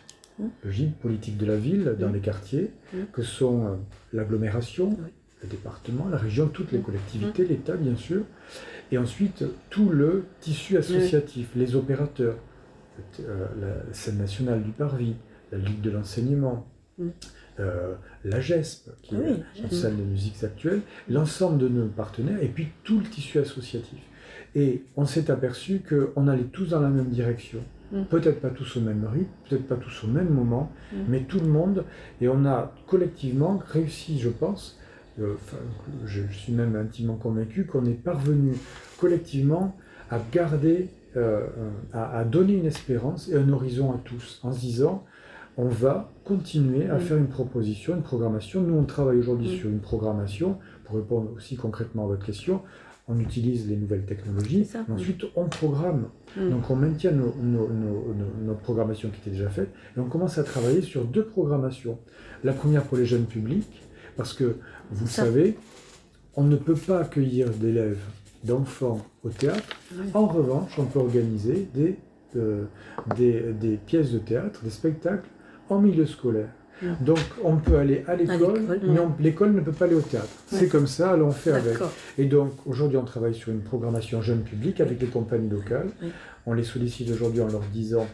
le 0.65 0.71
GIP, 0.71 0.99
politique 1.01 1.37
de 1.39 1.47
la 1.47 1.57
ville, 1.57 1.97
dans 1.99 2.11
les 2.11 2.21
quartiers, 2.21 2.71
que 3.13 3.23
sont 3.23 3.79
l'agglomération, 4.13 4.97
le 5.43 5.49
département, 5.49 6.09
la 6.09 6.17
région, 6.19 6.47
toutes 6.49 6.73
les 6.73 6.79
collectivités, 6.79 7.45
l'État 7.45 7.75
bien 7.77 7.97
sûr, 7.97 8.23
et 8.91 8.97
ensuite 8.99 9.45
tout 9.71 9.91
le 9.91 10.25
tissu 10.41 10.77
associatif, 10.79 11.49
les 11.57 11.75
opérateurs, 11.77 12.37
euh, 13.21 13.47
la 13.61 13.93
scène 13.95 14.19
nationale 14.19 14.63
du 14.63 14.71
Parvis, 14.71 15.17
la 15.51 15.59
Ligue 15.59 15.81
de 15.81 15.91
l'enseignement, 15.91 16.67
Mm. 16.99 17.09
euh, 17.61 17.95
la 18.25 18.41
GESP, 18.41 18.91
qui 19.03 19.15
Ah 19.17 19.21
oui, 19.23 19.31
est 19.31 19.31
la 19.31 19.37
une 19.65 19.71
GESP. 19.71 19.83
salle 19.83 19.97
de 19.97 20.03
musique 20.03 20.45
actuelle, 20.45 20.83
l'ensemble 21.09 21.57
de 21.59 21.69
nos 21.69 21.87
partenaires, 21.87 22.43
et 22.43 22.49
puis 22.49 22.69
tout 22.85 22.99
le 22.99 23.05
tissu 23.07 23.39
associatif. 23.39 23.99
Et 24.55 24.85
on 24.97 25.07
s'est 25.07 25.31
aperçu 25.31 25.81
qu'on 25.89 26.29
allait 26.29 26.45
tous 26.45 26.67
dans 26.71 26.81
la 26.81 26.91
même 26.91 27.09
direction. 27.09 27.61
Mm. 27.93 28.03
Peut-être 28.11 28.41
pas 28.43 28.51
tous 28.51 28.77
au 28.77 28.81
même 28.81 29.07
rythme, 29.11 29.31
peut-être 29.49 29.67
pas 29.67 29.77
tous 29.77 30.05
au 30.05 30.09
même 30.09 30.29
moment, 30.29 30.71
Mm. 30.93 30.97
mais 31.09 31.21
tout 31.21 31.41
le 31.41 31.47
monde. 31.49 31.85
Et 32.21 32.29
on 32.29 32.45
a 32.45 32.75
collectivement 32.87 33.63
réussi, 33.67 34.19
je 34.21 34.29
pense, 34.29 34.79
euh, 35.19 35.35
je, 36.05 36.23
je 36.31 36.33
suis 36.39 36.53
même 36.53 36.77
intimement 36.77 37.17
convaincu 37.17 37.65
qu'on 37.65 37.87
est 37.87 37.95
parvenu 38.03 38.53
collectivement 38.99 39.77
à 40.11 40.19
garder, 40.31 40.89
euh, 41.17 41.47
à, 41.93 42.19
à 42.19 42.25
donner 42.25 42.55
une 42.55 42.67
espérance 42.67 43.29
et 43.29 43.35
un 43.37 43.49
horizon 43.53 43.93
à 43.93 43.99
tous, 44.05 44.41
en 44.43 44.53
se 44.53 44.61
disant, 44.61 45.05
on 45.57 45.67
va 45.69 46.11
continuer 46.25 46.89
à 46.89 46.99
faire 46.99 47.19
une 47.19 47.29
proposition, 47.29 47.95
une 47.97 48.03
programmation. 48.03 48.63
Nous, 48.63 48.75
on 48.75 48.85
travaille 48.85 49.19
aujourd'hui 49.19 49.57
sur 49.59 49.69
une 49.69 49.81
programmation, 49.81 50.59
pour 50.85 50.97
répondre 50.97 51.31
aussi 51.37 51.57
concrètement 51.57 52.05
à 52.05 52.09
votre 52.09 52.25
question. 52.25 52.63
On 53.09 53.19
utilise 53.19 53.69
les 53.69 53.77
nouvelles 53.77 54.05
technologies, 54.07 54.65
C'est 54.65 54.79
ça. 54.79 54.85
mais 54.89 54.95
ensuite 54.95 55.25
on 55.37 55.47
programme. 55.47 56.07
Mm. 56.37 56.51
Donc 56.51 56.71
on 56.71 56.77
maintient 56.77 57.11
nos, 57.11 57.35
nos, 57.43 57.69
nos- 57.69 58.15
nos- 58.15 58.45
nos 58.47 58.55
programmations 58.55 59.11
qui 59.11 59.17
étaient 59.21 59.37
déjà 59.37 59.51
faites, 59.51 59.71
et 59.97 60.01
on 60.01 60.05
commence 60.07 60.39
à 60.39 60.45
travailler 60.45 60.81
sur 60.83 61.05
deux 61.05 61.25
programmations. 61.25 61.99
La 62.45 62.53
première 62.53 62.85
pour 62.85 62.97
les 62.97 63.05
jeunes 63.05 63.25
publics, 63.27 63.83
parce 64.17 64.33
que 64.33 64.57
vous 64.91 65.05
le 65.05 65.11
savez, 65.11 65.59
on 66.37 66.45
ne 66.45 66.57
peut 66.57 66.77
pas 66.77 67.01
accueillir 67.01 67.51
d'élèves, 67.51 67.99
d'enfants 68.45 69.01
au 69.25 69.29
théâtre. 69.29 69.63
En 70.15 70.27
revanche, 70.27 70.79
on 70.79 70.85
peut 70.85 70.99
organiser 70.99 71.69
des 71.75 71.97
des, 73.17 73.43
des, 73.61 73.77
pièces 73.77 74.11
de 74.13 74.19
théâtre, 74.19 74.61
des 74.63 74.71
spectacles 74.71 75.29
en 75.69 75.79
milieu 75.81 76.07
scolaire. 76.07 76.49
Mm. 76.83 76.87
Donc 77.01 77.19
on 77.45 77.57
peut 77.57 77.77
aller 77.77 78.05
à 78.09 78.17
l'école, 78.17 78.63
mais 78.83 78.99
l'école 79.21 79.53
ne 79.53 79.61
peut 79.61 79.73
pas 79.73 79.85
aller 79.85 79.95
au 79.95 80.01
théâtre. 80.01 80.29
C'est 80.47 80.69
comme 80.69 80.87
ça, 80.87 81.13
alors 81.13 81.29
on 81.29 81.33
fait 81.33 81.53
avec. 81.53 81.77
Et 82.19 82.25
donc 82.27 82.53
aujourd'hui 82.67 82.97
on 82.97 83.05
travaille 83.05 83.35
sur 83.35 83.53
une 83.53 83.61
programmation 83.61 84.23
jeune 84.23 84.43
public 84.43 84.81
avec 84.81 85.01
les 85.01 85.07
compagnies 85.07 85.51
locales. 85.51 85.91
On 86.47 86.55
les 86.55 86.65
sollicite 86.65 87.11
aujourd'hui 87.11 87.41
en 87.41 87.49
leur 87.49 87.63
disant 87.73 88.07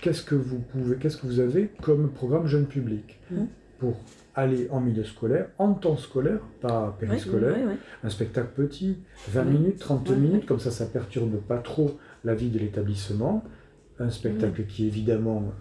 qu'est-ce 0.00 0.22
que 0.22 0.34
vous 0.34 0.58
pouvez, 0.58 0.96
qu'est-ce 0.96 1.16
que 1.16 1.26
vous 1.26 1.40
avez 1.40 1.70
comme 1.82 2.10
programme 2.10 2.46
jeune 2.46 2.66
public 2.66 3.18
mm. 3.30 3.44
pour 3.78 3.96
aller 4.40 4.68
en 4.70 4.80
milieu 4.80 5.04
scolaire, 5.04 5.48
en 5.58 5.74
temps 5.74 5.96
scolaire, 5.96 6.40
pas 6.60 6.96
périscolaire, 6.98 7.56
un 8.02 8.10
spectacle 8.10 8.50
petit, 8.54 8.98
20 9.28 9.44
minutes, 9.44 9.78
30 9.78 10.10
minutes, 10.10 10.46
comme 10.46 10.60
ça 10.60 10.70
ça 10.70 10.86
perturbe 10.86 11.36
pas 11.40 11.58
trop 11.58 11.98
la 12.24 12.34
vie 12.34 12.48
de 12.48 12.58
l'établissement, 12.58 13.44
un 13.98 14.10
spectacle 14.10 14.64
qui 14.66 14.86
évidemment 14.86 15.52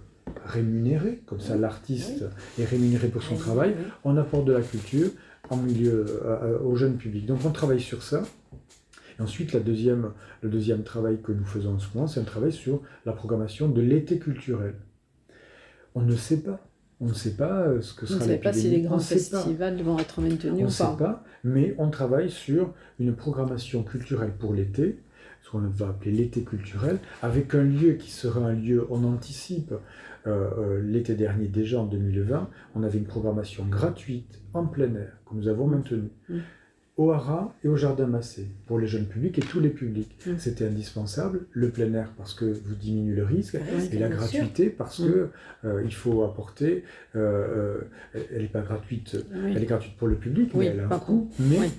rémunéré, 0.46 1.22
comme 1.26 1.40
ça 1.40 1.56
l'artiste 1.56 2.26
est 2.60 2.66
rémunéré 2.66 3.08
pour 3.08 3.24
son 3.24 3.36
travail, 3.36 3.76
on 4.04 4.18
apporte 4.18 4.46
de 4.46 4.54
la 4.54 4.62
culture 4.62 5.10
en 5.50 5.58
milieu, 5.58 6.06
euh, 6.08 6.40
euh, 6.44 6.60
au 6.60 6.76
jeune 6.76 6.98
public. 6.98 7.26
Donc 7.26 7.40
on 7.46 7.52
travaille 7.52 7.82
sur 7.82 8.04
ça. 8.04 8.24
Et 9.18 9.22
ensuite, 9.22 9.54
la 9.54 9.60
deuxième, 9.60 10.12
le 10.42 10.50
deuxième 10.50 10.84
travail 10.84 11.22
que 11.22 11.32
nous 11.32 11.46
faisons 11.46 11.76
en 11.76 11.80
ce 11.80 11.88
moment, 11.94 12.08
c'est 12.08 12.20
un 12.20 12.26
travail 12.26 12.52
sur 12.52 12.82
la 13.06 13.12
programmation 13.12 13.68
de 13.68 13.82
l'été 13.82 14.20
culturel. 14.20 14.76
On 15.96 16.02
ne 16.02 16.16
sait 16.16 16.42
pas. 16.42 16.60
On 17.02 17.08
ne 17.08 17.14
sait 17.14 17.36
pas 17.36 17.62
euh, 17.62 17.82
ce 17.82 17.94
que 17.94 18.06
sera 18.06 18.26
l'épidémie. 18.26 18.38
On 18.38 18.38
ne 18.38 18.42
sait 18.42 18.50
pas 18.50 18.54
si 18.54 18.70
les 18.70 18.82
grands 18.82 19.00
festivals 19.00 19.82
vont 19.82 20.00
être 20.00 20.22
maintenus 20.22 20.54
ou 20.54 20.56
pas. 20.56 20.62
On 20.62 20.66
ne 20.66 20.70
sait 20.70 20.98
pas, 20.98 21.24
mais 21.44 21.76
on 21.78 21.90
travaille 21.90 22.30
sur 22.30 22.74
une 23.00 23.16
programmation 23.16 23.84
culturelle 23.84 24.34
pour 24.38 24.54
l'été, 24.54 25.00
ce 25.42 25.50
qu'on 25.50 25.60
va 25.60 25.90
appeler 25.90 26.12
l'été 26.12 26.44
culturel, 26.44 27.00
avec 27.22 27.56
un 27.56 27.64
lieu 27.64 27.94
qui 27.94 28.12
sera 28.12 28.42
un 28.42 28.54
lieu, 28.54 28.86
on 28.90 29.06
anticipe, 29.06 29.74
euh, 30.28 30.50
euh, 30.58 30.82
l'été 30.84 31.16
dernier, 31.16 31.48
déjà 31.48 31.80
en 31.80 31.86
2020, 31.86 32.50
on 32.76 32.84
avait 32.84 32.98
une 32.98 33.06
programmation 33.06 33.66
gratuite 33.66 34.42
en 34.54 34.66
plein 34.66 34.94
air 34.96 35.14
que 35.30 35.36
nous 35.36 35.48
avons 35.48 35.68
maintenue. 35.68 36.10
Mm. 36.28 36.40
Au 37.00 37.12
Hara 37.12 37.56
et 37.64 37.70
au 37.70 37.78
Jardin 37.78 38.08
Massé, 38.08 38.50
pour 38.68 38.78
les 38.78 38.86
jeunes 38.86 39.06
publics 39.06 39.38
et 39.38 39.42
tous 39.42 39.62
les 39.62 39.70
publics. 39.70 40.14
Mm. 40.28 40.32
C'était 40.38 40.66
indispensable. 40.66 41.46
Le 41.52 41.70
plein 41.70 41.94
air 41.94 42.12
parce 42.18 42.34
que 42.34 42.44
vous 42.44 42.76
diminuez 42.76 43.16
le 43.16 43.24
risque, 43.24 43.58
et 43.92 43.98
la 43.98 44.10
gratuité 44.10 44.70
parce 44.70 45.00
mm. 45.00 45.08
que 45.08 45.30
euh, 45.64 45.82
il 45.86 45.94
faut 45.94 46.24
apporter. 46.24 46.84
elle 47.14 48.42
n'est 48.42 48.48
pas 48.48 48.62
gratuite, 48.62 49.18
elle 49.34 49.64
est 49.64 49.66
gratuite 49.66 49.96
pour 49.96 50.10
le 50.10 50.16
public, 50.16 50.52
mais 50.54 50.66
elle 50.66 50.82
a 50.82 50.94
un 50.94 51.00
coût. 51.00 51.30
Mais 51.40 51.70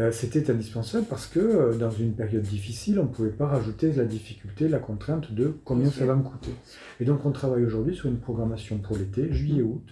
euh, 0.00 0.10
c'était 0.10 0.50
indispensable 0.50 1.06
parce 1.08 1.26
que 1.26 1.38
euh, 1.38 1.74
dans 1.74 1.90
une 1.90 2.14
période 2.14 2.42
difficile, 2.42 2.98
on 2.98 3.04
ne 3.04 3.08
pouvait 3.08 3.30
pas 3.30 3.46
rajouter 3.46 3.92
la 3.92 4.04
difficulté, 4.04 4.68
la 4.68 4.78
contrainte 4.78 5.32
de 5.32 5.54
combien 5.64 5.90
ça 5.90 6.06
va 6.06 6.14
me 6.14 6.22
coûter. 6.22 6.52
Et 7.00 7.04
donc 7.04 7.26
on 7.26 7.30
travaille 7.30 7.64
aujourd'hui 7.64 7.94
sur 7.94 8.08
une 8.08 8.18
programmation 8.18 8.78
pour 8.78 8.96
l'été, 8.96 9.32
juillet-août, 9.32 9.84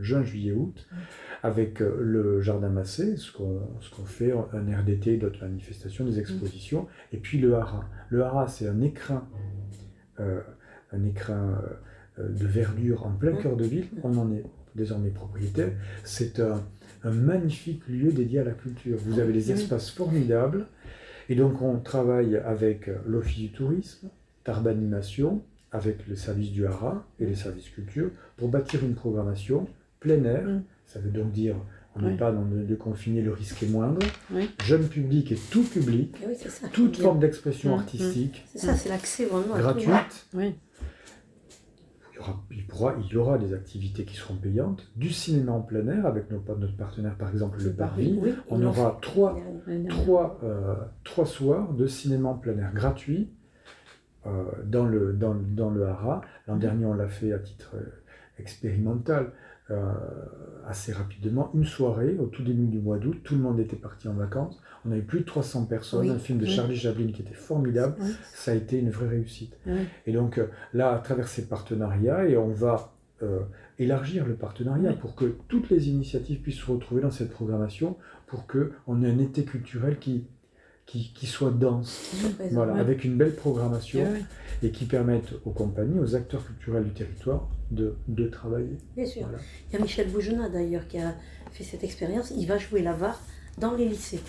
juin, 0.00 0.24
juillet-août, 0.24 0.88
avec 1.42 1.80
euh, 1.80 1.96
le 2.00 2.40
Jardin 2.40 2.68
Massé, 2.68 3.16
ce 3.16 3.32
qu'on 3.32 4.04
fait, 4.04 4.32
un 4.32 4.80
RDT, 4.80 5.18
d'autres 5.18 5.42
manifestations, 5.42 6.04
des 6.04 6.18
expositions, 6.18 6.86
et 7.12 7.18
puis 7.18 7.38
le 7.38 7.54
Hara. 7.54 7.84
Le 8.10 8.22
Hara, 8.22 8.48
c'est 8.48 8.68
un 8.68 8.80
écrin, 8.80 9.26
un 10.18 11.04
écrin 11.04 11.62
de 12.18 12.46
verdure 12.46 13.06
en 13.06 13.12
plein 13.12 13.32
cœur 13.34 13.56
de 13.56 13.64
ville, 13.64 13.86
on 14.02 14.16
en 14.18 14.32
est 14.32 14.44
désormais 14.74 15.10
propriétaire. 15.10 15.70
C'est 16.02 16.40
un 16.40 16.60
un 17.04 17.10
magnifique 17.10 17.86
lieu 17.88 18.12
dédié 18.12 18.40
à 18.40 18.44
la 18.44 18.52
culture. 18.52 18.98
Vous 18.98 19.20
avez 19.20 19.32
des 19.32 19.52
espaces 19.52 19.90
formidables. 19.90 20.66
Et 21.28 21.34
donc 21.34 21.60
on 21.60 21.78
travaille 21.78 22.36
avec 22.36 22.90
l'Office 23.06 23.38
du 23.38 23.50
tourisme, 23.50 24.08
Tarbanimation, 24.44 25.42
avec 25.72 26.06
le 26.08 26.16
service 26.16 26.50
du 26.50 26.66
Hara 26.66 27.06
et 27.20 27.26
les 27.26 27.34
services 27.34 27.68
culture, 27.68 28.10
pour 28.36 28.48
bâtir 28.48 28.82
une 28.82 28.94
programmation 28.94 29.68
plein 30.00 30.24
air. 30.24 30.46
Mm. 30.46 30.62
Ça 30.88 30.98
veut 30.98 31.10
donc 31.10 31.30
dire 31.30 31.54
on 31.94 32.02
n'est 32.02 32.16
pas 32.16 32.32
dans 32.32 32.44
de, 32.44 32.74
confiner, 32.74 33.22
le 33.22 33.32
risque 33.32 33.62
est 33.62 33.68
moindre. 33.68 34.06
Jeune 34.64 34.88
public 34.88 35.32
et 35.32 35.38
tout 35.50 35.64
public, 35.64 36.16
eh 36.22 36.68
toute 36.72 36.96
forme 36.96 37.18
d'expression 37.18 37.76
mm. 37.76 37.78
artistique. 37.78 38.44
C'est 38.52 38.58
ça, 38.58 38.74
c'est 38.74 38.88
l'accès 38.88 39.26
vraiment 39.26 39.56
gratuite 39.56 40.26
il, 42.50 42.66
pourra, 42.66 42.96
il 43.00 43.12
y 43.12 43.16
aura 43.16 43.38
des 43.38 43.54
activités 43.54 44.04
qui 44.04 44.16
seront 44.16 44.36
payantes, 44.36 44.90
du 44.96 45.10
cinéma 45.10 45.52
en 45.52 45.60
plein 45.60 45.86
air 45.88 46.06
avec 46.06 46.30
nos, 46.30 46.42
notre 46.56 46.76
partenaire 46.76 47.16
par 47.16 47.30
exemple 47.30 47.62
le 47.62 47.72
Parvis. 47.72 48.18
on 48.48 48.62
aura 48.62 48.98
trois, 49.00 49.38
trois, 49.88 50.38
euh, 50.42 50.74
trois, 51.04 51.26
soirs 51.26 51.72
de 51.72 51.86
cinéma 51.86 52.30
en 52.30 52.34
plein 52.34 52.58
air 52.58 52.72
gratuit 52.72 53.30
euh, 54.26 54.44
dans, 54.64 54.84
le, 54.84 55.12
dans, 55.12 55.34
dans 55.34 55.70
le 55.70 55.86
Hara. 55.86 56.22
L'an 56.46 56.54
mhm. 56.54 56.60
dernier 56.60 56.86
on 56.86 56.94
l'a 56.94 57.08
fait 57.08 57.32
à 57.32 57.38
titre 57.38 57.72
euh, 57.76 57.84
expérimental. 58.38 59.32
Assez 60.68 60.92
rapidement, 60.92 61.50
une 61.54 61.64
soirée 61.64 62.16
au 62.18 62.26
tout 62.26 62.42
début 62.42 62.66
du 62.66 62.78
mois 62.78 62.98
d'août, 62.98 63.18
tout 63.24 63.34
le 63.34 63.40
monde 63.40 63.58
était 63.60 63.76
parti 63.76 64.08
en 64.08 64.14
vacances, 64.14 64.60
on 64.86 64.92
avait 64.92 65.02
plus 65.02 65.20
de 65.20 65.24
300 65.24 65.64
personnes, 65.64 66.10
un 66.10 66.18
film 66.18 66.38
de 66.38 66.46
Charlie 66.46 66.76
Chaplin 66.76 67.08
qui 67.12 67.22
était 67.22 67.34
formidable. 67.34 67.96
Ça 68.34 68.52
a 68.52 68.54
été 68.54 68.78
une 68.78 68.90
vraie 68.90 69.08
réussite. 69.08 69.56
Et 70.06 70.12
donc 70.12 70.38
euh, 70.38 70.46
là, 70.72 70.94
à 70.94 70.98
travers 70.98 71.28
ces 71.28 71.46
partenariats, 71.46 72.26
et 72.26 72.36
on 72.36 72.48
va 72.48 72.92
euh, 73.22 73.40
élargir 73.78 74.26
le 74.26 74.34
partenariat 74.34 74.92
pour 74.92 75.14
que 75.14 75.36
toutes 75.48 75.70
les 75.70 75.88
initiatives 75.88 76.40
puissent 76.40 76.60
se 76.60 76.70
retrouver 76.70 77.02
dans 77.02 77.10
cette 77.10 77.30
programmation, 77.30 77.96
pour 78.26 78.46
qu'on 78.46 79.02
ait 79.02 79.10
un 79.10 79.18
été 79.18 79.44
culturel 79.44 79.98
qui, 79.98 80.26
qui, 80.86 81.26
soit 81.26 81.50
dense, 81.50 82.14
voilà, 82.52 82.74
avec 82.74 83.04
une 83.04 83.16
belle 83.16 83.34
programmation 83.34 84.06
et 84.62 84.70
qui 84.70 84.84
permette 84.84 85.34
aux 85.44 85.50
compagnies, 85.50 85.98
aux 85.98 86.14
acteurs 86.14 86.46
culturels 86.46 86.84
du 86.84 86.92
territoire 86.92 87.48
de, 87.70 87.94
de 88.08 88.28
travailler. 88.28 88.78
Bien 88.96 89.06
sûr. 89.06 89.28
Il 89.70 89.74
y 89.74 89.78
a 89.78 89.82
Michel 89.82 90.08
Bougenat 90.08 90.48
d'ailleurs 90.48 90.86
qui 90.88 90.98
a 90.98 91.14
fait 91.52 91.64
cette 91.64 91.84
expérience. 91.84 92.32
Il 92.36 92.46
va 92.46 92.58
jouer 92.58 92.82
la 92.82 92.92
VAR 92.92 93.20
dans 93.58 93.74
les 93.74 93.88
lycées. 93.88 94.20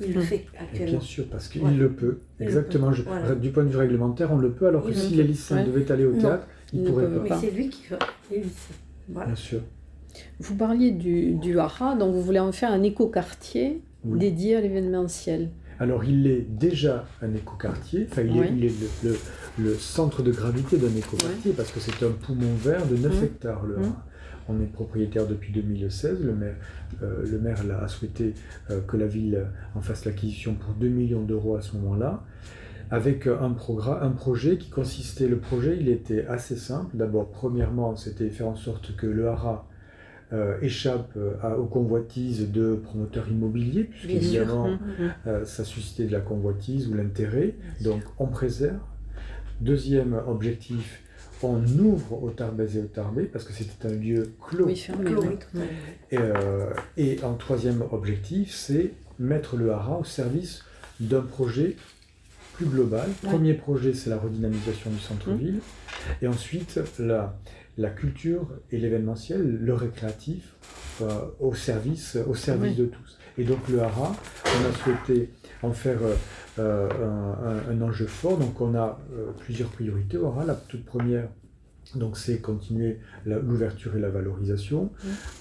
Il 0.00 0.12
le 0.12 0.20
hum. 0.20 0.26
fait 0.26 0.46
actuellement. 0.58 0.98
Bien 0.98 1.00
sûr, 1.00 1.26
parce 1.30 1.48
qu'il 1.48 1.62
le 1.62 1.92
peut. 1.92 2.18
Exactement. 2.40 2.90
Du 2.90 3.50
point 3.50 3.64
de 3.64 3.68
vue 3.68 3.78
réglementaire, 3.78 4.32
on 4.32 4.38
le 4.38 4.50
peut, 4.50 4.66
alors 4.66 4.84
que 4.84 4.92
si 4.92 5.14
les 5.14 5.24
lycéens 5.24 5.64
devaient 5.64 5.90
aller 5.90 6.04
au 6.04 6.12
théâtre, 6.12 6.46
ils 6.72 6.82
ne 6.82 6.88
pourraient 6.88 7.06
pas. 7.06 7.36
Mais 7.36 7.40
c'est 7.40 7.50
lui 7.50 7.68
qui 7.68 7.86
va 7.88 7.98
les 8.30 8.38
lycées. 8.38 8.74
Bien 9.08 9.34
sûr. 9.34 9.60
Vous 10.38 10.54
parliez 10.54 10.92
du, 10.92 11.34
du 11.34 11.58
Hara, 11.58 11.96
donc 11.96 12.14
vous 12.14 12.22
voulez 12.22 12.38
en 12.38 12.52
faire 12.52 12.72
un 12.72 12.82
écoquartier 12.82 13.82
dédié 14.04 14.56
à 14.56 14.60
l'événementiel. 14.60 15.50
Alors 15.80 16.04
il 16.04 16.26
est 16.26 16.46
déjà 16.48 17.04
un 17.22 17.34
écoquartier, 17.34 18.06
enfin 18.10 18.22
il, 18.22 18.64
est, 18.64 18.72
le, 19.58 19.74
centre 19.74 20.22
de 20.22 20.30
gravité 20.30 20.76
d'un 20.76 20.94
écoquartier 20.96 21.52
parce 21.52 21.72
que 21.72 21.80
c'est 21.80 22.04
un 22.04 22.10
poumon 22.10 22.54
vert 22.54 22.86
de 22.86 22.96
9 22.96 23.12
hum. 23.12 23.24
hectares 23.24 23.66
le. 23.66 23.76
Hara. 23.78 24.06
On 24.48 24.60
est 24.60 24.66
propriétaire 24.66 25.26
depuis 25.26 25.52
2016. 25.52 26.22
Le 26.22 26.34
maire, 26.34 26.56
euh, 27.02 27.24
le 27.26 27.38
maire 27.38 27.62
a 27.82 27.88
souhaité 27.88 28.34
euh, 28.70 28.80
que 28.82 28.98
la 28.98 29.06
ville 29.06 29.46
en 29.74 29.80
fasse 29.80 30.04
l'acquisition 30.04 30.54
pour 30.54 30.74
2 30.74 30.86
millions 30.86 31.22
d'euros 31.22 31.56
à 31.56 31.62
ce 31.62 31.74
moment-là, 31.76 32.22
avec 32.90 33.26
un, 33.26 33.40
un 33.42 34.10
projet 34.10 34.58
qui 34.58 34.68
consistait, 34.68 35.28
le 35.28 35.38
projet 35.38 35.78
il 35.80 35.88
était 35.88 36.26
assez 36.26 36.56
simple. 36.56 36.94
D'abord, 36.94 37.30
premièrement, 37.30 37.96
c'était 37.96 38.28
faire 38.28 38.48
en 38.48 38.56
sorte 38.56 38.94
que 38.96 39.06
le 39.06 39.28
Hara 39.28 39.66
euh, 40.32 40.58
échappe 40.62 41.16
aux 41.58 41.66
convoitises 41.66 42.50
de 42.50 42.74
promoteurs 42.74 43.28
immobiliers, 43.28 43.84
puisqu'évidemment, 43.84 44.68
mmh, 44.68 44.78
mmh. 45.26 45.44
ça 45.44 45.64
suscitait 45.64 46.04
de 46.04 46.12
la 46.12 46.20
convoitise 46.20 46.88
ou 46.88 46.94
l'intérêt. 46.94 47.54
Donc, 47.82 48.02
on 48.18 48.26
préserve. 48.26 48.78
Deuxième 49.60 50.20
objectif, 50.26 51.04
on 51.44 51.62
ouvre 51.78 52.22
au 52.22 52.30
Tarbès 52.30 52.74
et 52.76 52.80
au 52.80 52.86
Tarbé 52.86 53.24
parce 53.24 53.44
que 53.44 53.52
c'était 53.52 53.88
un 53.88 53.92
lieu 53.92 54.32
clos. 54.40 54.68
Euh, 56.12 56.70
et, 56.96 57.20
un 57.22 57.34
troisième 57.34 57.82
objectif, 57.92 58.54
c'est 58.54 58.92
mettre 59.18 59.56
le 59.56 59.72
Hara 59.72 59.98
au 59.98 60.04
service 60.04 60.64
d'un 61.00 61.22
projet 61.22 61.76
plus 62.54 62.66
global. 62.66 63.08
Premier 63.22 63.54
projet, 63.54 63.94
c'est 63.94 64.10
la 64.10 64.16
redynamisation 64.16 64.90
du 64.90 64.98
centre-ville. 64.98 65.56
Mmh. 65.56 66.24
Et 66.24 66.28
ensuite, 66.28 66.80
la, 66.98 67.36
la 67.76 67.90
culture 67.90 68.48
et 68.70 68.78
l'événementiel, 68.78 69.42
le 69.42 69.74
récréatif, 69.74 70.54
euh, 71.02 71.06
au 71.40 71.54
service, 71.54 72.16
au 72.28 72.34
service 72.34 72.76
de 72.76 72.86
tous. 72.86 73.18
Et 73.36 73.44
donc 73.44 73.68
le 73.68 73.80
Hara, 73.80 74.14
on 74.44 74.68
a 74.68 74.72
souhaité 74.72 75.30
en 75.62 75.72
faire 75.72 75.98
euh, 76.58 76.88
un, 77.68 77.82
enjeu 77.82 78.06
fort. 78.06 78.38
Donc 78.38 78.60
on 78.60 78.76
a 78.76 79.00
plusieurs 79.40 79.70
priorités 79.70 80.16
au 80.16 80.28
Hara. 80.28 80.44
La 80.44 80.54
toute 80.54 80.84
première, 80.84 81.28
donc 81.94 82.16
c'est 82.16 82.40
continuer 82.40 82.98
l'ouverture 83.26 83.96
et 83.96 84.00
la 84.00 84.08
valorisation, 84.08 84.90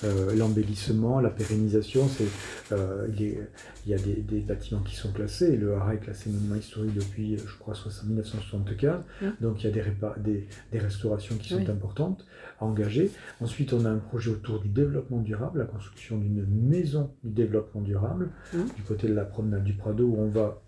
euh, 0.03 0.35
l'embellissement, 0.35 1.19
la 1.19 1.29
pérennisation. 1.29 2.07
C'est, 2.07 2.27
euh, 2.71 3.07
il, 3.17 3.89
y 3.89 3.93
a 3.93 3.97
des, 3.97 4.39
bâtiments 4.41 4.81
qui 4.81 4.95
sont 4.95 5.11
classés. 5.11 5.55
Le 5.55 5.73
Haras 5.73 5.95
est 5.95 5.99
classé 5.99 6.29
monument 6.29 6.55
historique 6.55 6.93
depuis, 6.93 7.37
je 7.37 7.57
crois, 7.57 7.73
1975. 7.73 9.01
Donc 9.41 9.63
il 9.63 9.67
y 9.67 9.79
a 9.79 9.83
des, 10.17 10.47
des, 10.71 10.79
restaurations 10.79 11.35
qui 11.37 11.49
sont 11.49 11.69
importantes 11.69 12.25
à 12.59 12.65
engager. 12.65 13.11
Ensuite, 13.41 13.73
on 13.73 13.85
a 13.85 13.89
un 13.89 13.97
projet 13.97 14.31
autour 14.31 14.59
du 14.59 14.69
développement 14.69 15.19
durable, 15.19 15.59
la 15.59 15.65
construction 15.65 16.17
d'une 16.17 16.45
maison 16.45 17.11
du 17.23 17.31
développement 17.31 17.81
durable 17.81 18.29
du 18.53 18.83
côté 18.83 19.07
de 19.07 19.13
la 19.13 19.25
promenade 19.25 19.63
du 19.63 19.73
Prado 19.73 20.05
où 20.05 20.17
on 20.19 20.29
va 20.29 20.61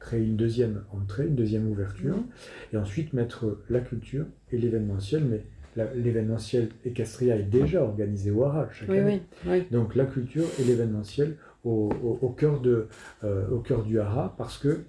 créer 0.00 0.24
une 0.24 0.36
deuxième 0.36 0.84
entrée, 0.92 1.26
une 1.26 1.34
deuxième 1.34 1.68
ouverture, 1.68 2.16
et 2.72 2.76
ensuite 2.76 3.12
mettre 3.12 3.58
la 3.68 3.80
culture 3.80 4.26
et 4.52 4.58
l'événementiel, 4.58 5.24
mais 5.24 5.42
l'événementiel 5.94 6.70
Ecastria 6.86 7.36
est 7.36 7.42
déjà 7.44 7.82
organisé 7.82 8.30
au 8.30 8.44
Hara 8.44 8.68
chaque 8.72 8.88
Oui, 8.88 8.98
année. 8.98 9.22
oui, 9.46 9.50
oui. 9.52 9.66
Donc 9.70 9.94
la 9.94 10.06
culture 10.06 10.46
et 10.60 10.64
l'événementiel 10.64 11.36
au, 11.64 11.90
au- 12.02 12.18
au 12.22 12.28
cœur 12.30 12.60
de, 12.60 12.88
euh, 13.24 13.48
au 13.50 13.58
cœur 13.60 13.84
du 13.84 14.00
Hara, 14.00 14.34
parce 14.38 14.58
que 14.58 14.80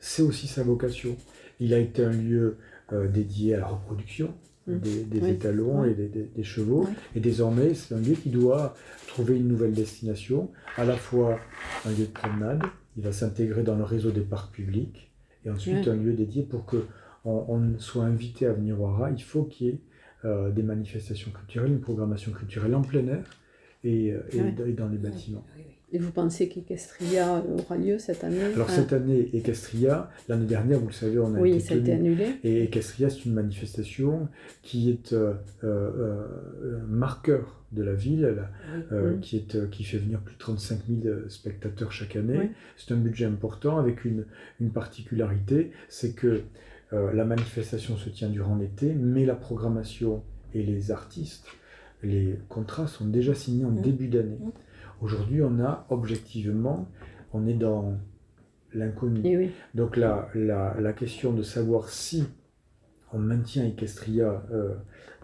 c'est 0.00 0.22
aussi 0.22 0.46
sa 0.46 0.62
vocation. 0.62 1.16
Il 1.60 1.74
a 1.74 1.78
été 1.78 2.04
un 2.04 2.12
lieu 2.12 2.56
euh, 2.92 3.08
dédié 3.08 3.54
à 3.54 3.58
la 3.60 3.66
reproduction 3.66 4.34
Mm. 4.66 4.78
des, 5.10 5.28
étalons 5.30 5.84
et 5.86 5.94
des, 5.94 6.08
des- 6.08 6.24
des 6.36 6.42
chevaux, 6.44 6.86
et 7.16 7.20
désormais 7.20 7.72
c'est 7.72 7.94
un 7.94 8.00
lieu 8.00 8.12
qui 8.12 8.28
doit 8.28 8.74
trouver 9.06 9.38
une 9.38 9.48
nouvelle 9.48 9.72
destination, 9.72 10.50
à 10.76 10.84
la 10.84 10.94
fois 10.96 11.38
un 11.86 11.90
lieu 11.92 12.04
de 12.04 12.10
promenade, 12.12 12.60
il 12.98 13.02
va 13.02 13.12
s'intégrer 13.12 13.62
dans 13.62 13.76
le 13.76 13.84
réseau 13.84 14.10
des 14.10 14.20
parcs 14.20 14.52
publics, 14.52 15.10
et 15.46 15.50
ensuite 15.50 15.88
un 15.88 15.94
lieu 15.96 16.12
dédié 16.12 16.42
pour 16.42 16.66
que 16.66 16.84
on, 17.24 17.44
on 17.48 17.78
soit 17.78 18.04
invité 18.04 18.46
à 18.46 18.52
venir 18.52 18.80
au 18.80 18.86
Hara, 18.86 19.10
il 19.10 19.22
faut 19.22 19.44
qu'il 19.44 19.66
y 19.66 19.70
ait 19.70 19.78
euh, 20.24 20.50
des 20.50 20.62
manifestations 20.62 21.30
culturelles, 21.30 21.70
une 21.72 21.80
programmation 21.80 22.32
culturelle 22.32 22.74
en 22.74 22.82
plein 22.82 23.06
air 23.06 23.24
et, 23.84 24.12
euh, 24.12 24.20
et 24.32 24.40
Ouais. 24.40 24.54
et 24.68 24.72
dans 24.72 24.88
les 24.88 24.98
bâtiments. 24.98 25.44
Oui. 25.56 25.62
Et 25.90 25.98
vous 25.98 26.10
pensez 26.10 26.50
qu'Equestria 26.50 27.42
aura 27.56 27.78
lieu 27.78 27.98
cette 27.98 28.22
année 28.22 28.44
Alors 28.44 28.66
Ah, 28.68 28.72
cette 28.74 28.92
année, 28.92 29.30
Equestria, 29.32 30.10
l'année 30.28 30.44
dernière, 30.44 30.78
vous 30.80 30.88
le 30.88 30.92
savez, 30.92 31.18
on 31.18 31.34
a 31.34 31.40
Oui, 31.40 31.52
été 31.52 31.60
ça 31.60 31.74
a 31.74 31.76
été 31.78 31.92
annulé. 31.92 32.26
Et 32.44 32.64
Equestria, 32.64 33.08
c'est 33.08 33.24
une 33.24 33.32
manifestation 33.32 34.28
qui 34.60 34.90
est 34.90 35.14
euh, 35.14 35.32
euh, 35.64 36.26
euh, 36.62 36.78
marqueur 36.86 37.64
de 37.72 37.82
la 37.82 37.94
ville, 37.94 38.24
elle, 38.24 38.48
euh, 38.92 39.14
Mm. 39.16 39.20
qui, 39.20 39.36
est, 39.38 39.54
euh, 39.54 39.66
qui 39.66 39.82
fait 39.84 39.96
venir 39.96 40.20
plus 40.20 40.34
de 40.34 40.38
35 40.40 40.80
000 41.02 41.14
spectateurs 41.30 41.90
chaque 41.90 42.16
année. 42.16 42.38
Oui. 42.38 42.50
C'est 42.76 42.92
un 42.92 42.98
budget 42.98 43.24
important 43.24 43.78
avec 43.78 44.04
une, 44.04 44.26
une 44.60 44.70
particularité, 44.70 45.70
c'est 45.88 46.14
que 46.14 46.42
euh, 46.92 47.12
la 47.12 47.24
manifestation 47.24 47.96
se 47.96 48.08
tient 48.08 48.28
durant 48.28 48.56
l'été, 48.56 48.94
mais 48.94 49.24
la 49.26 49.34
programmation 49.34 50.22
et 50.54 50.62
les 50.62 50.90
artistes, 50.90 51.46
les 52.02 52.38
contrats 52.48 52.86
sont 52.86 53.06
déjà 53.06 53.34
signés 53.34 53.64
en 53.64 53.70
Mm. 53.70 53.82
début 53.82 54.08
d'année. 54.08 54.38
Mm. 54.40 54.50
Aujourd'hui, 55.00 55.42
on 55.42 55.60
a 55.60 55.86
objectivement, 55.90 56.88
on 57.32 57.46
est 57.46 57.54
dans 57.54 57.94
l'inconnu. 58.74 59.36
Oui. 59.36 59.50
Donc 59.74 59.96
la, 59.96 60.28
la, 60.34 60.74
la 60.80 60.92
question 60.92 61.32
de 61.32 61.42
savoir 61.42 61.88
si 61.88 62.24
on 63.12 63.18
maintient 63.18 63.64
Equestria 63.64 64.42
euh, 64.52 64.74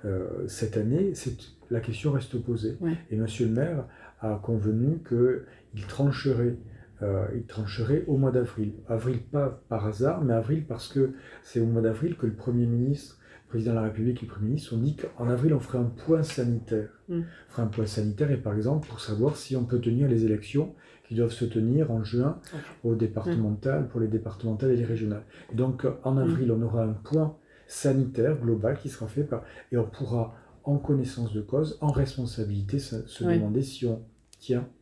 euh, 0.05 0.47
cette 0.49 0.77
année, 0.77 1.15
c'est, 1.15 1.37
la 1.71 1.81
question 1.81 2.13
reste 2.13 2.39
posée. 2.39 2.77
Ouais. 2.81 2.93
Et 3.11 3.17
Monsieur 3.17 3.47
le 3.47 3.53
maire 3.53 3.85
a 4.21 4.39
convenu 4.43 4.99
qu'il 5.09 5.87
trancherait, 5.87 6.57
euh, 7.03 7.27
il 7.35 7.45
trancherait 7.45 8.05
au 8.07 8.17
mois 8.17 8.31
d'avril. 8.31 8.73
Avril 8.89 9.19
pas 9.21 9.61
par 9.69 9.87
hasard, 9.87 10.23
mais 10.23 10.33
avril 10.33 10.65
parce 10.67 10.89
que 10.89 11.13
c'est 11.43 11.61
au 11.61 11.67
mois 11.67 11.83
d'avril 11.83 12.17
que 12.17 12.27
le 12.27 12.35
Premier 12.35 12.67
ministre, 12.67 13.19
le 13.47 13.49
Président 13.51 13.73
de 13.73 13.77
la 13.77 13.83
République 13.85 14.23
et 14.23 14.27
le 14.27 14.33
Premier 14.33 14.49
ministre 14.49 14.75
ont 14.75 14.79
dit 14.79 14.97
qu'en 14.97 15.29
avril 15.29 15.55
on 15.55 15.61
ferait 15.61 15.79
un 15.79 15.91
point 16.07 16.23
sanitaire. 16.23 16.89
Mm. 17.09 17.21
On 17.21 17.51
ferait 17.53 17.63
un 17.63 17.67
point 17.67 17.87
sanitaire 17.87 18.31
et 18.31 18.37
par 18.37 18.55
exemple 18.55 18.89
pour 18.89 19.01
savoir 19.01 19.37
si 19.37 19.57
on 19.57 19.65
peut 19.65 19.81
tenir 19.81 20.09
les 20.09 20.25
élections 20.25 20.75
qui 21.09 21.15
doivent 21.15 21.33
se 21.33 21.45
tenir 21.45 21.91
en 21.91 22.03
juin 22.03 22.41
aux 22.83 22.95
départementales, 22.95 23.89
pour 23.89 24.01
les 24.01 24.09
départementales 24.09 24.71
et 24.71 24.77
les 24.77 24.87
régionales. 24.87 25.25
Et 25.53 25.55
donc, 25.55 25.87
en 26.03 26.17
avril, 26.17 26.51
on 26.51 26.63
aura 26.63 26.83
un 26.85 26.95
point 26.95 27.37
sanitaire 27.67 28.39
global 28.41 28.79
qui 28.79 28.89
sera 28.89 29.07
fait 29.07 29.25
par, 29.25 29.43
et 29.71 29.77
on 29.77 29.85
pourra, 29.85 30.35
en 30.65 30.79
connaissance 30.79 31.35
de 31.35 31.43
cause, 31.43 31.77
en 31.83 31.89
responsabilité, 31.89 32.79
se, 32.79 33.07
se 33.07 33.23
Oui. 33.23 33.35
demander 33.37 33.61
si 33.63 33.85
on 33.85 34.03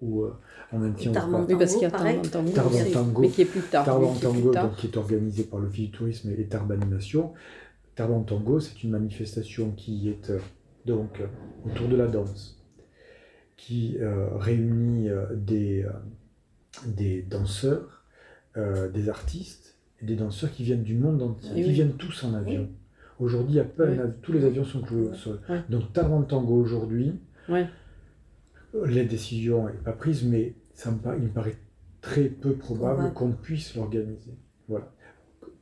ou 0.01 0.23
euh, 0.25 0.33
Oui, 0.73 0.89
parce 1.59 1.73
qu'il 1.75 1.83
y 1.83 1.85
a 1.87 1.91
pareil. 1.91 2.21
Tarmantango, 2.23 2.51
Tarmantango. 2.53 3.21
aussi, 3.21 3.21
mais 3.21 3.29
qui 3.29 3.43
est 3.43 3.45
plus 3.47 3.61
tard. 3.63 4.01
oui, 4.01 4.07
qui 4.13 4.19
est 4.19 4.21
Tarbantango, 4.23 4.53
donc, 4.55 4.77
qui 4.77 4.87
est 4.87 4.97
organisé 4.97 5.45
par 5.45 5.61
l'Office 5.61 5.87
du 5.87 5.91
tourisme 5.91 6.31
et 6.37 6.45
Tarbanimation. 6.47 7.33
Tarbantango, 7.95 8.61
c'est 8.61 8.83
une 8.85 8.91
manifestation 8.91 9.71
qui 9.73 10.09
est 10.09 10.31
euh, 10.31 10.39
donc 10.87 11.21
euh, 11.21 11.27
autour 11.67 11.89
de 11.89 11.97
la 11.97 12.07
danse, 12.07 12.59
qui 13.57 13.97
euh, 14.01 14.29
réunit 14.37 15.09
euh, 15.11 15.27
des, 15.35 15.85
euh, 15.85 15.91
des 16.87 17.23
danseurs, 17.23 18.03
euh, 18.57 18.89
des 18.89 19.09
artistes 19.09 19.77
et 20.01 20.07
des 20.07 20.17
danseurs 20.17 20.51
qui 20.51 20.65
viennent 20.65 20.83
du 20.83 20.95
monde 20.95 21.23
entier, 21.23 21.63
qui 21.63 21.69
oui. 21.69 21.73
viennent 21.73 21.95
tous 21.97 22.25
en 22.25 22.35
avion. 22.35 22.69
Aujourd'hui, 23.21 23.55
il 23.55 23.57
y 23.57 23.61
a 23.61 23.65
pas 23.65 23.85
un 23.85 23.89
Oui. 24.07 24.11
tous 24.23 24.33
les 24.33 24.45
avions 24.45 24.65
sont 24.65 24.81
cloués 24.81 25.09
au 25.11 25.15
sol. 25.15 25.39
Donc 25.69 25.93
Tarbantango 25.93 26.55
aujourd'hui, 26.55 27.13
Ouais. 27.49 27.67
La 28.75 29.05
décision 29.05 29.67
n'est 29.67 29.73
pas 29.73 29.93
prise, 29.93 30.25
mais 30.25 30.55
ça 30.75 30.91
me 30.91 30.99
paraît- 30.99 31.19
il 31.19 31.25
me 31.25 31.29
paraît 31.31 31.57
très 32.01 32.25
peu 32.25 32.55
probable 32.55 33.13
qu'on 33.15 33.33
puisse 33.33 33.77
l'organiser. 33.77 34.35
Voilà. 34.69 34.93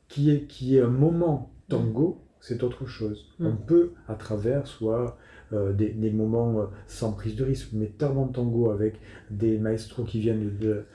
Qui 0.07 0.31
est, 0.31 0.47
qui 0.47 0.75
est 0.77 0.81
un 0.81 0.87
moment 0.89 1.51
tango, 1.69 2.21
c'est 2.39 2.63
autre 2.63 2.85
chose. 2.85 3.27
Mm. 3.39 3.45
On 3.47 3.55
peut, 3.55 3.91
à 4.07 4.15
travers 4.15 4.65
soit 4.67 5.17
euh, 5.53 5.73
des, 5.73 5.89
des 5.89 6.11
moments 6.11 6.59
euh, 6.61 6.65
sans 6.87 7.11
prise 7.11 7.35
de 7.35 7.43
risque, 7.43 7.69
mais 7.73 7.87
Tarbantango 7.87 8.71
avec 8.71 8.95
des 9.29 9.57
maestros 9.57 10.05
qui 10.07 10.19
viennent 10.19 10.57
de, 10.59 10.85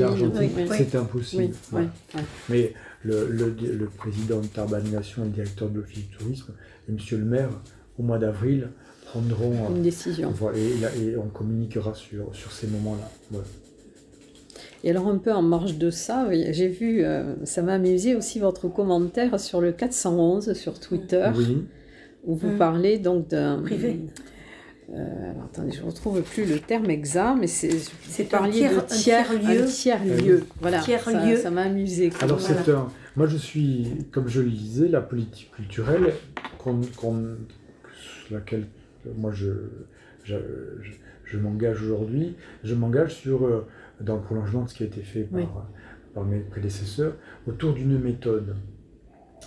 D'Argentine. 0.00 0.38
oui. 0.70 0.76
c'est 0.78 0.94
impossible. 0.96 1.42
Oui, 1.42 1.50
Voilà. 1.70 1.88
Mais 2.48 2.74
le, 3.04 3.28
le, 3.28 3.54
le 3.76 3.86
président 3.86 4.40
de 4.40 4.46
Tarbanimation 4.46 5.22
et 5.22 5.26
le 5.26 5.32
directeur 5.32 5.68
de 5.68 5.78
l'Office 5.80 6.08
du 6.08 6.16
tourisme, 6.16 6.54
et 6.88 6.92
monsieur 6.92 7.18
le 7.18 7.24
maire, 7.24 7.50
au 7.98 8.02
mois 8.02 8.18
d'avril, 8.18 8.70
prendront. 9.12 9.52
euh, 9.52 9.76
Une 9.76 9.82
décision. 9.82 10.30
voilà, 10.30 10.58
et, 10.58 11.16
on 11.16 11.28
communiquera 11.28 11.94
sur, 11.94 12.34
sur 12.34 12.52
ces 12.52 12.66
moments-là. 12.68 13.10
Voilà. 13.30 13.46
Et 14.84 14.90
alors 14.90 15.06
un 15.08 15.18
peu 15.18 15.32
en 15.32 15.42
marge 15.42 15.78
de 15.78 15.90
ça, 15.90 16.26
j'ai 16.50 16.68
vu, 16.68 17.04
euh, 17.04 17.34
ça 17.44 17.62
m'a 17.62 17.74
amusé 17.74 18.16
aussi 18.16 18.40
votre 18.40 18.68
commentaire 18.68 19.38
sur 19.38 19.60
le 19.60 19.70
411 19.72 20.54
sur 20.54 20.80
Twitter, 20.80 21.30
Oui, 21.36 21.64
où 22.24 22.34
vous 22.34 22.50
Mm. 22.52 22.58
parlez 22.58 22.98
donc 22.98 23.28
d'un... 23.28 23.60
Privé. 23.62 24.00
Euh, 24.92 25.30
alors 25.30 25.44
attendez, 25.44 25.70
je 25.72 25.80
ne 25.82 25.86
retrouve 25.86 26.20
plus 26.22 26.44
le 26.44 26.58
terme 26.58 26.90
exact, 26.90 27.36
mais 27.38 27.46
c'est... 27.46 27.70
Un 28.34 28.50
tiers- 28.50 28.72
de 28.72 28.78
un 28.78 28.82
tiers, 28.82 29.28
tiers-lieu. 29.28 29.62
un 29.62 29.66
tiers 29.66 29.98
Ah 30.02 30.06
oui. 30.16 30.22
lieu. 30.22 30.42
Voilà, 30.60 30.80
Tiers 30.80 31.04
ça, 31.04 31.26
lieu. 31.26 31.36
ça 31.36 31.50
m'a 31.52 31.62
amusé. 31.62 32.10
alors 32.20 32.38
Voilà. 32.38 32.62
c'est 32.64 32.70
un. 32.72 32.88
Moi 33.16 33.26
je 33.28 33.36
suis, 33.36 33.86
comme 34.10 34.26
je 34.28 34.40
le 34.40 34.50
disais, 34.50 34.88
la 34.88 35.00
politique 35.00 35.50
culturelle 35.52 36.12
qu'on, 36.58 36.80
laquelle 38.30 38.62
euh, 38.62 38.81
moi 39.16 39.32
je, 39.32 39.50
je, 40.24 40.36
je- 40.82 40.92
je 41.24 41.38
m'engage 41.38 41.82
aujourd'hui, 41.82 42.36
je 42.64 42.74
m'engage 42.74 43.14
sur, 43.14 43.46
euh, 43.46 43.66
dans 44.00 44.16
le 44.16 44.22
prolongement 44.22 44.64
de 44.64 44.68
ce 44.68 44.74
qui 44.74 44.82
a 44.82 44.86
été 44.86 45.02
fait 45.02 45.22
par, 45.22 45.40
Oui. 45.40 45.46
par 46.14 46.24
mes 46.24 46.40
prédécesseurs, 46.40 47.14
autour 47.46 47.72
d'une 47.74 47.98
méthode. 47.98 48.54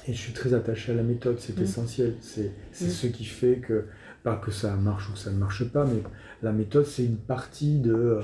Et 0.08 0.14
je 0.14 0.18
suis 0.18 0.34
très 0.34 0.54
attaché 0.54 0.92
à 0.92 0.96
la 0.96 1.04
méthode, 1.04 1.40
c'est 1.40 1.58
Mm. 1.60 1.64
essentiel. 1.64 2.14
C'est, 2.22 2.52
c'est 2.72 2.86
Mm. 2.88 2.90
ce 2.90 3.08
qui 3.08 3.26
fait 3.26 3.58
que, 3.58 3.86
pas 4.24 4.36
que 4.38 4.52
ça 4.52 4.76
marche 4.76 5.10
ou 5.10 5.14
que 5.14 5.20
ça 5.20 5.32
ne 5.32 5.38
marche 5.38 5.64
pas, 5.66 5.86
mais 5.86 6.02
la 6.42 6.52
méthode, 6.52 6.86
c'est 6.86 7.06
une 7.06 7.18
partie 7.18 7.80
de 7.80 7.94
euh, 7.94 8.22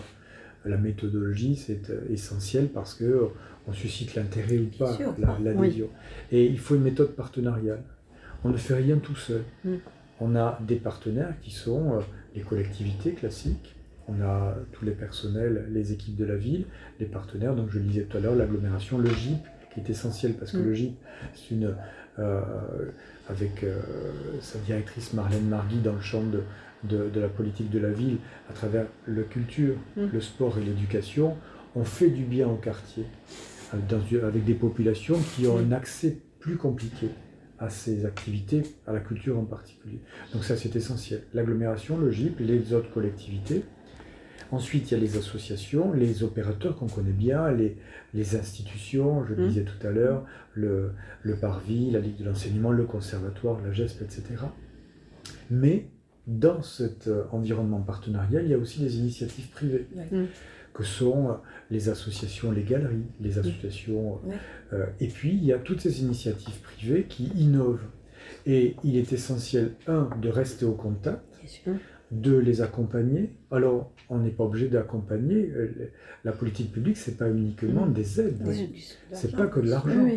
la 0.65 0.77
méthodologie, 0.77 1.55
c'est 1.55 1.89
euh, 1.89 2.01
essentiel 2.09 2.67
parce 2.69 2.93
que 2.95 3.03
euh, 3.05 3.27
on 3.67 3.73
suscite 3.73 4.15
l'intérêt 4.15 4.57
ou 4.57 4.69
pas, 4.77 4.93
sûr. 4.95 5.13
la- 5.19 5.37
l'adhésion. 5.39 5.87
Et 6.31 6.45
il 6.45 6.57
faut 6.59 6.75
une 6.75 6.81
méthode 6.83 7.11
partenariale. 7.15 7.83
On 8.43 8.49
ne 8.49 8.57
fait 8.57 8.75
rien 8.75 8.97
tout 8.97 9.15
seul. 9.15 9.43
Mm. 9.65 9.69
On 10.23 10.35
a 10.35 10.59
des 10.61 10.75
partenaires 10.75 11.33
qui 11.41 11.49
sont 11.51 11.93
euh, 11.95 11.99
les 12.35 12.41
collectivités 12.41 13.11
classiques, 13.13 13.75
on 14.07 14.21
a 14.21 14.55
tous 14.71 14.85
les 14.85 14.91
personnels, 14.91 15.65
les 15.71 15.91
équipes 15.93 16.15
de 16.15 16.25
la 16.25 16.35
ville, 16.35 16.65
les 16.99 17.07
partenaires, 17.07 17.55
donc 17.55 17.69
je 17.71 17.79
le 17.79 17.85
disais 17.85 18.03
tout 18.03 18.17
à 18.17 18.19
l'heure, 18.19 18.35
l'agglomération, 18.35 18.97
le 18.99 19.09
GIP, 19.09 19.41
qui 19.73 19.79
est 19.79 19.89
essentiel 19.89 20.33
parce 20.35 20.51
que 20.51 20.57
Mm. 20.57 20.65
le 20.65 20.73
GIP, 20.73 20.95
c'est 21.33 21.55
une. 21.55 21.75
euh, 22.19 22.41
avec 23.29 23.63
euh, 23.63 23.79
sa 24.41 24.59
directrice 24.59 25.13
Marlène 25.13 25.47
Margui 25.47 25.77
dans 25.77 25.93
le 25.93 26.01
champ 26.01 26.21
de, 26.21 26.41
de, 26.83 27.09
de 27.09 27.19
la 27.21 27.29
politique 27.29 27.69
de 27.71 27.79
la 27.79 27.89
ville, 27.89 28.17
à 28.49 28.53
travers 28.53 28.85
la 29.07 29.23
culture, 29.23 29.75
Mm. 29.97 30.07
le 30.13 30.21
sport 30.21 30.57
et 30.59 30.61
l'éducation, 30.61 31.35
on 31.75 31.83
fait 31.85 32.09
du 32.09 32.23
bien 32.25 32.47
au 32.49 32.57
quartier, 32.57 33.05
dans- 33.89 34.27
avec 34.27 34.43
des 34.43 34.53
populations 34.55 35.17
qui 35.35 35.47
ont 35.47 35.57
un 35.57 35.71
accès 35.71 36.17
plus 36.39 36.57
compliqué 36.57 37.07
à 37.61 37.69
ces 37.69 38.05
activités, 38.05 38.63
à 38.87 38.91
la 38.91 38.99
culture 38.99 39.39
en 39.39 39.45
particulier. 39.45 39.99
Donc 40.33 40.43
ça 40.43 40.57
c'est 40.57 40.75
essentiel. 40.75 41.21
L'agglomération, 41.33 41.97
le 41.97 42.11
GIP, 42.11 42.39
les 42.39 42.73
autres 42.73 42.91
collectivités. 42.91 43.63
Ensuite, 44.51 44.91
il 44.91 44.95
y 44.95 44.97
a 44.97 44.99
les 44.99 45.15
associations, 45.15 45.93
les 45.93 46.23
opérateurs 46.23 46.75
qu'on 46.75 46.87
connaît 46.89 47.13
bien, 47.13 47.49
les, 47.51 47.77
les 48.13 48.35
institutions, 48.35 49.23
je 49.23 49.33
le 49.35 49.43
Mm. 49.45 49.47
disais 49.47 49.63
tout 49.63 49.87
à 49.87 49.91
l'heure, 49.91 50.25
le, 50.55 50.91
le 51.23 51.35
Parvis, 51.37 51.89
la 51.91 51.99
Ligue 51.99 52.17
de 52.17 52.25
l'enseignement, 52.25 52.71
le 52.71 52.83
conservatoire, 52.83 53.61
la 53.63 53.71
GESP, 53.71 54.01
etc. 54.01 54.23
Mais 55.49 55.87
dans 56.27 56.61
cet 56.61 57.07
euh, 57.07 57.23
environnement 57.31 57.79
partenarial, 57.81 58.43
il 58.43 58.51
y 58.51 58.53
a 58.53 58.57
aussi 58.57 58.81
des 58.81 58.97
initiatives 58.99 59.47
privées, 59.51 59.87
Ouais. 59.95 60.25
Que 60.73 60.83
sont 60.83 61.29
euh, 61.29 61.33
les 61.69 61.89
associations, 61.89 62.51
les 62.51 62.63
galeries, 62.63 63.05
les 63.19 63.37
associations. 63.39 64.19
euh, 64.27 64.77
euh, 64.77 64.85
et 64.99 65.07
puis, 65.07 65.31
il 65.31 65.43
y 65.43 65.51
a 65.53 65.57
toutes 65.59 65.81
ces 65.81 66.01
initiatives 66.01 66.59
privées 66.61 67.05
qui 67.09 67.25
innovent. 67.35 67.83
Et 68.45 68.75
il 68.83 68.95
est 68.97 69.11
essentiel, 69.13 69.73
un, 69.87 70.09
de 70.21 70.29
rester 70.29 70.65
au 70.65 70.73
contact, 70.73 71.23
de 72.11 72.35
les 72.37 72.61
accompagner. 72.61 73.33
Alors, 73.51 73.91
on 74.09 74.19
n'est 74.19 74.29
pas 74.31 74.43
obligé 74.45 74.67
d'accompagner. 74.67 75.51
La 76.23 76.31
politique 76.31 76.71
publique, 76.71 76.97
c'est 76.97 77.17
pas 77.17 77.29
uniquement 77.29 77.85
des 77.87 78.19
aides. 78.21 78.41
C'est 79.11 79.35
pas 79.35 79.47
que 79.47 79.59
de 79.59 79.69
l'argent. 79.69 80.07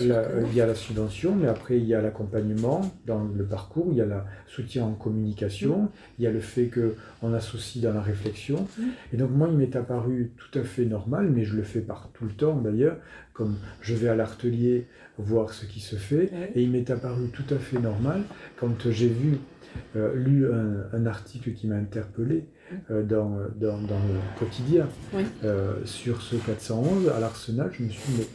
Il 0.00 0.54
y 0.54 0.60
a 0.60 0.66
la 0.66 0.74
subvention, 0.74 1.34
mais 1.34 1.48
après 1.48 1.78
il 1.78 1.84
y 1.84 1.94
a 1.94 2.00
l'accompagnement 2.00 2.92
dans 3.06 3.24
le 3.24 3.44
parcours, 3.44 3.88
il 3.90 3.98
y 3.98 4.00
a 4.00 4.04
le 4.04 4.16
soutien 4.46 4.84
en 4.84 4.92
communication, 4.92 5.82
mmh. 5.82 5.88
il 6.18 6.24
y 6.24 6.26
a 6.26 6.30
le 6.30 6.40
fait 6.40 6.70
qu'on 6.70 7.32
associe 7.32 7.82
dans 7.82 7.92
la 7.92 8.00
réflexion. 8.00 8.66
Mmh. 8.78 8.82
Et 9.12 9.16
donc 9.16 9.30
moi, 9.30 9.48
il 9.50 9.56
m'est 9.56 9.76
apparu 9.76 10.32
tout 10.36 10.58
à 10.58 10.62
fait 10.62 10.84
normal, 10.84 11.30
mais 11.30 11.44
je 11.44 11.56
le 11.56 11.62
fais 11.62 11.80
par 11.80 12.10
tout 12.12 12.24
le 12.24 12.32
temps 12.32 12.56
d'ailleurs, 12.56 12.96
comme 13.32 13.56
je 13.80 13.94
vais 13.94 14.08
à 14.08 14.14
l'artelier 14.14 14.86
voir 15.18 15.52
ce 15.52 15.66
qui 15.66 15.80
se 15.80 15.96
fait, 15.96 16.30
et 16.54 16.62
il 16.62 16.70
m'est 16.70 16.90
apparu 16.90 17.28
tout 17.28 17.54
à 17.54 17.58
fait 17.58 17.78
normal 17.78 18.22
quand 18.56 18.90
j'ai 18.90 19.08
vu 19.08 19.38
euh, 19.96 20.14
lu 20.14 20.46
un, 20.92 21.06
article 21.06 21.52
qui 21.52 21.66
m'a 21.66 21.76
interpellé 21.76 22.46
euh, 22.90 23.02
dans, 23.02 23.38
dans, 23.56 23.76
le 23.78 24.38
quotidien 24.38 24.86
euh, 25.44 25.74
sur 25.84 26.22
ce 26.22 26.36
411 26.36 27.08
à 27.08 27.20
l'Arsenal. 27.20 27.70
Je 27.72 27.82
me 27.84 27.88
suis 27.88 28.12
dit, 28.12 28.18
mais 28.18 28.26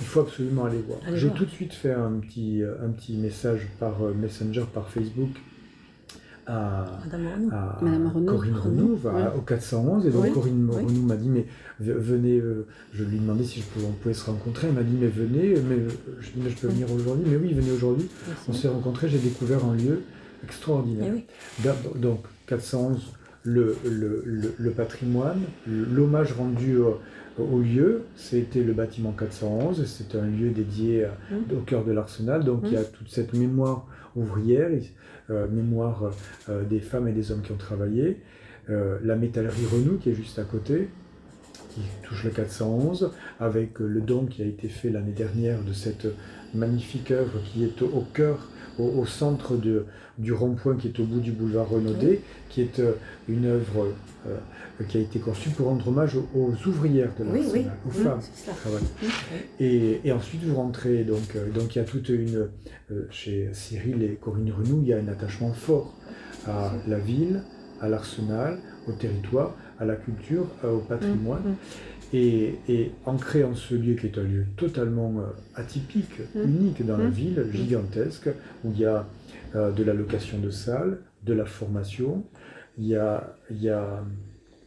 il 0.00 0.06
faut 0.06 0.20
absolument 0.20 0.66
aller 0.66 0.82
voir. 0.86 1.00
J'ai 1.14 1.30
tout 1.30 1.44
de 1.44 1.50
suite 1.50 1.72
fait 1.72 1.92
un 1.92 2.12
petit, 2.20 2.62
un 2.62 2.90
petit 2.90 3.16
message 3.16 3.68
par 3.78 4.00
Messenger, 4.00 4.64
par 4.72 4.88
Facebook 4.88 5.30
à, 6.48 6.86
Corinne 7.10 8.56
Renou, 8.56 8.98
au 9.36 9.40
411. 9.42 10.06
Et 10.06 10.10
donc 10.10 10.32
Corinne 10.32 10.68
Renou 10.70 11.02
m'a 11.02 11.16
dit, 11.16 11.28
mais 11.28 11.46
venez, 11.78 12.42
je 12.92 13.04
lui 13.04 13.16
ai 13.16 13.20
demandé 13.20 13.44
si 13.44 13.60
je 13.60 13.66
pouvais, 13.66 13.86
on 13.86 13.92
pouvait 13.92 14.14
se 14.14 14.24
rencontrer. 14.24 14.68
Elle 14.68 14.74
m'a 14.74 14.82
dit, 14.82 14.96
mais 14.98 15.08
venez, 15.08 15.54
mais 15.68 15.76
je, 16.20 16.28
mais 16.36 16.50
je 16.50 16.56
peux 16.56 16.68
venir 16.68 16.90
aujourd'hui. 16.92 17.26
Mais 17.28 17.36
oui, 17.36 17.52
venez 17.52 17.70
aujourd'hui. 17.70 18.08
On 18.48 18.52
s'est 18.52 18.68
rencontrés, 18.68 19.08
j'ai 19.08 19.18
découvert 19.18 19.64
un 19.64 19.76
lieu 19.76 20.02
extraordinaire. 20.44 21.12
Eh 21.64 21.98
donc 21.98 22.24
411, 22.46 23.12
le, 23.42 23.76
le, 23.84 24.54
le, 24.56 24.70
patrimoine, 24.70 25.40
l'hommage 25.66 26.32
rendu 26.32 26.78
au, 27.38 27.58
lieu, 27.60 28.02
c'était 28.16 28.62
le 28.62 28.72
bâtiment 28.72 29.12
411, 29.12 29.84
c'est 29.86 30.16
un 30.16 30.26
lieu 30.26 30.50
dédié 30.50 31.06
mmh. 31.30 31.54
au 31.56 31.60
cœur 31.60 31.84
de 31.84 31.92
l'arsenal, 31.92 32.44
donc 32.44 32.60
il 32.64 32.72
y 32.72 32.76
a 32.76 32.80
mmh. 32.80 32.92
toute 32.92 33.10
cette 33.10 33.32
mémoire 33.34 33.86
ouvrière, 34.16 34.70
euh, 35.30 35.46
mémoire 35.48 36.10
euh, 36.48 36.64
des 36.64 36.80
femmes 36.80 37.08
et 37.08 37.12
des 37.12 37.30
hommes 37.32 37.42
qui 37.42 37.52
ont 37.52 37.56
travaillé, 37.56 38.20
euh, 38.70 38.98
la 39.02 39.16
métallerie 39.16 39.66
Renou 39.70 39.98
qui 39.98 40.10
est 40.10 40.14
juste 40.14 40.38
à 40.38 40.44
côté, 40.44 40.88
qui 41.70 41.80
touche 42.02 42.24
le 42.24 42.30
411, 42.30 43.12
avec 43.40 43.78
le 43.78 44.00
don 44.00 44.26
qui 44.26 44.42
a 44.42 44.46
été 44.46 44.68
fait 44.68 44.90
l'année 44.90 45.12
dernière 45.12 45.62
de 45.62 45.72
cette 45.72 46.06
magnifique 46.54 47.10
œuvre 47.10 47.40
qui 47.44 47.64
est 47.64 47.82
au 47.82 48.04
cœur 48.12 48.48
au, 48.78 49.06
centre 49.06 49.56
de, 49.56 49.86
du 50.18 50.32
rond-point 50.32 50.76
qui 50.76 50.88
est 50.88 51.00
au 51.00 51.04
bout 51.04 51.20
du 51.20 51.32
boulevard 51.32 51.68
Renaudet, 51.68 52.20
qui 52.48 52.62
est 52.62 52.78
euh, 52.78 52.92
une 53.28 53.46
œuvre 53.46 53.88
euh, 54.26 54.36
qui 54.88 54.98
a 54.98 55.00
été 55.00 55.18
conçue 55.18 55.50
pour 55.50 55.66
rendre 55.66 55.88
hommage 55.88 56.16
aux, 56.16 56.52
ouvrières 56.66 57.10
de 57.18 57.24
l'arsenal, 57.24 57.72
aux 57.86 57.90
femmes. 57.90 58.20
qui 58.20 58.42
travaillent. 58.44 58.82
Et, 59.60 60.00
et, 60.04 60.12
ensuite, 60.12 60.42
vous 60.44 60.54
rentrez, 60.54 61.04
donc, 61.04 61.36
euh, 61.36 61.50
donc 61.50 61.74
il 61.74 61.78
y 61.78 61.82
a 61.82 61.84
toute 61.84 62.08
une. 62.08 62.48
chez 63.10 63.48
Cyril 63.52 64.02
et 64.02 64.18
Corinne 64.20 64.52
Renou, 64.52 64.80
il 64.82 64.88
y 64.88 64.92
a 64.92 64.98
un 64.98 65.08
attachement 65.08 65.52
fort 65.52 65.94
à 66.46 66.72
la 66.86 66.98
ville, 66.98 67.42
à 67.80 67.88
l'arsenal, 67.88 68.58
au 68.88 68.92
territoire, 68.92 69.54
à 69.78 69.84
la 69.84 69.96
culture, 69.96 70.46
au 70.64 70.78
patrimoine. 70.78 71.42
Mm, 71.44 71.50
mm. 71.50 71.56
Et, 72.14 72.90
en 73.04 73.16
créant 73.16 73.54
ce 73.54 73.74
lieu 73.74 73.94
qui 73.94 74.06
est 74.06 74.18
un 74.18 74.22
lieu 74.22 74.46
totalement 74.56 75.14
euh, 75.18 75.24
atypique, 75.54 76.20
mmh. 76.34 76.40
unique 76.42 76.86
dans 76.86 76.96
la 76.96 77.08
ville, 77.08 77.44
gigantesque, 77.52 78.30
où 78.64 78.72
il 78.72 78.80
y 78.80 78.86
a 78.86 79.06
euh, 79.54 79.70
de 79.72 79.82
la 79.82 79.92
location 79.92 80.38
de 80.38 80.48
salles, 80.48 81.00
de 81.24 81.34
la 81.34 81.44
formation, 81.44 82.24
il 82.78 82.86
y 82.86 82.96
a, 82.96 83.36
il 83.50 83.62
y 83.62 83.68
a 83.68 84.02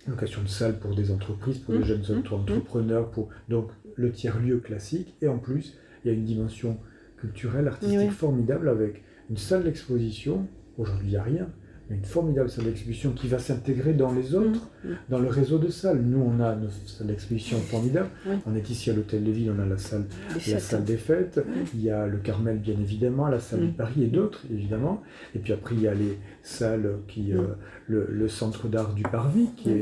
location 0.08 0.44
de 0.44 0.48
salles 0.48 0.78
pour 0.78 0.96
des 0.96 1.12
entreprises, 1.12 1.60
pour 1.60 1.74
des 1.74 1.84
jeunes 1.84 2.04
entrepreneurs, 2.32 3.10
pour 3.10 3.30
donc 3.50 3.70
le 3.96 4.12
tiers-lieu 4.12 4.58
classique, 4.58 5.16
et 5.22 5.28
en 5.28 5.38
plus, 5.38 5.78
il 6.04 6.12
y 6.12 6.12
a 6.12 6.14
une 6.18 6.26
dimension 6.26 6.78
culturelle, 7.18 7.68
artistique 7.68 8.12
formidable 8.12 8.70
avec 8.70 9.04
une 9.30 9.38
salle 9.38 9.64
d'exposition, 9.64 10.48
aujourd'hui 10.78 11.08
il 11.08 11.12
n'y 11.12 11.18
a 11.18 11.24
rien, 11.24 11.48
une 11.92 12.06
formidable 12.06 12.50
salle 12.50 12.66
d'exposition 12.66 13.12
qui 13.12 13.28
va 13.28 13.40
s'intégrer 13.40 13.94
dans 13.94 14.12
les 14.12 14.34
autres, 14.36 14.70
mm, 14.84 14.90
mm. 14.90 14.96
dans 15.10 15.20
le 15.20 15.28
réseau 15.28 15.58
de 15.58 15.70
salles. 15.70 16.02
Nous, 16.02 16.20
on 16.20 16.40
a 16.40 16.56
nos 16.56 16.70
salles 16.86 17.08
d'exposition 17.08 17.58
formidables. 17.58 18.10
On 18.46 18.56
est 18.56 18.70
ici 18.70 18.90
à 18.90 18.94
l'Hôtel 18.94 19.24
de 19.24 19.32
Ville, 19.32 19.52
on 19.56 19.62
a 19.62 19.66
la 19.66 19.78
salle, 19.78 20.06
des 20.34 20.54
la 20.54 20.60
salle 20.60 20.84
des 20.84 20.98
fêtes. 20.98 21.42
Il 21.74 21.82
y 21.82 21.90
a 21.90 22.08
le 22.08 22.18
Carmel, 22.18 22.60
bien 22.60 22.76
évidemment, 22.80 23.28
la 23.28 23.40
salle 23.40 23.62
de 23.62 23.66
mm. 23.68 23.74
Paris 23.74 24.04
et 24.04 24.08
d'autres, 24.08 24.42
évidemment. 24.52 25.02
Et 25.36 25.40
puis 25.40 25.54
après, 25.54 25.76
il 25.76 25.82
y 25.82 25.88
a 25.88 25.94
les 25.94 26.18
salles 26.44 26.94
qui, 27.08 27.34
euh, 27.34 27.42
le, 27.88 28.28
centre 28.28 28.68
d'art 28.68 28.94
du 28.94 29.04
Parvis, 29.04 29.50
qui 29.58 29.72
est, 29.72 29.82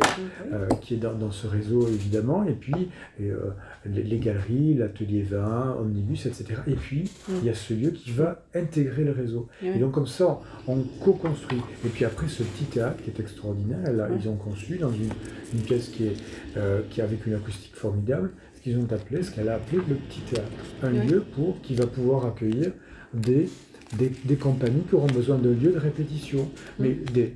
euh, 0.52 0.68
qui 0.82 0.96
est 0.96 0.98
dans, 0.98 1.32
ce 1.32 1.48
réseau, 1.48 1.88
évidemment. 1.88 2.44
Et 2.44 2.54
puis, 2.54 2.90
euh, 3.22 3.52
les, 3.86 4.18
galeries, 4.18 4.74
l'atelier 4.76 5.22
20, 5.22 5.78
Omnibus, 5.80 6.26
etc. 6.26 6.62
Et 6.68 6.76
puis, 6.76 7.10
il 7.30 7.46
y 7.46 7.50
a 7.50 7.54
ce 7.54 7.74
lieu 7.74 7.92
qui 7.92 8.12
va 8.12 8.44
intégrer 8.54 9.04
le 9.04 9.12
réseau. 9.12 9.48
Et 9.64 9.80
donc, 9.80 9.94
comme 9.94 10.08
ça, 10.08 10.40
on 10.68 10.78
co-construit. 11.02 11.62
Et 11.86 11.90
puis 11.90 12.06
après, 12.06 12.28
ce 12.28 12.44
petit 12.44 12.66
théâtre 12.66 13.02
qui 13.04 13.10
est 13.10 13.20
extraordinaire, 13.20 13.92
là, 13.94 14.10
ils 14.20 14.28
ont 14.28 14.36
conçu 14.36 14.78
dans 14.78 14.92
une, 14.92 15.10
une 15.54 15.62
pièce 15.62 15.90
qui 15.90 16.08
est, 16.08 16.16
euh, 16.58 16.82
qui 16.90 17.02
avec 17.02 17.26
une 17.26 17.36
acoustique 17.36 17.76
formidable, 17.76 18.32
ce 18.56 18.62
qu'ils 18.62 18.78
ont 18.78 18.88
appelé, 18.92 19.24
ce 19.24 19.32
qu'elle 19.32 19.50
a 19.50 19.56
appelé 19.56 19.80
le 19.88 19.96
petit 19.96 20.22
théâtre. 20.22 20.50
Un 20.84 20.92
lieu 20.92 21.24
pour, 21.36 21.62
qui 21.62 21.76
va 21.76 21.88
pouvoir 21.88 22.26
accueillir 22.26 22.72
des 23.14 23.50
des, 23.98 24.36
compagnies 24.36 24.84
qui 24.88 24.96
auront 24.96 25.08
besoin 25.08 25.38
d'un 25.38 25.50
lieu 25.50 25.72
de 25.72 25.80
répétition, 25.80 26.50
mais 26.78 26.98
des, 27.14 27.34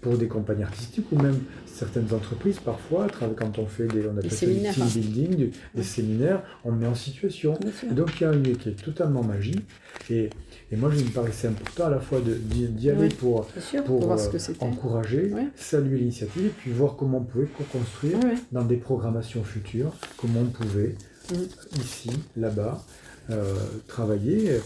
pour 0.00 0.16
des 0.16 0.26
compagnies 0.26 0.64
artistiques 0.64 1.06
ou 1.12 1.16
même 1.16 1.38
certaines 1.82 2.14
entreprises, 2.14 2.60
parfois, 2.60 3.08
quand 3.36 3.58
on 3.58 3.66
fait 3.66 3.88
des, 3.88 4.06
on 4.06 4.16
appelle 4.16 4.30
ça 4.30 4.46
team 4.46 4.86
building, 4.94 5.50
des 5.74 5.82
séminaires, 5.82 6.42
on 6.64 6.70
met 6.70 6.86
en 6.86 6.94
situation. 6.94 7.58
donc 7.90 8.20
il 8.20 8.22
y 8.22 8.26
a 8.26 8.30
un 8.30 8.34
lieu 8.34 8.52
qui 8.52 8.68
est 8.68 8.84
totalement 8.84 9.24
magique. 9.24 9.66
Et, 10.08 10.30
et 10.70 10.76
moi, 10.76 10.90
je 10.90 11.02
me 11.02 11.10
paraissait 11.10 11.48
important 11.48 11.86
à 11.86 11.90
la 11.90 12.00
fois 12.00 12.20
d'y 12.20 12.90
aller 12.90 13.08
pour, 13.08 13.46
pour, 13.84 14.12
euh, 14.12 14.28
encourager, 14.60 15.32
saluer 15.56 15.98
l'initiative, 15.98 16.46
et 16.46 16.50
puis 16.50 16.70
voir 16.70 16.94
comment 16.96 17.18
on 17.18 17.24
pouvait 17.24 17.46
co-construire 17.46 18.18
dans 18.52 18.64
des 18.64 18.76
programmations 18.76 19.42
futures, 19.42 19.92
comment 20.16 20.40
on 20.40 20.50
pouvait, 20.50 20.94
mm. 21.30 21.80
ici, 21.80 22.10
là-bas, 22.36 22.84
euh, 23.30 23.54
travailler. 23.88 24.60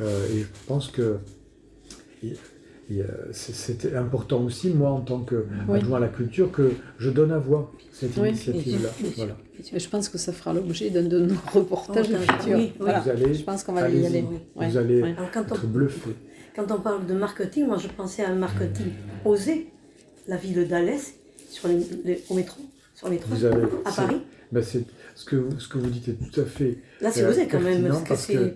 Euh, 0.00 0.26
et 0.34 0.40
je 0.40 0.46
pense 0.66 0.88
que 0.88 1.18
c'était 3.32 3.94
important 3.94 4.42
aussi, 4.42 4.70
moi, 4.70 4.90
en 4.90 5.00
tant 5.00 5.20
qu'adjoint 5.20 5.98
à 5.98 6.00
la 6.00 6.08
culture, 6.08 6.50
que 6.50 6.72
je 6.98 7.10
donne 7.10 7.32
à 7.32 7.38
voix 7.38 7.72
cette 7.92 8.16
initiative-là. 8.16 8.88
Voilà. 9.16 9.36
Je 9.76 9.88
pense 9.88 10.08
que 10.08 10.18
ça 10.18 10.32
fera 10.32 10.52
l'objet 10.52 10.90
d'un 10.90 11.02
de 11.02 11.20
nos 11.20 11.34
reportages 11.52 12.08
oh, 12.12 12.32
futur. 12.32 12.58
Vous 12.78 13.10
allez, 13.10 13.34
je 13.34 13.44
pense 13.44 13.62
qu'on 13.62 13.74
va 13.74 13.88
y 13.88 14.06
aller. 14.06 14.24
Vous 14.54 14.76
allez 14.76 15.00
être 15.00 15.66
bluffé. 15.66 16.10
Quand 16.54 16.70
on 16.70 16.80
parle 16.80 17.06
de 17.06 17.14
marketing, 17.14 17.66
moi 17.66 17.78
je 17.78 17.88
pensais 17.88 18.24
à 18.24 18.30
un 18.30 18.34
marketing 18.34 18.88
osé, 19.24 19.68
la 20.28 20.36
ville 20.36 20.68
d'Alès, 20.68 21.14
sur 21.48 21.68
les, 21.68 22.22
au 22.28 22.34
métro, 22.34 22.60
sur 22.94 23.08
les 23.08 23.16
métro, 23.16 23.34
à 23.84 23.92
Paris. 23.92 24.20
Ben 24.50 24.62
ce, 24.62 24.78
que 25.24 25.36
vous, 25.36 25.58
ce 25.58 25.66
que 25.66 25.78
vous 25.78 25.88
dites 25.88 26.08
est 26.08 26.30
tout 26.30 26.40
à 26.42 26.44
fait. 26.44 26.76
Là, 27.00 27.10
c'est 27.10 27.24
osé 27.24 27.48
quand 27.48 27.60
même. 27.60 27.90
Parce 28.06 28.26
que 28.26 28.52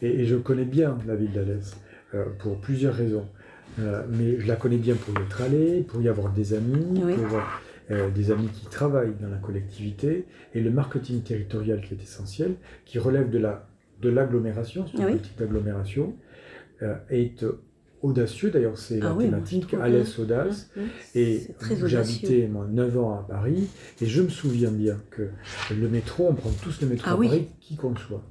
et, 0.00 0.24
je 0.24 0.36
connais 0.36 0.64
bien 0.64 0.98
la 1.06 1.16
ville 1.16 1.32
d'Alès 1.32 1.76
euh, 2.14 2.24
pour 2.38 2.58
plusieurs 2.60 2.94
raisons. 2.94 3.26
Euh, 3.78 4.02
mais 4.08 4.38
je 4.38 4.46
la 4.46 4.56
connais 4.56 4.76
bien 4.76 4.94
pour 4.94 5.18
y 5.18 5.22
être 5.22 5.42
allé, 5.42 5.82
pour 5.82 6.00
y 6.00 6.08
avoir 6.08 6.32
des 6.32 6.54
amis, 6.54 7.00
pour 7.00 7.40
euh, 7.90 8.10
des 8.10 8.30
amis 8.30 8.48
qui 8.48 8.66
travaillent 8.66 9.14
dans 9.20 9.28
la 9.28 9.38
collectivité, 9.38 10.26
et 10.54 10.60
le 10.60 10.70
marketing 10.70 11.22
territorial 11.22 11.80
qui 11.80 11.94
est 11.94 12.02
essentiel, 12.02 12.54
qui 12.84 12.98
relève 12.98 13.30
de 13.30 13.38
la 13.38 13.66
de 14.02 14.10
l'agglomération, 14.10 14.86
c'est 14.86 14.98
une 14.98 15.06
politique 15.06 15.38
d'agglomération, 15.38 16.14
est 17.08 17.44
audacieux, 18.02 18.50
d'ailleurs 18.50 18.76
c'est 18.76 18.98
la 18.98 19.12
ah 19.12 19.16
thématique, 19.18 19.72
Alès 19.74 20.18
Audace, 20.18 20.68
et 21.14 21.40
j'ai 21.86 21.96
habité 21.96 22.46
moi 22.48 22.66
9 22.70 22.98
ans 22.98 23.18
à 23.18 23.22
Paris, 23.26 23.68
et 24.00 24.06
je 24.06 24.22
me 24.22 24.28
souviens 24.28 24.70
bien 24.70 25.00
que 25.10 25.30
le 25.70 25.88
métro, 25.88 26.26
on 26.28 26.34
prend 26.34 26.50
tous 26.62 26.82
le 26.82 26.88
métro 26.88 27.08
ah 27.08 27.14
à 27.14 27.16
Paris, 27.16 27.48
qui 27.60 27.76
qu'on 27.76 27.96
soit. 27.96 28.22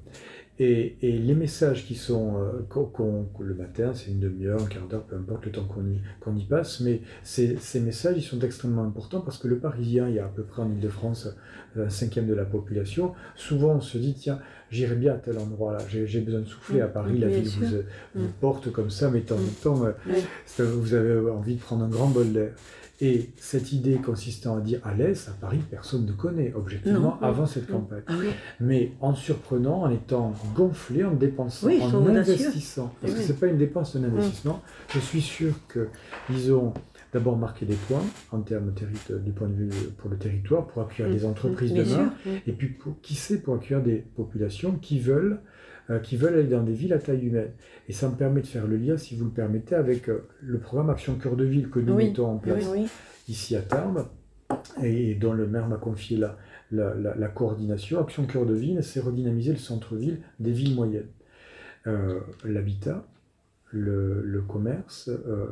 Et, 0.60 0.96
les 1.02 1.34
messages 1.34 1.84
qui 1.84 1.96
sont 1.96 2.36
euh, 2.36 3.22
le 3.40 3.54
matin, 3.54 3.92
c'est 3.92 4.12
une 4.12 4.20
demi-heure, 4.20 4.62
un 4.62 4.66
quart 4.66 4.86
d'heure, 4.86 5.02
peu 5.02 5.16
importe 5.16 5.46
le 5.46 5.50
temps 5.50 5.64
qu'on 5.64 5.84
y, 5.84 5.98
qu'on 6.20 6.36
y 6.36 6.44
passe, 6.44 6.80
mais 6.80 7.00
ces, 7.24 7.56
ces, 7.56 7.80
messages 7.80 8.16
ils 8.16 8.22
sont 8.22 8.38
extrêmement 8.40 8.84
importants 8.84 9.20
parce 9.20 9.38
que 9.38 9.48
le 9.48 9.58
Parisien, 9.58 10.08
il 10.08 10.14
y 10.14 10.18
a 10.20 10.26
à 10.26 10.28
peu 10.28 10.44
près 10.44 10.62
en 10.62 10.70
Ile-de-France 10.70 11.28
un 11.76 11.88
cinquième 11.88 12.28
de 12.28 12.34
la 12.34 12.44
population. 12.44 13.14
Souvent, 13.34 13.74
on 13.74 13.80
se 13.80 13.98
dit 13.98 14.14
tiens, 14.14 14.38
j'irai 14.70 14.94
bien 14.94 15.14
à 15.14 15.16
tel 15.16 15.38
endroit-là, 15.38 15.78
j'ai, 15.88 16.20
besoin 16.20 16.40
de 16.40 16.46
souffler 16.46 16.80
à 16.80 16.88
Paris, 16.88 17.18
la 17.18 17.28
ville 17.28 17.48
vous, 17.48 17.66
vous, 18.14 18.28
porte 18.40 18.70
comme 18.70 18.90
ça, 18.90 19.10
mais 19.10 19.20
de 19.20 19.26
temps 19.26 19.34
en 19.34 19.62
temps, 19.62 19.84
euh, 19.84 20.64
vous 20.64 20.94
avez 20.94 21.30
envie 21.30 21.56
de 21.56 21.60
prendre 21.60 21.84
un 21.84 21.88
grand 21.88 22.08
bol 22.08 22.32
d'air. 22.32 22.52
Et 23.00 23.30
cette 23.36 23.72
idée 23.72 23.96
consistant 23.96 24.56
à 24.56 24.60
dire 24.60 24.80
à 24.84 24.94
l'aise, 24.94 25.28
à 25.28 25.32
Paris, 25.40 25.58
personne 25.68 26.06
ne 26.06 26.12
connaît, 26.12 26.52
objectivement, 26.54 27.18
avant 27.20 27.44
cette 27.44 27.66
campagne. 27.66 28.02
Ah 28.06 28.14
Mais 28.60 28.92
en 29.00 29.14
surprenant, 29.14 29.82
en 29.82 29.90
étant 29.90 30.32
gonflé, 30.54 31.02
en 31.02 31.12
dépensant, 31.12 31.68
en 31.68 32.06
investissant, 32.06 32.94
parce 33.00 33.14
que 33.14 33.20
ce 33.20 33.32
n'est 33.32 33.38
pas 33.38 33.46
une 33.48 33.58
dépense, 33.58 33.96
un 33.96 34.04
investissement, 34.04 34.62
je 34.92 35.00
suis 35.00 35.22
sûr 35.22 35.52
qu'ils 35.72 36.52
ont 36.52 36.72
d'abord 37.12 37.36
marquer 37.36 37.66
des 37.66 37.76
points 37.76 38.04
en 38.32 38.40
termes 38.40 38.72
du 38.72 39.32
point 39.32 39.48
de 39.48 39.54
vue 39.54 39.70
pour 39.98 40.10
le 40.10 40.16
territoire, 40.16 40.66
pour 40.66 40.82
accueillir 40.82 41.12
des 41.12 41.24
entreprises 41.24 41.72
demain, 41.72 42.12
et 42.46 42.52
puis 42.52 42.68
pour, 42.68 43.00
qui 43.02 43.14
sait, 43.14 43.38
pour 43.38 43.56
accueillir 43.56 43.82
des 43.82 44.04
populations 44.16 44.72
qui 44.72 45.00
veulent 45.00 45.40
euh, 45.90 45.98
qui 45.98 46.16
veulent 46.16 46.34
aller 46.34 46.48
dans 46.48 46.62
des 46.62 46.72
villes 46.72 46.94
à 46.94 46.98
taille 46.98 47.26
humaine. 47.26 47.50
Et 47.88 47.92
ça 47.92 48.08
me 48.08 48.14
permet 48.14 48.40
de 48.40 48.46
faire 48.46 48.66
le 48.66 48.78
lien, 48.78 48.96
si 48.96 49.16
vous 49.16 49.26
le 49.26 49.30
permettez, 49.30 49.74
avec 49.74 50.08
euh, 50.08 50.26
le 50.40 50.58
programme 50.58 50.88
Action 50.88 51.14
Cœur 51.16 51.36
de 51.36 51.44
Ville 51.44 51.68
que 51.68 51.78
nous 51.78 51.94
mettons 51.94 52.26
en 52.26 52.38
place 52.38 52.66
ici 53.28 53.54
à 53.54 53.60
Tarbes, 53.60 54.06
et 54.82 55.14
dont 55.14 55.34
le 55.34 55.46
maire 55.46 55.68
m'a 55.68 55.76
confié 55.76 56.16
la, 56.16 56.36
la, 56.70 57.28
coordination. 57.28 58.00
Action 58.00 58.24
Cœur 58.24 58.46
de 58.46 58.54
Ville, 58.54 58.82
c'est 58.82 59.00
redynamiser 59.00 59.52
le 59.52 59.58
centre-ville 59.58 60.20
des 60.40 60.52
villes 60.52 60.74
moyennes. 60.74 61.08
Euh, 61.86 62.20
l'habitat, 62.46 63.06
le, 63.70 64.42
commerce, 64.48 65.10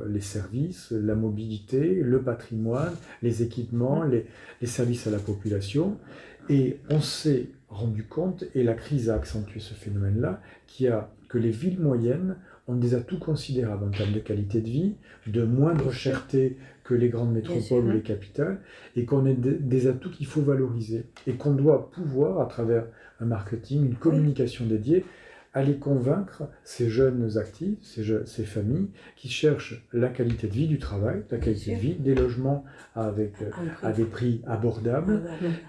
les 0.08 0.20
services, 0.22 0.92
la 0.92 1.14
mobilité, 1.14 2.00
le 2.02 2.22
patrimoine, 2.22 2.94
les 3.20 3.42
équipements, 3.42 4.02
les, 4.02 4.24
les 4.62 4.66
services 4.66 5.06
à 5.06 5.10
la 5.10 5.18
population. 5.18 5.98
Et 6.48 6.78
on 6.88 7.00
s'est 7.00 7.48
rendu 7.72 8.04
compte, 8.04 8.44
et 8.54 8.62
la 8.62 8.74
crise 8.74 9.10
a 9.10 9.14
accentué 9.14 9.60
ce 9.60 9.74
phénomène-là, 9.74 10.40
qui 10.66 10.88
a 10.88 11.10
que 11.28 11.38
les 11.38 11.50
villes 11.50 11.80
moyennes 11.80 12.36
ont 12.68 12.76
des 12.76 12.94
atouts 12.94 13.18
considérables 13.18 13.84
en 13.84 13.90
termes 13.90 14.12
de 14.12 14.20
qualité 14.20 14.60
de 14.60 14.68
vie, 14.68 14.94
de 15.26 15.42
moindre 15.44 15.90
cherté 15.90 16.56
que 16.84 16.94
les 16.94 17.08
grandes 17.08 17.32
métropoles 17.32 17.86
ou 17.86 17.90
les 17.90 18.02
capitales, 18.02 18.60
et 18.96 19.04
qu'on 19.04 19.26
a 19.26 19.32
des 19.32 19.86
atouts 19.86 20.10
qu'il 20.10 20.26
faut 20.26 20.42
valoriser, 20.42 21.06
et 21.26 21.32
qu'on 21.32 21.54
doit 21.54 21.90
pouvoir, 21.90 22.40
à 22.40 22.46
travers 22.46 22.84
un 23.20 23.24
marketing, 23.24 23.86
une 23.86 23.94
communication 23.94 24.66
dédiée, 24.66 25.04
aller 25.54 25.76
convaincre 25.76 26.44
ces 26.64 26.88
jeunes 26.88 27.36
actifs, 27.36 27.76
ces, 27.82 28.04
ces, 28.24 28.44
familles 28.44 28.88
qui 29.16 29.28
cherchent 29.28 29.86
la 29.92 30.08
qualité 30.08 30.46
de 30.46 30.52
vie 30.52 30.66
du 30.66 30.78
travail, 30.78 31.22
la 31.30 31.38
qualité 31.38 31.74
de 31.74 31.80
vie, 31.80 31.94
des 31.94 32.14
logements 32.14 32.64
avec, 32.94 33.34
euh, 33.42 33.50
à 33.82 33.92
des 33.92 34.04
prix 34.04 34.40
abordables, 34.46 35.22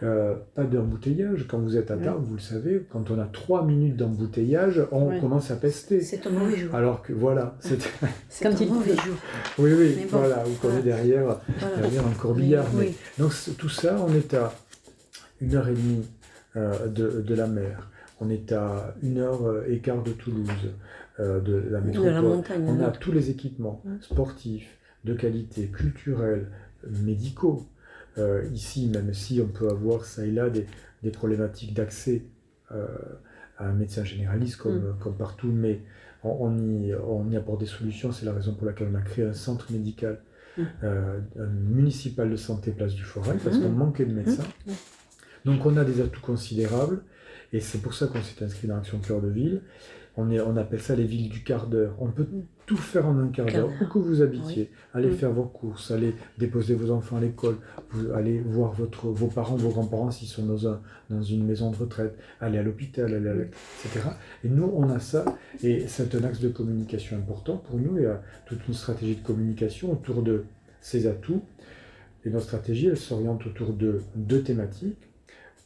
euh, 0.04 0.36
pas 0.56 0.64
d'embouteillage. 0.64 1.48
Quand 1.50 1.60
vous 1.60 1.76
êtes 1.76 1.92
à 1.92 1.98
table, 1.98 2.24
vous 2.24 2.36
le 2.36 2.42
savez, 2.42 2.86
quand 2.90 3.12
on 3.12 3.20
a 3.20 3.26
trois 3.26 3.66
minutes 3.66 3.98
d'embouteillage, 3.98 4.82
on 4.92 5.20
commence 5.20 5.52
à 5.52 5.58
pester. 5.58 6.00
C'est 6.02 6.26
un 6.28 6.32
mauvais 6.32 6.58
jour. 6.58 6.74
Alors 6.74 7.02
que 7.02 7.12
voilà, 7.12 7.58
c'est 7.60 8.46
un 8.46 8.66
mauvais 8.66 8.96
jour. 8.96 9.16
Oui, 9.58 9.72
oui, 9.78 9.98
voilà, 10.10 10.44
vous 10.46 10.56
connaissez 10.56 10.84
derrière, 10.84 11.40
derrière 11.82 12.08
un 12.08 12.14
corbillard. 12.14 12.66
Donc 13.20 13.34
tout 13.58 13.70
ça, 13.70 13.98
on 14.08 14.14
est 14.14 14.34
à 14.34 14.54
une 15.42 15.56
heure 15.56 15.68
et 15.68 15.74
demie 15.74 16.06
euh, 16.56 16.88
de, 16.88 17.22
de 17.22 17.36
la 17.36 17.48
mer. 17.48 17.90
On 18.24 18.30
est 18.30 18.52
à 18.54 18.96
une 19.02 19.18
heure 19.18 19.46
euh, 19.46 19.66
et 19.68 19.80
quart 19.80 20.02
de 20.02 20.12
Toulouse, 20.12 20.50
euh, 21.20 21.42
de 21.42 21.56
la 21.70 21.82
métropole. 21.82 22.42
on 22.62 22.80
a 22.82 22.92
tous 22.92 23.12
les 23.12 23.30
équipements 23.30 23.84
sportifs, 24.02 24.78
de 25.04 25.14
qualité, 25.14 25.68
culturels, 25.68 26.48
médicaux. 26.90 27.68
Euh, 28.18 28.46
ici, 28.54 28.88
même 28.88 29.14
si 29.14 29.42
on 29.42 29.48
peut 29.48 29.70
avoir 29.70 30.06
ça 30.06 30.24
et 30.26 30.32
là 30.32 30.50
des, 30.50 30.68
problématiques 31.12 31.74
d'accès 31.74 32.24
à 32.70 33.68
un 33.68 33.74
médecin 33.74 34.04
généraliste 34.04 34.58
comme, 34.58 34.78
mm. 34.78 34.96
comme 35.00 35.16
partout, 35.16 35.52
mais 35.52 35.82
on, 36.24 36.58
y, 36.58 36.96
on, 36.96 37.30
y, 37.30 37.36
apporte 37.36 37.60
des 37.60 37.66
solutions. 37.66 38.12
C'est 38.12 38.26
la 38.26 38.34
raison 38.34 38.54
pour 38.54 38.66
laquelle 38.66 38.88
on 38.92 38.96
a 38.96 39.02
créé 39.02 39.26
un 39.26 39.34
centre 39.34 39.72
médical 39.72 40.22
mm. 40.58 40.64
municipal 41.70 42.30
de 42.30 42.38
santé 42.38 42.72
Place 42.72 42.94
du 42.94 43.04
Forêt, 43.04 43.36
parce 43.44 43.58
mm. 43.58 43.62
qu'on 43.62 43.70
manquait 43.70 44.06
de 44.06 44.14
médecins. 44.14 44.48
Donc 45.44 45.66
on 45.66 45.76
a 45.76 45.84
des 45.84 46.00
atouts 46.00 46.22
considérables. 46.22 47.04
Et 47.54 47.60
c'est 47.60 47.82
pour 47.82 47.94
ça 47.94 48.08
qu'on 48.08 48.22
s'est 48.22 48.44
inscrit 48.44 48.68
dans 48.68 48.76
l'Action 48.76 49.00
Cœur 49.00 49.22
de 49.22 49.30
Ville. 49.30 49.62
On, 50.16 50.30
est, 50.30 50.40
on 50.42 50.58
appelle 50.58 50.82
ça 50.82 50.96
les 50.96 51.06
villes 51.06 51.30
du 51.30 51.44
quart 51.44 51.68
d'heure. 51.68 51.96
On 52.00 52.08
peut 52.08 52.24
mm. 52.24 52.44
tout 52.66 52.78
faire 52.78 53.08
en 53.08 53.18
un 53.18 53.28
quart 53.28 53.46
d'heure, 53.46 53.70
où 53.82 53.86
que 53.86 53.98
vous 54.00 54.22
habitiez. 54.22 54.72
Allez 54.94 55.10
mm. 55.10 55.16
faire 55.16 55.32
vos 55.32 55.46
courses, 55.46 55.92
allez 55.92 56.16
déposer 56.38 56.76
vos 56.76 56.92
enfants 56.92 57.18
à 57.18 57.22
l'école, 57.22 57.58
allez 58.16 58.40
voir 58.40 58.74
votre, 58.74 59.08
vos 59.08 59.28
parents, 59.28 59.56
vos 59.56 59.70
grands-parents 59.70 60.12
s'ils 60.12 60.28
sont 60.28 60.46
dans, 60.46 60.68
un, 60.68 60.82
dans 61.10 61.22
une 61.22 61.46
maison 61.46 61.72
de 61.72 61.78
retraite, 61.78 62.16
aller 62.42 62.58
à 62.58 62.64
l'hôpital, 62.64 63.14
aller 63.14 63.30
à 63.30 63.34
etc. 63.34 64.08
Et 64.44 64.50
nous, 64.50 64.72
on 64.76 64.90
a 64.90 65.00
ça, 65.00 65.26
et 65.64 65.88
c'est 65.88 66.14
un 66.16 66.24
axe 66.24 66.40
de 66.40 66.50
communication 66.50 67.18
important 67.18 67.58
pour 67.58 67.80
nous. 67.80 67.98
Il 67.98 68.04
y 68.04 68.08
a 68.08 68.22
toute 68.46 68.68
une 68.68 68.76
stratégie 68.76 69.16
de 69.16 69.26
communication 69.26 69.92
autour 69.92 70.22
de 70.22 70.44
ces 70.82 71.08
atouts. 71.08 71.44
Et 72.26 72.30
notre 72.30 72.46
stratégie, 72.46 72.88
elle 72.88 72.98
s'oriente 72.98 73.46
autour 73.46 73.74
de 73.74 74.02
deux 74.16 74.44
thématiques. 74.44 74.98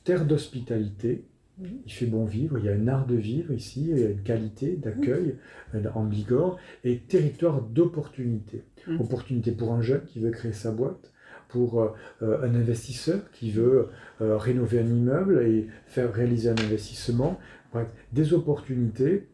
Terre 0.04 0.26
d'hospitalité, 0.26 1.26
il 1.60 1.92
fait 1.92 2.06
bon 2.06 2.26
vivre, 2.26 2.58
il 2.60 2.66
y 2.66 2.70
a 2.70 2.74
un 2.74 2.88
art 2.88 3.08
de 3.08 3.16
vivre 3.16 3.52
ici, 3.52 3.88
il 3.90 4.00
y 4.00 4.04
a 4.04 4.10
une 4.10 4.22
qualité 4.22 4.76
d'accueil 4.76 5.36
euh, 5.74 5.84
en 5.96 6.04
Bigorre 6.04 6.58
et 6.84 7.00
territoire 7.00 7.62
d'opportunité. 7.62 8.64
Mm. 8.88 9.02
Opportunité 9.02 9.52
pour 9.52 9.74
un 9.74 9.82
jeune 9.82 10.04
qui 10.06 10.20
veut 10.20 10.30
créer 10.30 10.54
sa 10.54 10.72
boîte, 10.72 11.12
pour 11.48 11.82
euh, 11.82 11.94
euh, 12.22 12.44
un 12.44 12.54
investisseur 12.54 13.32
qui 13.32 13.52
veut 13.52 13.90
rénover 14.20 14.80
un 14.80 14.88
immeuble 14.88 15.44
et 15.48 15.68
faire 15.88 16.14
réaliser 16.14 16.50
un 16.50 16.58
investissement. 16.58 17.40
Bref, 17.72 17.88
des 18.12 18.34
opportunités 18.34 19.28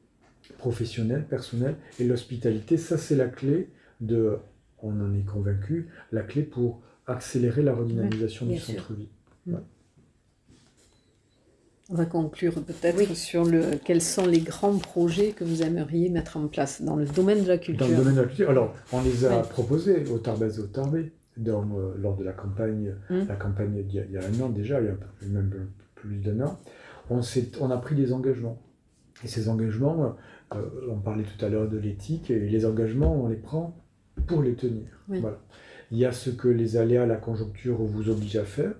professionnelles, 0.58 1.26
personnelles 1.26 1.76
et 2.00 2.06
l'hospitalité, 2.06 2.78
ça 2.78 2.98
c'est 2.98 3.16
la 3.16 3.28
clé 3.28 3.70
de, 4.02 4.38
on 4.82 5.00
en 5.02 5.14
est 5.14 5.26
convaincu, 5.26 5.90
la 6.12 6.22
clé 6.22 6.44
pour 6.44 6.82
accélérer 7.06 7.64
la 7.64 7.74
redynamisation 7.74 8.46
du 8.46 8.58
centre-ville. 8.58 9.08
Mm. 9.46 9.56
On 11.94 11.96
va 11.96 12.06
conclure 12.06 12.56
peut-être 12.56 13.14
sur 13.14 13.46
le, 13.46 13.78
quels 13.86 14.02
sont 14.02 14.26
les 14.26 14.40
grands 14.40 14.80
projets 14.80 15.30
que 15.30 15.44
vous 15.44 15.62
aimeriez 15.62 16.10
mettre 16.10 16.38
en 16.38 16.48
place 16.48 16.82
dans 16.82 16.96
le 16.96 17.06
domaine 17.06 17.44
de 17.44 17.48
la 17.48 17.60
culture. 17.60 17.86
Dans 17.86 17.92
le 17.92 17.98
domaine 17.98 18.16
de 18.16 18.22
la 18.22 18.28
culture, 18.28 18.50
alors 18.50 18.74
on 18.92 19.04
les 19.04 19.26
a 19.26 19.42
proposés 19.42 20.04
au 20.12 20.18
Tarbes 20.18 20.42
et 20.42 20.60
au 20.60 20.66
Tarbé 20.66 21.12
euh, 21.38 21.94
lors 22.00 22.16
de 22.16 22.24
la 22.24 22.32
campagne, 22.32 22.96
hum. 23.12 23.28
la 23.28 23.36
campagne 23.36 23.84
d'il 23.84 24.08
y, 24.12 24.18
a 24.18 24.22
un 24.22 24.42
an 24.44 24.50
déjà, 24.50 24.82
il 24.82 24.88
y 24.88 24.90
a 24.90 25.30
même 25.30 25.52
plus 25.94 26.18
d'un 26.18 26.42
an. 26.42 26.60
On, 27.12 27.22
on 27.62 27.70
a 27.70 27.78
pris 27.78 27.94
des 27.94 28.12
engagements. 28.12 28.60
Et 29.24 29.28
ces 29.28 29.48
engagements, 29.48 30.16
euh, 30.56 30.62
on 30.90 30.98
parlait 30.98 31.24
tout 31.24 31.46
à 31.46 31.50
l'heure 31.50 31.70
de 31.70 31.78
l'éthique, 31.78 32.32
et 32.32 32.40
les 32.40 32.66
engagements, 32.66 33.24
on 33.24 33.28
les 33.28 33.36
prend 33.36 33.78
pour 34.26 34.42
les 34.42 34.56
tenir. 34.56 34.88
Voilà. 35.08 35.40
Il 35.92 36.00
y 36.00 36.06
a 36.06 36.12
ce 36.12 36.32
que 36.32 36.48
les 36.48 36.76
aléas, 36.76 37.06
la 37.06 37.18
conjoncture 37.18 37.78
vous 37.78 38.10
obligent 38.10 38.38
à 38.38 38.46
faire. 38.46 38.74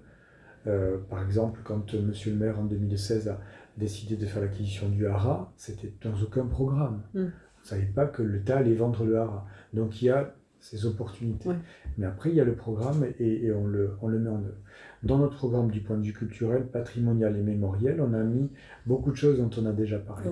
Euh, 0.68 0.98
par 1.10 1.24
exemple, 1.24 1.60
quand 1.64 1.94
M. 1.94 2.14
le 2.26 2.34
maire 2.34 2.60
en 2.60 2.66
2016 2.66 3.28
a 3.30 3.40
décidé 3.78 4.16
de 4.16 4.26
faire 4.26 4.42
l'acquisition 4.42 4.90
du 4.90 5.08
hara, 5.08 5.52
c'était 5.58 5.94
dans 6.02 6.16
aucun 6.22 6.46
programme. 6.46 7.02
Mm. 7.14 7.20
On 7.20 7.22
ne 7.22 7.30
savait 7.64 7.86
pas 7.86 8.06
que 8.06 8.22
l'État 8.22 8.58
allait 8.58 8.76
vendre 8.76 9.04
le 9.04 9.18
hara. 9.18 9.46
Donc 9.74 10.02
il 10.02 10.06
y 10.06 10.10
a 10.10 10.34
ces 10.64 10.86
opportunités. 10.86 11.50
Mais 11.98 12.06
après, 12.06 12.30
il 12.30 12.36
y 12.36 12.42
a 12.42 12.46
le 12.46 12.56
programme 12.56 13.06
et, 13.20 13.52
on, 13.52 13.68
le, 13.68 13.98
on, 14.02 14.08
le, 14.08 14.18
met 14.18 14.30
en 14.30 14.38
œuvre. 14.38 14.56
Dans 15.04 15.18
notre 15.18 15.36
programme 15.36 15.70
du 15.70 15.82
point 15.82 15.98
de 15.98 16.04
vue 16.04 16.14
culturel, 16.14 16.66
patrimonial 16.68 17.36
et 17.36 17.42
mémoriel, 17.42 18.00
on 18.00 18.14
a 18.14 18.24
mis 18.24 18.50
beaucoup 18.86 19.12
de 19.12 19.18
choses 19.18 19.38
dont 19.38 19.50
on 19.58 19.66
a 19.66 19.74
déjà 19.74 20.00
parlé. 20.00 20.30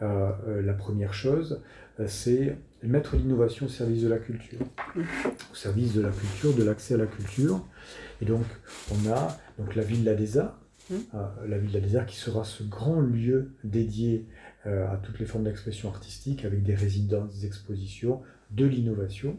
Euh, 0.00 0.30
euh, 0.46 0.62
la 0.62 0.74
première 0.74 1.12
chose, 1.12 1.60
c'est 2.06 2.56
mettre 2.82 3.16
l'innovation 3.16 3.66
au 3.66 3.68
service 3.68 4.02
de 4.02 4.08
la 4.08 4.18
culture, 4.18 4.60
au 4.96 5.54
service 5.54 5.94
de 5.94 6.00
la 6.00 6.10
culture, 6.10 6.54
de 6.54 6.62
l'accès 6.62 6.94
à 6.94 6.96
la 6.96 7.06
culture. 7.06 7.64
Et 8.20 8.24
donc, 8.24 8.44
on 8.92 9.10
a 9.10 9.36
donc, 9.58 9.74
la 9.74 9.82
Villa 9.82 10.14
des 10.14 10.38
Arts, 10.38 10.58
mmh. 10.90 10.94
euh, 11.14 11.26
la 11.48 11.58
Villa 11.58 11.80
des 11.80 11.96
Arts 11.96 12.06
qui 12.06 12.16
sera 12.16 12.44
ce 12.44 12.62
grand 12.62 13.00
lieu 13.00 13.52
dédié 13.64 14.26
euh, 14.66 14.88
à 14.92 14.96
toutes 14.96 15.18
les 15.18 15.26
formes 15.26 15.44
d'expression 15.44 15.88
artistique 15.88 16.44
avec 16.44 16.62
des 16.62 16.74
résidences, 16.74 17.34
des 17.34 17.46
expositions, 17.46 18.22
de 18.50 18.64
l'innovation. 18.64 19.38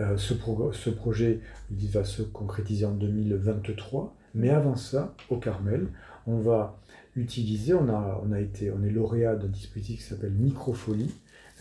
Euh, 0.00 0.16
ce, 0.16 0.34
ce, 0.72 0.90
projet 0.90 1.40
il 1.70 1.88
va 1.88 2.04
se 2.04 2.22
concrétiser 2.22 2.84
en 2.84 2.94
2023, 2.94 4.16
mais 4.34 4.50
avant 4.50 4.74
ça, 4.74 5.14
au 5.30 5.36
Carmel, 5.36 5.86
on 6.26 6.38
va 6.38 6.80
utiliser, 7.14 7.74
on, 7.74 7.88
a, 7.88 8.20
on, 8.24 8.32
a 8.32 8.40
été, 8.40 8.72
on 8.72 8.82
est 8.82 8.90
lauréat 8.90 9.36
d'un 9.36 9.46
dispositif 9.46 10.00
qui 10.00 10.04
s'appelle 10.04 10.32
Microfolie. 10.32 11.14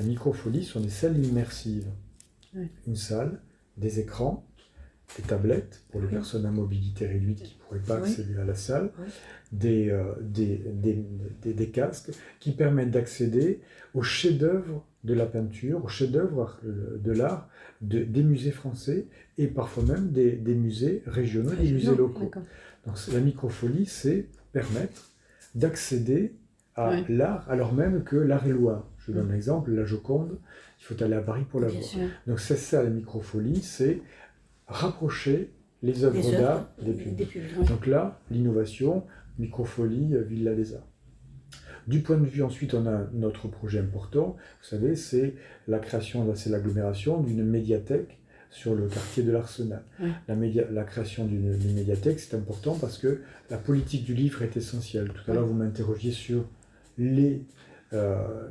La 0.03 0.09
Microfolie 0.09 0.65
sont 0.65 0.81
des 0.81 0.89
salles 0.89 1.17
immersives. 1.17 1.87
Une 2.85 2.97
salle, 2.97 3.39
des 3.77 4.01
écrans, 4.01 4.45
des 5.15 5.23
tablettes 5.23 5.81
pour 5.91 6.01
les 6.01 6.07
personnes 6.07 6.45
à 6.45 6.51
mobilité 6.51 7.07
réduite 7.07 7.41
qui 7.41 7.55
ne 7.55 7.63
pourraient 7.63 7.79
pas 7.79 8.05
accéder 8.05 8.35
à 8.35 8.43
la 8.43 8.53
salle, 8.53 8.91
des, 9.53 9.89
euh, 9.89 10.13
des, 10.19 10.57
des, 10.73 11.53
des, 11.53 11.69
casques 11.69 12.11
qui 12.41 12.51
permettent 12.51 12.91
d'accéder 12.91 13.61
aux 13.93 14.01
chefs-d'œuvre 14.01 14.85
de 15.05 15.13
la 15.13 15.25
peinture, 15.25 15.85
aux 15.85 15.87
chefs-d'œuvre 15.87 16.59
de 16.63 17.11
l'art 17.11 17.47
des 17.79 18.23
musées 18.23 18.51
français 18.51 19.07
et 19.37 19.47
parfois 19.47 19.83
même 19.83 20.11
des, 20.11 20.35
musées 20.53 21.01
régionaux, 21.05 21.55
des 21.55 21.71
musées 21.71 21.95
locaux. 21.95 22.29
Donc 22.85 22.97
la 23.13 23.19
microfolie, 23.21 23.85
c'est 23.85 24.27
permettre 24.51 25.11
d'accéder 25.55 26.35
à 26.75 26.93
l'art 27.07 27.49
alors 27.49 27.73
même 27.73 28.03
que 28.03 28.17
l'art 28.17 28.45
est 28.45 28.51
loin. 28.51 28.85
Je 29.05 29.11
donne 29.11 29.31
un 29.31 29.35
exemple, 29.35 29.71
la 29.71 29.85
Joconde, 29.85 30.37
il 30.79 30.83
faut 30.83 31.03
aller 31.03 31.15
à 31.15 31.21
Paris 31.21 31.45
pour 31.49 31.59
la 31.59 31.67
voir. 31.67 31.83
Donc 32.27 32.39
c'est 32.39 32.57
ça 32.57 32.83
la 32.83 32.89
microfolie, 32.89 33.61
c'est 33.61 34.01
rapprocher 34.67 35.51
les 35.81 36.03
œuvres 36.05 36.31
d'art 36.31 36.69
des 36.81 36.93
publics. 36.93 37.37
Donc 37.67 37.85
là, 37.85 38.19
l'innovation, 38.31 39.03
Microfolie, 39.39 40.15
euh, 40.15 40.21
Villa 40.21 40.55
des 40.55 40.73
Arts. 40.73 40.87
Du 41.87 41.99
point 41.99 42.17
de 42.17 42.25
vue, 42.25 42.43
ensuite, 42.43 42.73
on 42.73 42.87
a 42.87 43.09
notre 43.11 43.49
projet 43.49 43.79
important, 43.79 44.37
vous 44.61 44.67
savez, 44.67 44.95
c'est 44.95 45.35
la 45.67 45.79
création, 45.79 46.33
c'est 46.33 46.49
l'agglomération 46.49 47.21
d'une 47.21 47.43
médiathèque 47.43 48.19
sur 48.49 48.73
le 48.73 48.87
quartier 48.87 49.23
de 49.23 49.31
l'Arsenal. 49.31 49.83
La, 50.27 50.35
la, 50.71 50.83
création 50.83 51.25
d'une 51.25 51.73
médiathèque, 51.73 52.19
c'est 52.19 52.37
important 52.37 52.77
parce 52.79 52.97
que 52.97 53.21
la 53.49 53.57
politique 53.57 54.05
du 54.05 54.13
livre 54.13 54.43
est 54.43 54.55
essentielle. 54.55 55.09
Tout 55.09 55.29
à 55.29 55.33
l'heure, 55.33 55.45
vous 55.45 55.55
m'interrogiez 55.55 56.11
sur 56.11 56.45
les, 56.97 57.41
euh, 57.93 58.49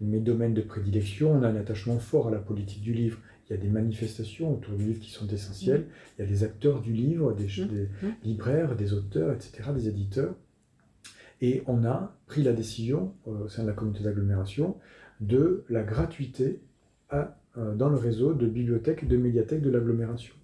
mes, 0.00 0.20
domaines 0.20 0.54
de 0.54 0.62
prédilection. 0.62 1.32
On 1.32 1.42
a 1.42 1.48
un 1.48 1.56
attachement 1.56 1.98
fort 1.98 2.28
à 2.28 2.30
la 2.30 2.38
politique 2.38 2.82
du 2.82 2.92
livre. 2.92 3.18
Il 3.48 3.54
y 3.54 3.56
a 3.56 3.60
des 3.60 3.68
manifestations 3.68 4.54
autour 4.54 4.74
du 4.74 4.84
livre 4.84 5.00
qui 5.00 5.10
sont 5.10 5.26
essentielles. 5.28 5.86
Il 6.18 6.22
y 6.22 6.24
a 6.24 6.28
des 6.28 6.44
acteurs 6.44 6.80
du 6.80 6.92
livre, 6.92 7.32
des, 7.32 7.46
des 7.46 7.88
libraires, 8.22 8.76
des 8.76 8.92
auteurs, 8.92 9.32
etc., 9.32 9.70
des 9.74 9.88
éditeurs. 9.88 10.34
Et 11.40 11.62
on 11.66 11.84
a 11.84 12.16
pris 12.26 12.42
la 12.42 12.52
décision, 12.52 13.14
euh, 13.26 13.44
au 13.44 13.48
sein 13.48 13.62
de 13.62 13.68
la 13.68 13.74
communauté 13.74 14.04
d'agglomération, 14.04 14.76
de 15.20 15.64
la 15.68 15.82
gratuité 15.82 16.60
à 17.08 17.40
euh, 17.58 17.74
dans 17.74 17.88
le 17.88 17.96
réseau 17.96 18.32
de 18.32 18.46
bibliothèques 18.46 19.02
et 19.02 19.06
de 19.06 19.16
médiathèques 19.16 19.62
de 19.62 19.70
l'agglomération. 19.70 20.34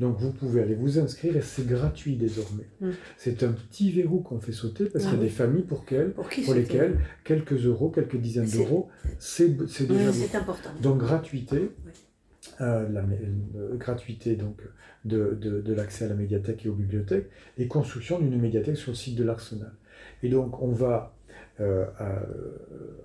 Donc 0.00 0.16
vous 0.16 0.32
pouvez 0.32 0.62
aller 0.62 0.74
vous 0.74 0.98
inscrire 0.98 1.36
et 1.36 1.42
c'est 1.42 1.66
gratuit 1.66 2.16
désormais. 2.16 2.64
Hmm. 2.80 2.92
C'est 3.18 3.42
un 3.42 3.52
petit 3.52 3.92
verrou 3.92 4.20
qu'on 4.20 4.40
fait 4.40 4.50
sauter 4.50 4.86
parce 4.86 5.04
qu'il 5.04 5.12
y 5.12 5.16
a 5.16 5.20
ah 5.20 5.24
des 5.24 5.28
familles 5.28 5.62
pour, 5.62 5.84
pour, 5.84 6.54
lesquelles 6.54 6.98
quelques 7.22 7.66
euros, 7.66 7.90
quelques 7.90 8.16
dizaines 8.16 8.48
d'euros, 8.48 8.88
c'est 9.18 9.50
déjà 9.50 10.10
C'est 10.10 10.34
important. 10.34 10.70
Donc 10.80 10.96
gratuité, 10.96 11.72
euh, 12.62 12.88
la, 12.88 13.00
euh, 13.02 13.76
gratuité 13.76 14.36
donc 14.36 14.62
de, 15.04 15.34
de, 15.34 15.74
l'accès 15.74 16.06
à 16.06 16.08
la 16.08 16.14
médiathèque 16.14 16.64
et 16.64 16.70
aux 16.70 16.74
bibliothèques 16.74 17.28
et 17.58 17.68
construction 17.68 18.18
d'une 18.18 18.40
médiathèque 18.40 18.78
sur 18.78 18.92
le 18.92 18.96
site 18.96 19.16
de 19.16 19.24
l'Arsenal. 19.24 19.74
Et 20.22 20.30
donc 20.30 20.62
on 20.62 20.72
va 20.72 21.14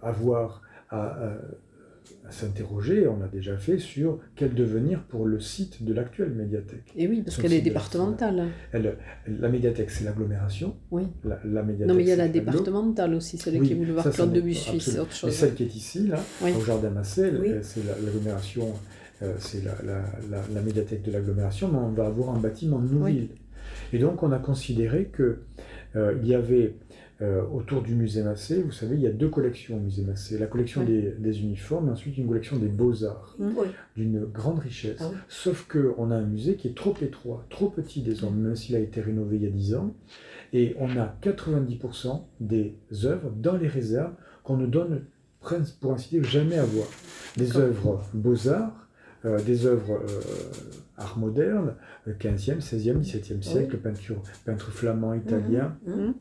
avoir 0.02 0.62
à, 0.90 1.02
à 1.02 1.38
s'interroger, 2.30 3.08
on 3.08 3.22
a 3.22 3.28
déjà 3.28 3.58
fait, 3.58 3.78
sur 3.78 4.20
quel 4.36 4.54
devenir 4.54 5.04
pour 5.04 5.26
le 5.26 5.40
site 5.40 5.84
de 5.84 5.94
l'actuelle 5.94 6.32
médiathèque. 6.32 6.92
Et 6.96 7.08
oui, 7.08 7.22
parce 7.24 7.38
qu'elle 7.38 7.54
est 7.54 7.62
départementale. 7.62 8.48
Elle, 8.72 8.98
la 9.28 9.50
médiathèque, 9.50 9.92
c'est 9.92 10.04
l'agglomération. 10.04 10.76
Oui. 10.92 11.04
La, 11.24 11.64
médiathèque, 11.64 11.88
non, 11.88 11.94
mais 11.96 12.04
il 12.04 12.10
y 12.10 12.12
a 12.12 12.16
la 12.16 12.28
départementale 12.28 13.14
aussi, 13.14 13.38
celle 13.38 13.62
qui 13.62 13.74
est 13.74 13.76
boulevard 13.76 14.10
Claude 14.10 14.34
Debussy, 14.34 14.80
c'est 14.80 15.00
autre 15.00 15.14
chose. 15.14 15.30
Mais 15.30 15.36
celle 15.36 15.54
qui 15.54 15.64
est 15.64 15.76
ici, 15.76 16.08
là, 16.08 16.20
au 16.42 16.62
Jardin 16.62 16.90
Massé, 16.90 17.32
c'est 17.62 17.82
l'agglomération, 17.86 18.74
euh, 19.22 19.34
c'est 19.40 19.64
la, 19.64 20.62
médiathèque 20.62 21.04
de 21.04 21.12
l'agglomération, 21.12 21.70
mais 21.72 21.80
on 21.80 21.92
va 21.92 22.08
avoir 22.08 22.36
un 22.36 22.40
bâtiment 22.40 22.80
de 22.80 23.28
Et 23.94 24.00
donc, 24.00 24.24
on 24.24 24.32
a 24.32 24.40
considéré 24.40 25.12
qu'il 25.16 25.38
euh, 25.96 26.16
y 26.24 26.34
avait 26.34 26.76
euh, 27.22 27.44
autour 27.54 27.82
du 27.82 27.96
musée 27.96 28.24
Massé, 28.24 28.62
vous 28.62 28.74
savez, 28.74 28.96
il 28.96 29.02
y 29.02 29.08
a 29.08 29.12
deux 29.12 29.30
collections 29.30 29.78
au 29.78 29.80
musée 29.80 30.04
Massé. 30.04 30.38
La 30.38 30.48
collection 30.48 30.84
des, 30.84 31.40
uniformes 31.40 31.88
et 31.88 31.92
ensuite 31.92 32.18
une 32.18 32.28
collection 32.28 32.58
des 32.58 32.68
beaux-arts, 32.68 33.38
mmh. 33.40 33.52
d'une 33.96 34.26
grande 34.26 34.60
richesse. 34.60 35.00
Ah 35.00 35.12
Sauf 35.30 35.66
qu'on 35.66 36.12
a 36.12 36.16
un 36.16 36.26
musée 36.26 36.56
qui 36.56 36.68
est 36.68 36.76
trop 36.76 36.94
étroit, 37.02 37.46
trop 37.50 37.70
petit 37.70 38.02
désormais, 38.02 38.42
même 38.42 38.56
s'il 38.58 38.76
a 38.76 38.80
été 38.80 39.00
rénové 39.00 39.38
il 39.38 39.44
y 39.44 39.48
a 39.48 39.52
10 39.52 39.76
ans. 39.76 39.96
Et 40.52 40.76
on 40.78 40.90
a 40.98 41.16
90% 41.22 42.22
des 42.42 42.76
œuvres 43.04 43.32
dans 43.32 43.56
les 43.56 43.68
réserves 43.68 44.14
qu'on 44.44 44.58
ne 44.58 44.68
donne, 44.68 45.06
pour 45.80 45.94
ainsi 45.94 46.10
dire, 46.10 46.24
jamais 46.26 46.58
à 46.58 46.66
voir. 46.66 46.88
Des 47.38 47.56
œuvres 47.56 48.04
beaux-arts, 48.14 48.90
euh, 49.24 49.42
des 49.42 49.66
œuvres 49.66 50.02
euh, 50.02 50.22
art 50.98 51.18
moderne, 51.18 51.76
15e, 52.08 52.60
16e, 52.60 53.00
17e 53.00 53.42
siècle, 53.42 53.78
peinture, 53.78 54.22
peintre 54.44 54.70
flamand, 54.70 55.14
italien. 55.14 55.78
Mmh. 55.86 55.92
Mmh. 55.94 56.14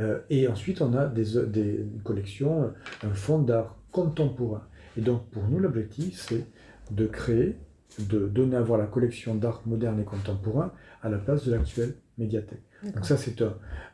Euh, 0.00 0.20
et 0.30 0.48
ensuite, 0.48 0.80
on 0.82 0.94
a 0.94 1.06
des, 1.06 1.46
des 1.46 1.86
collections, 2.02 2.72
un 3.02 3.14
fonds 3.14 3.40
d'art 3.40 3.76
contemporain. 3.92 4.62
Et 4.96 5.00
donc, 5.00 5.28
pour 5.30 5.44
nous, 5.44 5.58
l'objectif, 5.58 6.20
c'est 6.20 6.46
de 6.90 7.06
créer, 7.06 7.56
de 7.98 8.26
donner 8.26 8.56
à 8.56 8.60
voir 8.60 8.78
la 8.78 8.86
collection 8.86 9.34
d'art 9.34 9.62
moderne 9.66 10.00
et 10.00 10.04
contemporain 10.04 10.72
à 11.02 11.08
la 11.08 11.18
place 11.18 11.44
de 11.46 11.52
l'actuelle 11.52 11.94
médiathèque. 12.18 12.62
Donc 12.94 13.06
ça, 13.06 13.16
c'est 13.16 13.42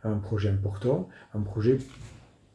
un, 0.05 0.17
projet 0.19 0.49
important, 0.49 1.09
un 1.35 1.41
projet 1.41 1.79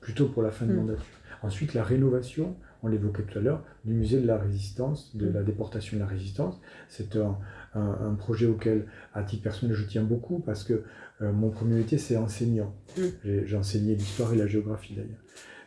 plutôt 0.01 0.27
pour 0.27 0.43
la 0.43 0.51
fin 0.51 0.65
de 0.65 0.73
mm. 0.73 0.77
mandature. 0.77 1.05
Ensuite, 1.43 1.73
la 1.73 1.83
rénovation, 1.83 2.55
on 2.83 2.87
l'évoquait 2.87 3.23
tout 3.23 3.39
à 3.39 3.41
l'heure, 3.41 3.63
du 3.83 3.93
musée 3.93 4.19
de 4.19 4.27
la 4.27 4.37
résistance, 4.37 5.15
de 5.15 5.29
la 5.29 5.43
déportation 5.43 5.97
de 5.97 6.01
la 6.01 6.07
résistance. 6.07 6.59
C'est 6.89 7.15
un, 7.15 7.37
un, 7.73 8.13
projet 8.15 8.47
auquel, 8.47 8.85
à 9.13 9.23
titre 9.23 9.43
personnel, 9.43 9.75
je 9.75 9.85
tiens 9.85 10.03
beaucoup 10.03 10.39
parce 10.39 10.63
que 10.63 10.73
euh, 10.73 10.83
mon 11.21 11.49
premier 11.49 11.75
métier, 11.75 11.97
c'est 11.97 12.17
enseignant. 12.17 12.75
Mm. 12.97 13.01
J'ai 13.45 13.57
enseigné 13.57 13.95
l'histoire 13.95 14.33
et 14.33 14.37
la 14.37 14.47
géographie 14.47 14.95
d'ailleurs. 14.95 15.23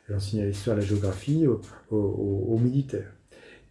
J'ai 0.07 0.15
enseigné 0.15 0.47
l'histoire 0.47 0.77
et 0.77 0.81
la 0.81 0.87
géographie 0.87 1.47
aux, 1.91 2.59
militaires. 2.59 3.13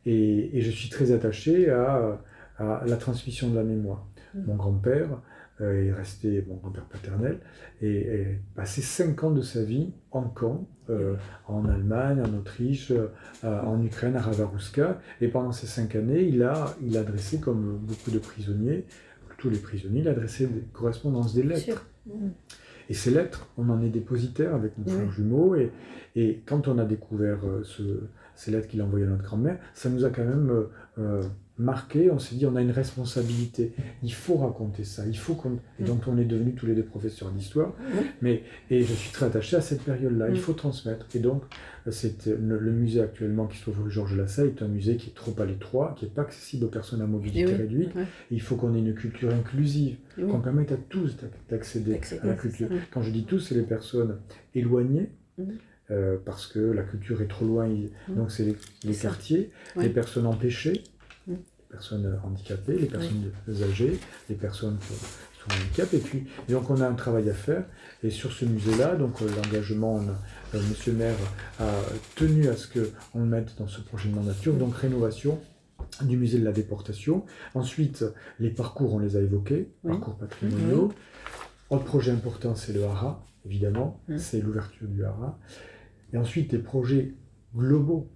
Et, 0.06 0.62
je 0.62 0.72
suis 0.72 0.90
très 0.90 1.12
attaché 1.12 1.70
à, 1.70 2.22
la 2.60 2.98
transmission 2.98 3.50
de 3.50 3.56
la 3.56 3.64
mémoire. 3.64 4.08
Mm. 4.34 4.46
Mon 4.46 4.56
grand-père 4.56 5.22
euh, 5.62 5.88
est 5.88 5.94
resté, 5.94 6.44
mon 6.48 6.56
grand-père 6.56 6.86
paternel, 6.86 7.40
et 7.82 7.98
est 7.98 8.42
passé 8.56 8.82
cinq 8.82 9.24
ans 9.24 9.32
de 9.32 9.42
sa 9.42 9.64
vie 9.64 9.94
en 10.12 10.24
camp, 10.24 10.68
euh, 10.90 11.16
en 11.48 11.66
Allemagne, 11.66 12.22
en 12.22 12.38
Autriche, 12.38 12.92
en 13.44 13.84
Ukraine, 13.84 14.16
à 14.16 14.22
Ravarouska. 14.22 15.00
Et 15.22 15.28
pendant 15.28 15.52
ces 15.52 15.68
cinq 15.68 15.96
années, 15.96 16.22
il 16.22 16.42
a, 16.42 16.76
il 16.82 16.98
a 16.98 17.04
dressé, 17.04 17.40
comme 17.40 17.78
beaucoup 17.78 18.12
de 18.12 18.20
prisonniers, 18.20 18.86
tous 19.38 19.50
les 19.50 19.58
prisonniers, 19.58 20.02
il 20.02 20.08
adressait 20.08 20.48
des 20.48 20.62
correspondances, 20.74 21.34
des 21.34 21.44
lettres. 21.44 21.86
Et 22.90 22.94
ces 22.94 23.12
lettres, 23.12 23.48
on 23.58 23.70
en 23.70 23.82
est 23.82 23.90
dépositaire 23.90 24.56
avec 24.56 24.78
mon 24.78 24.86
frère 24.86 25.12
jumeau. 25.12 25.56
Et, 25.56 25.72
et, 26.16 26.42
quand 26.46 26.68
on 26.68 26.78
a 26.78 26.86
découvert 26.86 27.40
euh, 27.46 27.62
ce, 27.64 27.84
ces 28.36 28.52
lettres 28.52 28.68
qu'il 28.68 28.80
a 28.82 28.86
envoyées 28.86 29.06
à 29.06 29.10
notre 29.10 29.24
grand-mère, 29.24 29.60
ça 29.74 29.90
nous 29.90 30.06
a 30.06 30.10
quand 30.10 30.24
même 30.24 30.50
euh, 30.50 30.70
euh, 31.00 31.24
marqué. 31.60 32.12
On 32.12 32.20
s'est 32.20 32.36
dit, 32.36 32.46
on 32.46 32.56
a 32.56 32.62
une 32.62 32.72
responsabilité. 32.72 33.74
Il 34.04 34.14
faut 34.14 34.36
raconter 34.36 34.84
ça. 34.84 35.06
Il 35.08 35.18
faut 35.18 35.36
qu'on. 35.36 35.60
Et 35.80 35.84
donc, 35.84 36.02
on 36.08 36.18
est 36.18 36.26
devenus 36.26 36.56
tous 36.56 36.66
les 36.66 36.76
deux 36.76 36.84
professeurs 36.84 37.32
d'histoire. 37.32 37.74
Mais 38.22 38.44
et 38.70 38.84
je 38.84 38.94
suis 38.94 39.12
très 39.12 39.26
attaché 39.26 39.56
à 39.56 39.62
cette 39.62 39.84
période-là. 39.84 40.30
Il 40.30 40.40
faut 40.40 40.54
transmettre. 40.54 41.06
Et 41.16 41.20
donc, 41.20 41.44
c'est 41.92 42.28
le, 42.28 42.72
musée 42.72 43.02
actuellement 43.02 43.48
qui 43.48 43.58
se 43.58 43.64
trouve 43.64 43.84
rue 43.84 43.92
Georges 43.92 44.16
Lassalle 44.16 44.48
est 44.48 44.62
un 44.62 44.68
musée 44.68 44.98
qui 44.98 45.10
est 45.10 45.14
trop 45.14 45.34
à 45.40 45.46
l'étroit, 45.46 45.96
qui 45.98 46.06
n'est 46.06 46.12
pas 46.12 46.24
accessible 46.24 46.66
aux 46.66 46.70
personnes 46.70 47.02
à 47.02 47.08
mobilité 47.08 47.46
réduite. 47.46 47.92
il 48.32 48.42
faut 48.42 48.56
qu'on 48.56 48.76
ait 48.76 48.80
une 48.80 48.94
culture 48.94 49.34
inclusive, 49.34 49.98
qu'on 50.16 50.40
permette 50.40 50.72
à 50.72 50.78
tous 50.78 51.16
d'accéder 51.50 52.00
à 52.22 52.28
la 52.28 52.34
culture. 52.34 52.70
Quand 52.92 53.02
je 53.02 53.12
dis 53.12 53.24
tous, 53.24 53.40
c'est 53.40 53.56
les 53.56 53.64
personnes 53.64 54.18
éloignées. 54.54 55.10
Euh, 55.90 56.18
parce 56.26 56.48
que 56.48 56.60
la 56.60 56.84
culture 56.84 57.22
est 57.22 57.28
trop 57.28 57.46
loin, 57.46 57.70
donc 58.10 58.30
c'est 58.30 58.44
les, 58.84 58.94
quartiers, 58.94 59.52
les 59.78 59.88
personnes 59.88 60.26
empêchées, 60.26 60.84
personnes 61.70 62.20
handicapées, 62.24 62.78
les 62.78 62.88
personnes 62.88 63.32
âgées, 63.64 64.00
les 64.30 64.36
personnes 64.36 64.78
qui 64.80 64.94
sont 65.40 65.62
handicapées, 65.62 65.98
et 65.98 66.02
puis 66.02 66.28
donc 66.50 66.70
on 66.70 66.82
a 66.82 66.88
un 66.88 66.94
travail 66.94 67.30
à 67.30 67.34
faire, 67.34 67.66
et 68.04 68.10
sur 68.10 68.32
ce 68.32 68.46
musée-là, 68.46 68.96
donc 68.96 69.22
euh, 69.22 69.28
l'engagement, 69.36 70.00
euh, 70.54 70.62
Monsieur 70.70 70.94
le 70.94 71.00
maire 71.00 71.16
a 71.60 71.66
tenu 72.16 72.48
à 72.48 72.56
ce 72.56 72.68
qu'on 72.68 73.20
le 73.20 73.26
mette 73.26 73.58
dans 73.58 73.68
ce 73.68 73.82
projet 73.82 74.10
de 74.10 74.16
mandature, 74.16 74.54
donc 74.54 74.76
rénovation 74.76 75.40
du 76.02 76.18
musée 76.18 76.40
de 76.40 76.46
la 76.46 76.52
déportation. 76.52 77.26
Ensuite, 77.54 78.06
les 78.40 78.50
parcours, 78.50 78.94
on 78.94 79.00
les 79.00 79.18
a 79.18 79.22
évoqués, 79.22 79.72
parcours 79.86 80.16
patrimoniaux. 80.16 80.94
Autre 81.70 81.84
projet 81.84 82.12
important, 82.12 82.56
c'est 82.56 82.72
le 82.72 82.86
hara, 82.86 83.26
évidemment, 83.46 84.02
c'est 84.18 84.42
l'ouverture 84.42 84.88
du 84.88 85.04
hara. 85.04 85.38
Et 86.14 86.18
ensuite, 86.18 86.52
des 86.52 86.60
projets 86.60 87.14
globaux. 87.56 88.10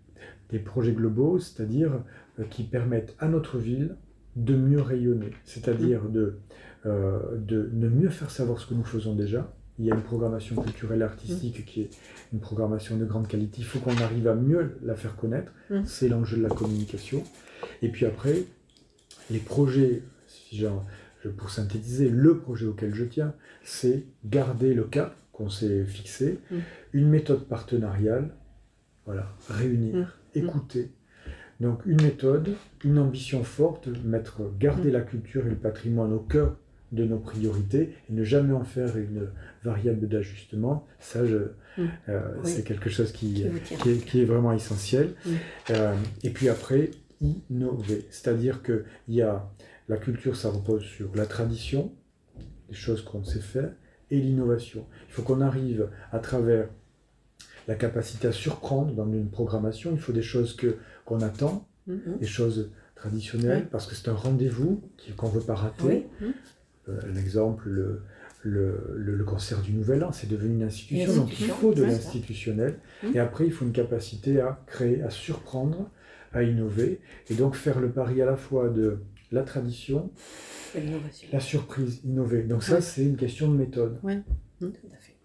Des 0.50 0.60
projets 0.60 0.94
globaux, 0.94 1.40
c'est-à-dire 1.40 2.04
qui 2.50 2.64
permettent 2.64 3.16
à 3.20 3.28
notre 3.28 3.58
ville 3.58 3.96
de 4.36 4.56
mieux 4.56 4.82
rayonner, 4.82 5.32
c'est-à-dire 5.44 6.08
de, 6.08 6.40
euh, 6.86 7.20
de, 7.38 7.90
mieux 7.90 8.10
faire 8.10 8.32
savoir 8.32 8.60
ce 8.60 8.68
que 8.68 8.74
nous 8.74 8.84
faisons 8.84 9.16
déjà. 9.16 9.54
Il 9.80 9.86
y 9.86 9.92
a 9.92 9.96
une 9.96 10.02
programmation 10.02 10.56
culturelle 10.62 11.02
et 11.02 11.04
artistique 11.04 11.66
qui 11.66 11.82
est 11.82 11.90
une 12.34 12.40
programmation 12.40 12.98
de 12.98 13.06
grande 13.06 13.28
qualité. 13.28 13.58
Il 13.60 13.66
faut 13.66 13.80
qu'on 13.80 13.98
arrive 13.98 14.28
à 14.28 14.36
mieux 14.36 14.78
la 14.84 14.96
faire 14.96 15.16
connaître. 15.16 15.52
Mmh. 15.70 15.82
C'est 15.86 16.08
l'enjeu 16.08 16.38
de 16.38 16.44
la 16.44 16.50
communication. 16.50 17.24
Et 17.82 17.90
puis 17.90 18.06
après, 18.06 18.44
les 19.32 19.40
projets, 19.40 20.04
si 20.28 20.66
pour 21.30 21.50
synthétiser, 21.50 22.10
le 22.10 22.38
projet 22.38 22.66
auquel 22.66 22.94
je 22.94 23.06
tiens, 23.06 23.34
c'est 23.64 24.06
garder 24.26 24.74
le 24.74 24.84
cap 24.84 25.16
qu'on 25.32 25.50
s'est 25.50 25.86
fixé, 25.86 26.40
mm. 26.50 26.58
une 26.94 27.10
méthode 27.10 27.46
partenariale, 27.48 28.36
voilà, 29.06 29.34
réunir, 29.50 30.18
mm. 30.36 30.40
écouter. 30.40 30.92
Donc 31.62 31.86
une 31.86 32.02
méthode, 32.02 32.56
une 32.84 32.98
ambition 32.98 33.44
forte, 33.44 33.88
mettre, 34.04 34.42
garder 34.60 34.90
mm. 34.90 34.94
la 34.94 35.02
culture 35.02 35.46
et 35.46 35.50
le 35.50 35.56
patrimoine 35.56 36.12
au 36.12 36.20
cœur 36.20 36.58
de 36.92 37.06
nos 37.06 37.20
priorités 37.20 37.96
et 38.10 38.14
ne 38.14 38.24
jamais 38.24 38.54
en 38.54 38.64
faire 38.64 38.98
une 38.98 39.30
variable 39.64 40.10
d'ajustement. 40.10 40.88
Ça, 41.00 41.20
euh, 41.20 41.54
c'est 42.44 42.64
quelque 42.64 42.90
chose 42.90 43.12
qui, 43.12 43.46
qui, 44.08 44.22
est, 44.22 44.26
vraiment 44.26 44.52
essentiel. 44.52 45.14
Euh, 45.70 45.96
et 46.24 46.32
puis 46.32 46.50
après, 46.50 46.92
innover. 47.22 48.08
C'est-à-dire 48.10 48.64
que 48.64 48.84
y 49.08 49.22
a, 49.22 49.48
la 49.88 49.98
culture, 49.98 50.36
ça 50.36 50.50
repose 50.50 50.84
sur 50.84 51.16
la 51.16 51.28
tradition, 51.28 51.94
des 52.70 52.76
choses 52.76 53.04
qu'on 53.04 53.24
sait 53.24 53.40
faire, 53.40 53.70
et 54.10 54.18
l'innovation. 54.20 54.86
Il 55.08 55.14
faut 55.14 55.22
qu'on 55.22 55.42
arrive 55.42 55.90
à 56.12 56.20
travers 56.20 56.68
la 57.68 57.76
capacité 57.76 58.28
à 58.28 58.32
surprendre 58.32 58.94
dans 58.94 59.10
une 59.12 59.30
programmation. 59.30 59.92
Il 59.94 60.00
faut 60.00 60.12
des 60.12 60.24
choses 60.24 60.56
que 60.56 60.78
qu'on 61.12 61.22
attend, 61.22 61.68
mm-hmm. 61.90 62.20
des 62.20 62.26
choses 62.26 62.72
traditionnel, 62.96 63.68
parce 63.70 63.86
que 63.88 63.96
c'est 63.96 64.10
un 64.10 64.14
rendez-vous 64.14 64.82
qu'on 65.18 65.28
ne 65.28 65.34
veut 65.34 65.42
pas 65.42 65.56
rater. 65.56 66.08
L'exemple, 67.14 67.70
le, 67.70 68.02
le, 68.44 68.96
le, 68.98 69.24
concert 69.24 69.62
du 69.62 69.72
Nouvel 69.72 70.04
An, 70.04 70.12
c'est 70.12 70.28
devenu 70.28 70.56
une 70.56 70.64
institution, 70.64 71.16
donc 71.16 71.40
il 71.40 71.48
faut 71.48 71.74
de 71.74 71.84
l'institutionnel. 71.84 72.80
Et 73.14 73.20
après, 73.20 73.46
il 73.46 73.52
faut 73.52 73.66
une 73.66 73.72
capacité 73.72 74.40
à 74.40 74.64
créer, 74.68 75.02
à 75.04 75.10
surprendre, 75.10 75.90
à 76.34 76.44
innover, 76.44 77.02
et 77.30 77.34
donc 77.34 77.56
faire 77.56 77.80
le 77.80 77.92
pari 77.92 78.22
à 78.22 78.26
la 78.26 78.38
fois 78.38 78.70
de 78.70 79.00
la 79.32 79.44
tradition, 79.44 80.12
la 81.32 81.40
surprise, 81.40 82.02
innover. 82.04 82.44
Donc 82.44 82.64
ça, 82.64 82.82
c'est 82.82 83.04
une 83.04 83.18
question 83.18 83.52
de 83.52 83.58
méthode. 83.58 84.00
Oui, 84.04 84.16
tout 84.60 84.74
à 84.92 84.98
fait. 84.98 85.16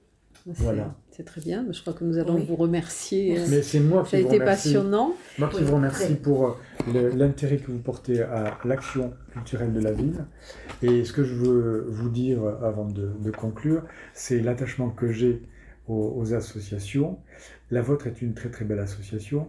Voilà. 0.47 0.97
C'est 1.17 1.25
très 1.25 1.41
bien. 1.41 1.65
Je 1.71 1.81
crois 1.81 1.95
que 1.95 2.05
nous 2.05 2.19
allons 2.19 2.37
vous 2.37 2.57
remercier. 2.57 3.39
Mais 3.49 3.63
c'est 3.63 3.81
moi 3.81 4.05
qui 4.05 4.11
Ça 4.11 4.17
a 4.19 4.21
été 4.21 4.39
passionnant. 4.39 5.15
Moi 5.39 5.49
qui 5.49 5.63
vous 5.63 5.77
remercie 5.77 6.15
pour 6.15 6.59
euh, 6.95 7.11
l'intérêt 7.15 7.57
que 7.57 7.71
vous 7.71 7.79
portez 7.79 8.21
à 8.21 8.59
l'action 8.67 9.15
culturelle 9.33 9.73
de 9.73 9.81
la 9.81 9.93
ville. 9.93 10.27
Et 10.83 11.05
ce 11.05 11.15
que 11.15 11.25
je 11.25 11.33
veux 11.33 11.87
vous 11.89 12.11
dire 12.11 12.41
avant 12.63 12.85
de, 12.85 13.31
conclure, 13.31 13.83
c'est 14.13 14.41
l'attachement 14.41 14.91
que 14.91 15.11
j'ai 15.11 15.43
aux, 15.89 16.35
associations. 16.35 17.19
La 17.71 17.81
vôtre 17.81 18.09
est 18.09 18.21
une 18.21 18.35
très 18.35 18.51
très 18.51 18.67
belle 18.67 18.81
association. 18.81 19.49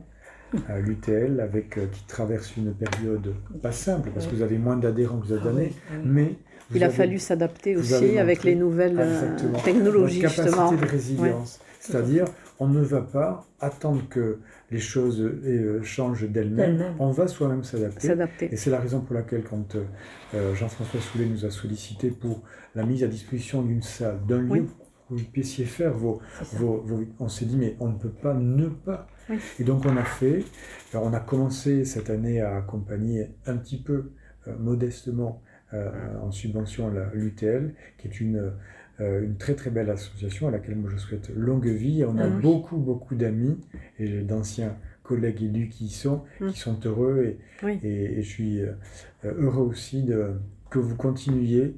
Euh, 0.69 0.79
l'UTL 0.79 1.41
avec 1.41 1.77
euh, 1.77 1.87
qui 1.87 2.05
traverse 2.07 2.55
une 2.55 2.73
période 2.73 3.33
pas 3.61 3.73
simple 3.73 4.11
parce 4.13 4.27
que 4.27 4.33
vous 4.33 4.41
avez 4.41 4.57
moins 4.57 4.77
d'adhérents 4.77 5.19
que 5.19 5.25
vous 5.25 5.33
avez 5.33 5.73
ah 5.91 5.95
mais 6.05 6.37
il 6.73 6.83
a 6.83 6.89
fallu 6.89 7.19
s'adapter 7.19 7.75
aussi 7.75 8.17
avec 8.17 8.43
les 8.43 8.55
nouvelles 8.55 8.97
euh, 8.99 9.35
technologies, 9.63 10.21
Donc, 10.21 10.35
capacité 10.35 10.75
de 10.75 10.85
résilience. 10.85 11.59
C'est-à-dire, 11.79 12.25
on 12.59 12.67
ne 12.67 12.81
va 12.81 13.01
pas 13.01 13.45
attendre 13.59 14.01
que 14.09 14.39
les 14.71 14.79
choses 14.79 15.21
euh, 15.21 15.81
changent 15.83 16.27
d'elles-mêmes. 16.27 16.95
on 16.99 17.11
va 17.11 17.27
soi-même 17.27 17.63
s'adapter. 17.63 18.49
Et 18.51 18.57
c'est 18.57 18.69
la 18.69 18.79
raison 18.79 18.99
pour 18.99 19.15
laquelle, 19.15 19.43
quand 19.43 19.75
euh, 19.75 20.55
Jean-François 20.55 20.99
Soulet 20.99 21.25
nous 21.25 21.45
a 21.45 21.49
sollicité 21.49 22.09
pour 22.09 22.41
la 22.75 22.83
mise 22.83 23.03
à 23.03 23.07
disposition 23.07 23.61
d'une 23.61 23.81
salle, 23.83 24.19
d'un 24.27 24.41
lieu 24.41 24.65
où 25.09 25.15
vous 25.15 25.23
puissiez 25.23 25.65
faire 25.65 25.93
vos, 25.93 26.19
vos, 26.53 26.83
On 27.19 27.29
s'est 27.29 27.45
dit, 27.45 27.55
mais 27.55 27.77
on 27.79 27.89
ne 27.89 27.97
peut 27.97 28.09
pas 28.09 28.33
ne 28.33 28.67
pas. 28.67 29.07
Et 29.59 29.63
donc, 29.63 29.85
on 29.85 29.95
a 29.95 30.03
fait. 30.03 30.43
Alors, 30.91 31.05
on 31.05 31.13
a 31.13 31.19
commencé 31.19 31.85
cette 31.85 32.09
année 32.09 32.41
à 32.41 32.57
accompagner 32.57 33.29
un 33.45 33.55
petit 33.55 33.81
peu, 33.81 34.11
modestement, 34.59 35.41
euh, 35.41 35.46
en 35.73 36.31
subvention 36.31 36.87
à 36.87 37.13
l'UTL, 37.13 37.73
qui 37.97 38.07
est 38.07 38.19
une, 38.21 38.53
euh, 38.99 39.21
une 39.21 39.37
très 39.37 39.53
très 39.53 39.69
belle 39.69 39.91
association 39.91 40.47
à 40.47 40.51
laquelle 40.51 40.75
moi 40.75 40.89
je 40.91 40.97
souhaite 40.97 41.29
longue 41.35 41.67
vie. 41.67 42.03
On 42.03 42.17
a 42.17 42.25
ah 42.25 42.29
beaucoup 42.29 42.77
beaucoup 42.77 43.13
d'amis 43.13 43.59
et 43.99 44.21
d'anciens 44.21 44.75
collègues 45.03 45.43
élus 45.43 45.69
qui 45.69 45.85
y 45.85 45.89
sont, 45.89 46.23
qui 46.49 46.57
sont 46.57 46.79
heureux 46.83 47.37
et, 47.63 47.67
et, 47.83 48.21
je 48.23 48.27
suis 48.27 48.61
euh, 48.61 48.73
heureux 49.23 49.65
aussi 49.65 50.01
de, 50.03 50.33
que 50.71 50.79
vous 50.79 50.95
continuiez 50.95 51.75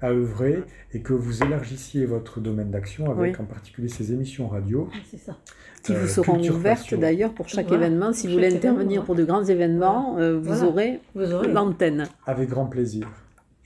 à 0.00 0.10
œuvrer 0.10 0.64
et 0.92 1.00
que 1.00 1.12
vous 1.12 1.44
élargissiez 1.44 2.06
votre 2.06 2.40
domaine 2.40 2.70
d'action 2.70 3.10
avec 3.10 3.38
en 3.38 3.44
particulier 3.44 3.88
ces 3.88 4.12
émissions 4.12 4.48
radio. 4.48 4.88
Ah, 4.92 5.16
ça. 5.18 5.36
Qui 5.84 5.94
vous 5.94 6.08
seront 6.08 6.40
ouvertes 6.48 6.94
d'ailleurs 6.94 7.34
pour 7.34 7.48
chaque 7.48 7.70
événement. 7.70 8.12
Si 8.12 8.26
vous 8.26 8.32
voulez 8.32 8.52
intervenir 8.52 9.04
pour 9.04 9.14
de 9.14 9.24
grands 9.24 9.44
événements, 9.44 10.16
vous, 10.40 10.64
aurez 10.64 11.00
l'antenne. 11.14 12.06
Avec 12.26 12.48
grand 12.48 12.66
plaisir 12.66 13.08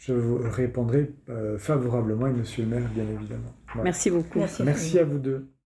je 0.07 0.13
vous 0.13 0.39
répondrai 0.43 1.13
euh, 1.29 1.59
favorablement 1.59 2.29
et 2.29 2.33
monsieur 2.33 2.63
le 2.63 2.71
maire, 2.71 2.89
bien 2.95 3.05
évidemment. 3.05 3.53
Merci 3.83 4.11
beaucoup. 4.11 4.41
Merci 4.65 4.99
à 4.99 5.05
vous 5.05 5.19
deux. 5.19 5.51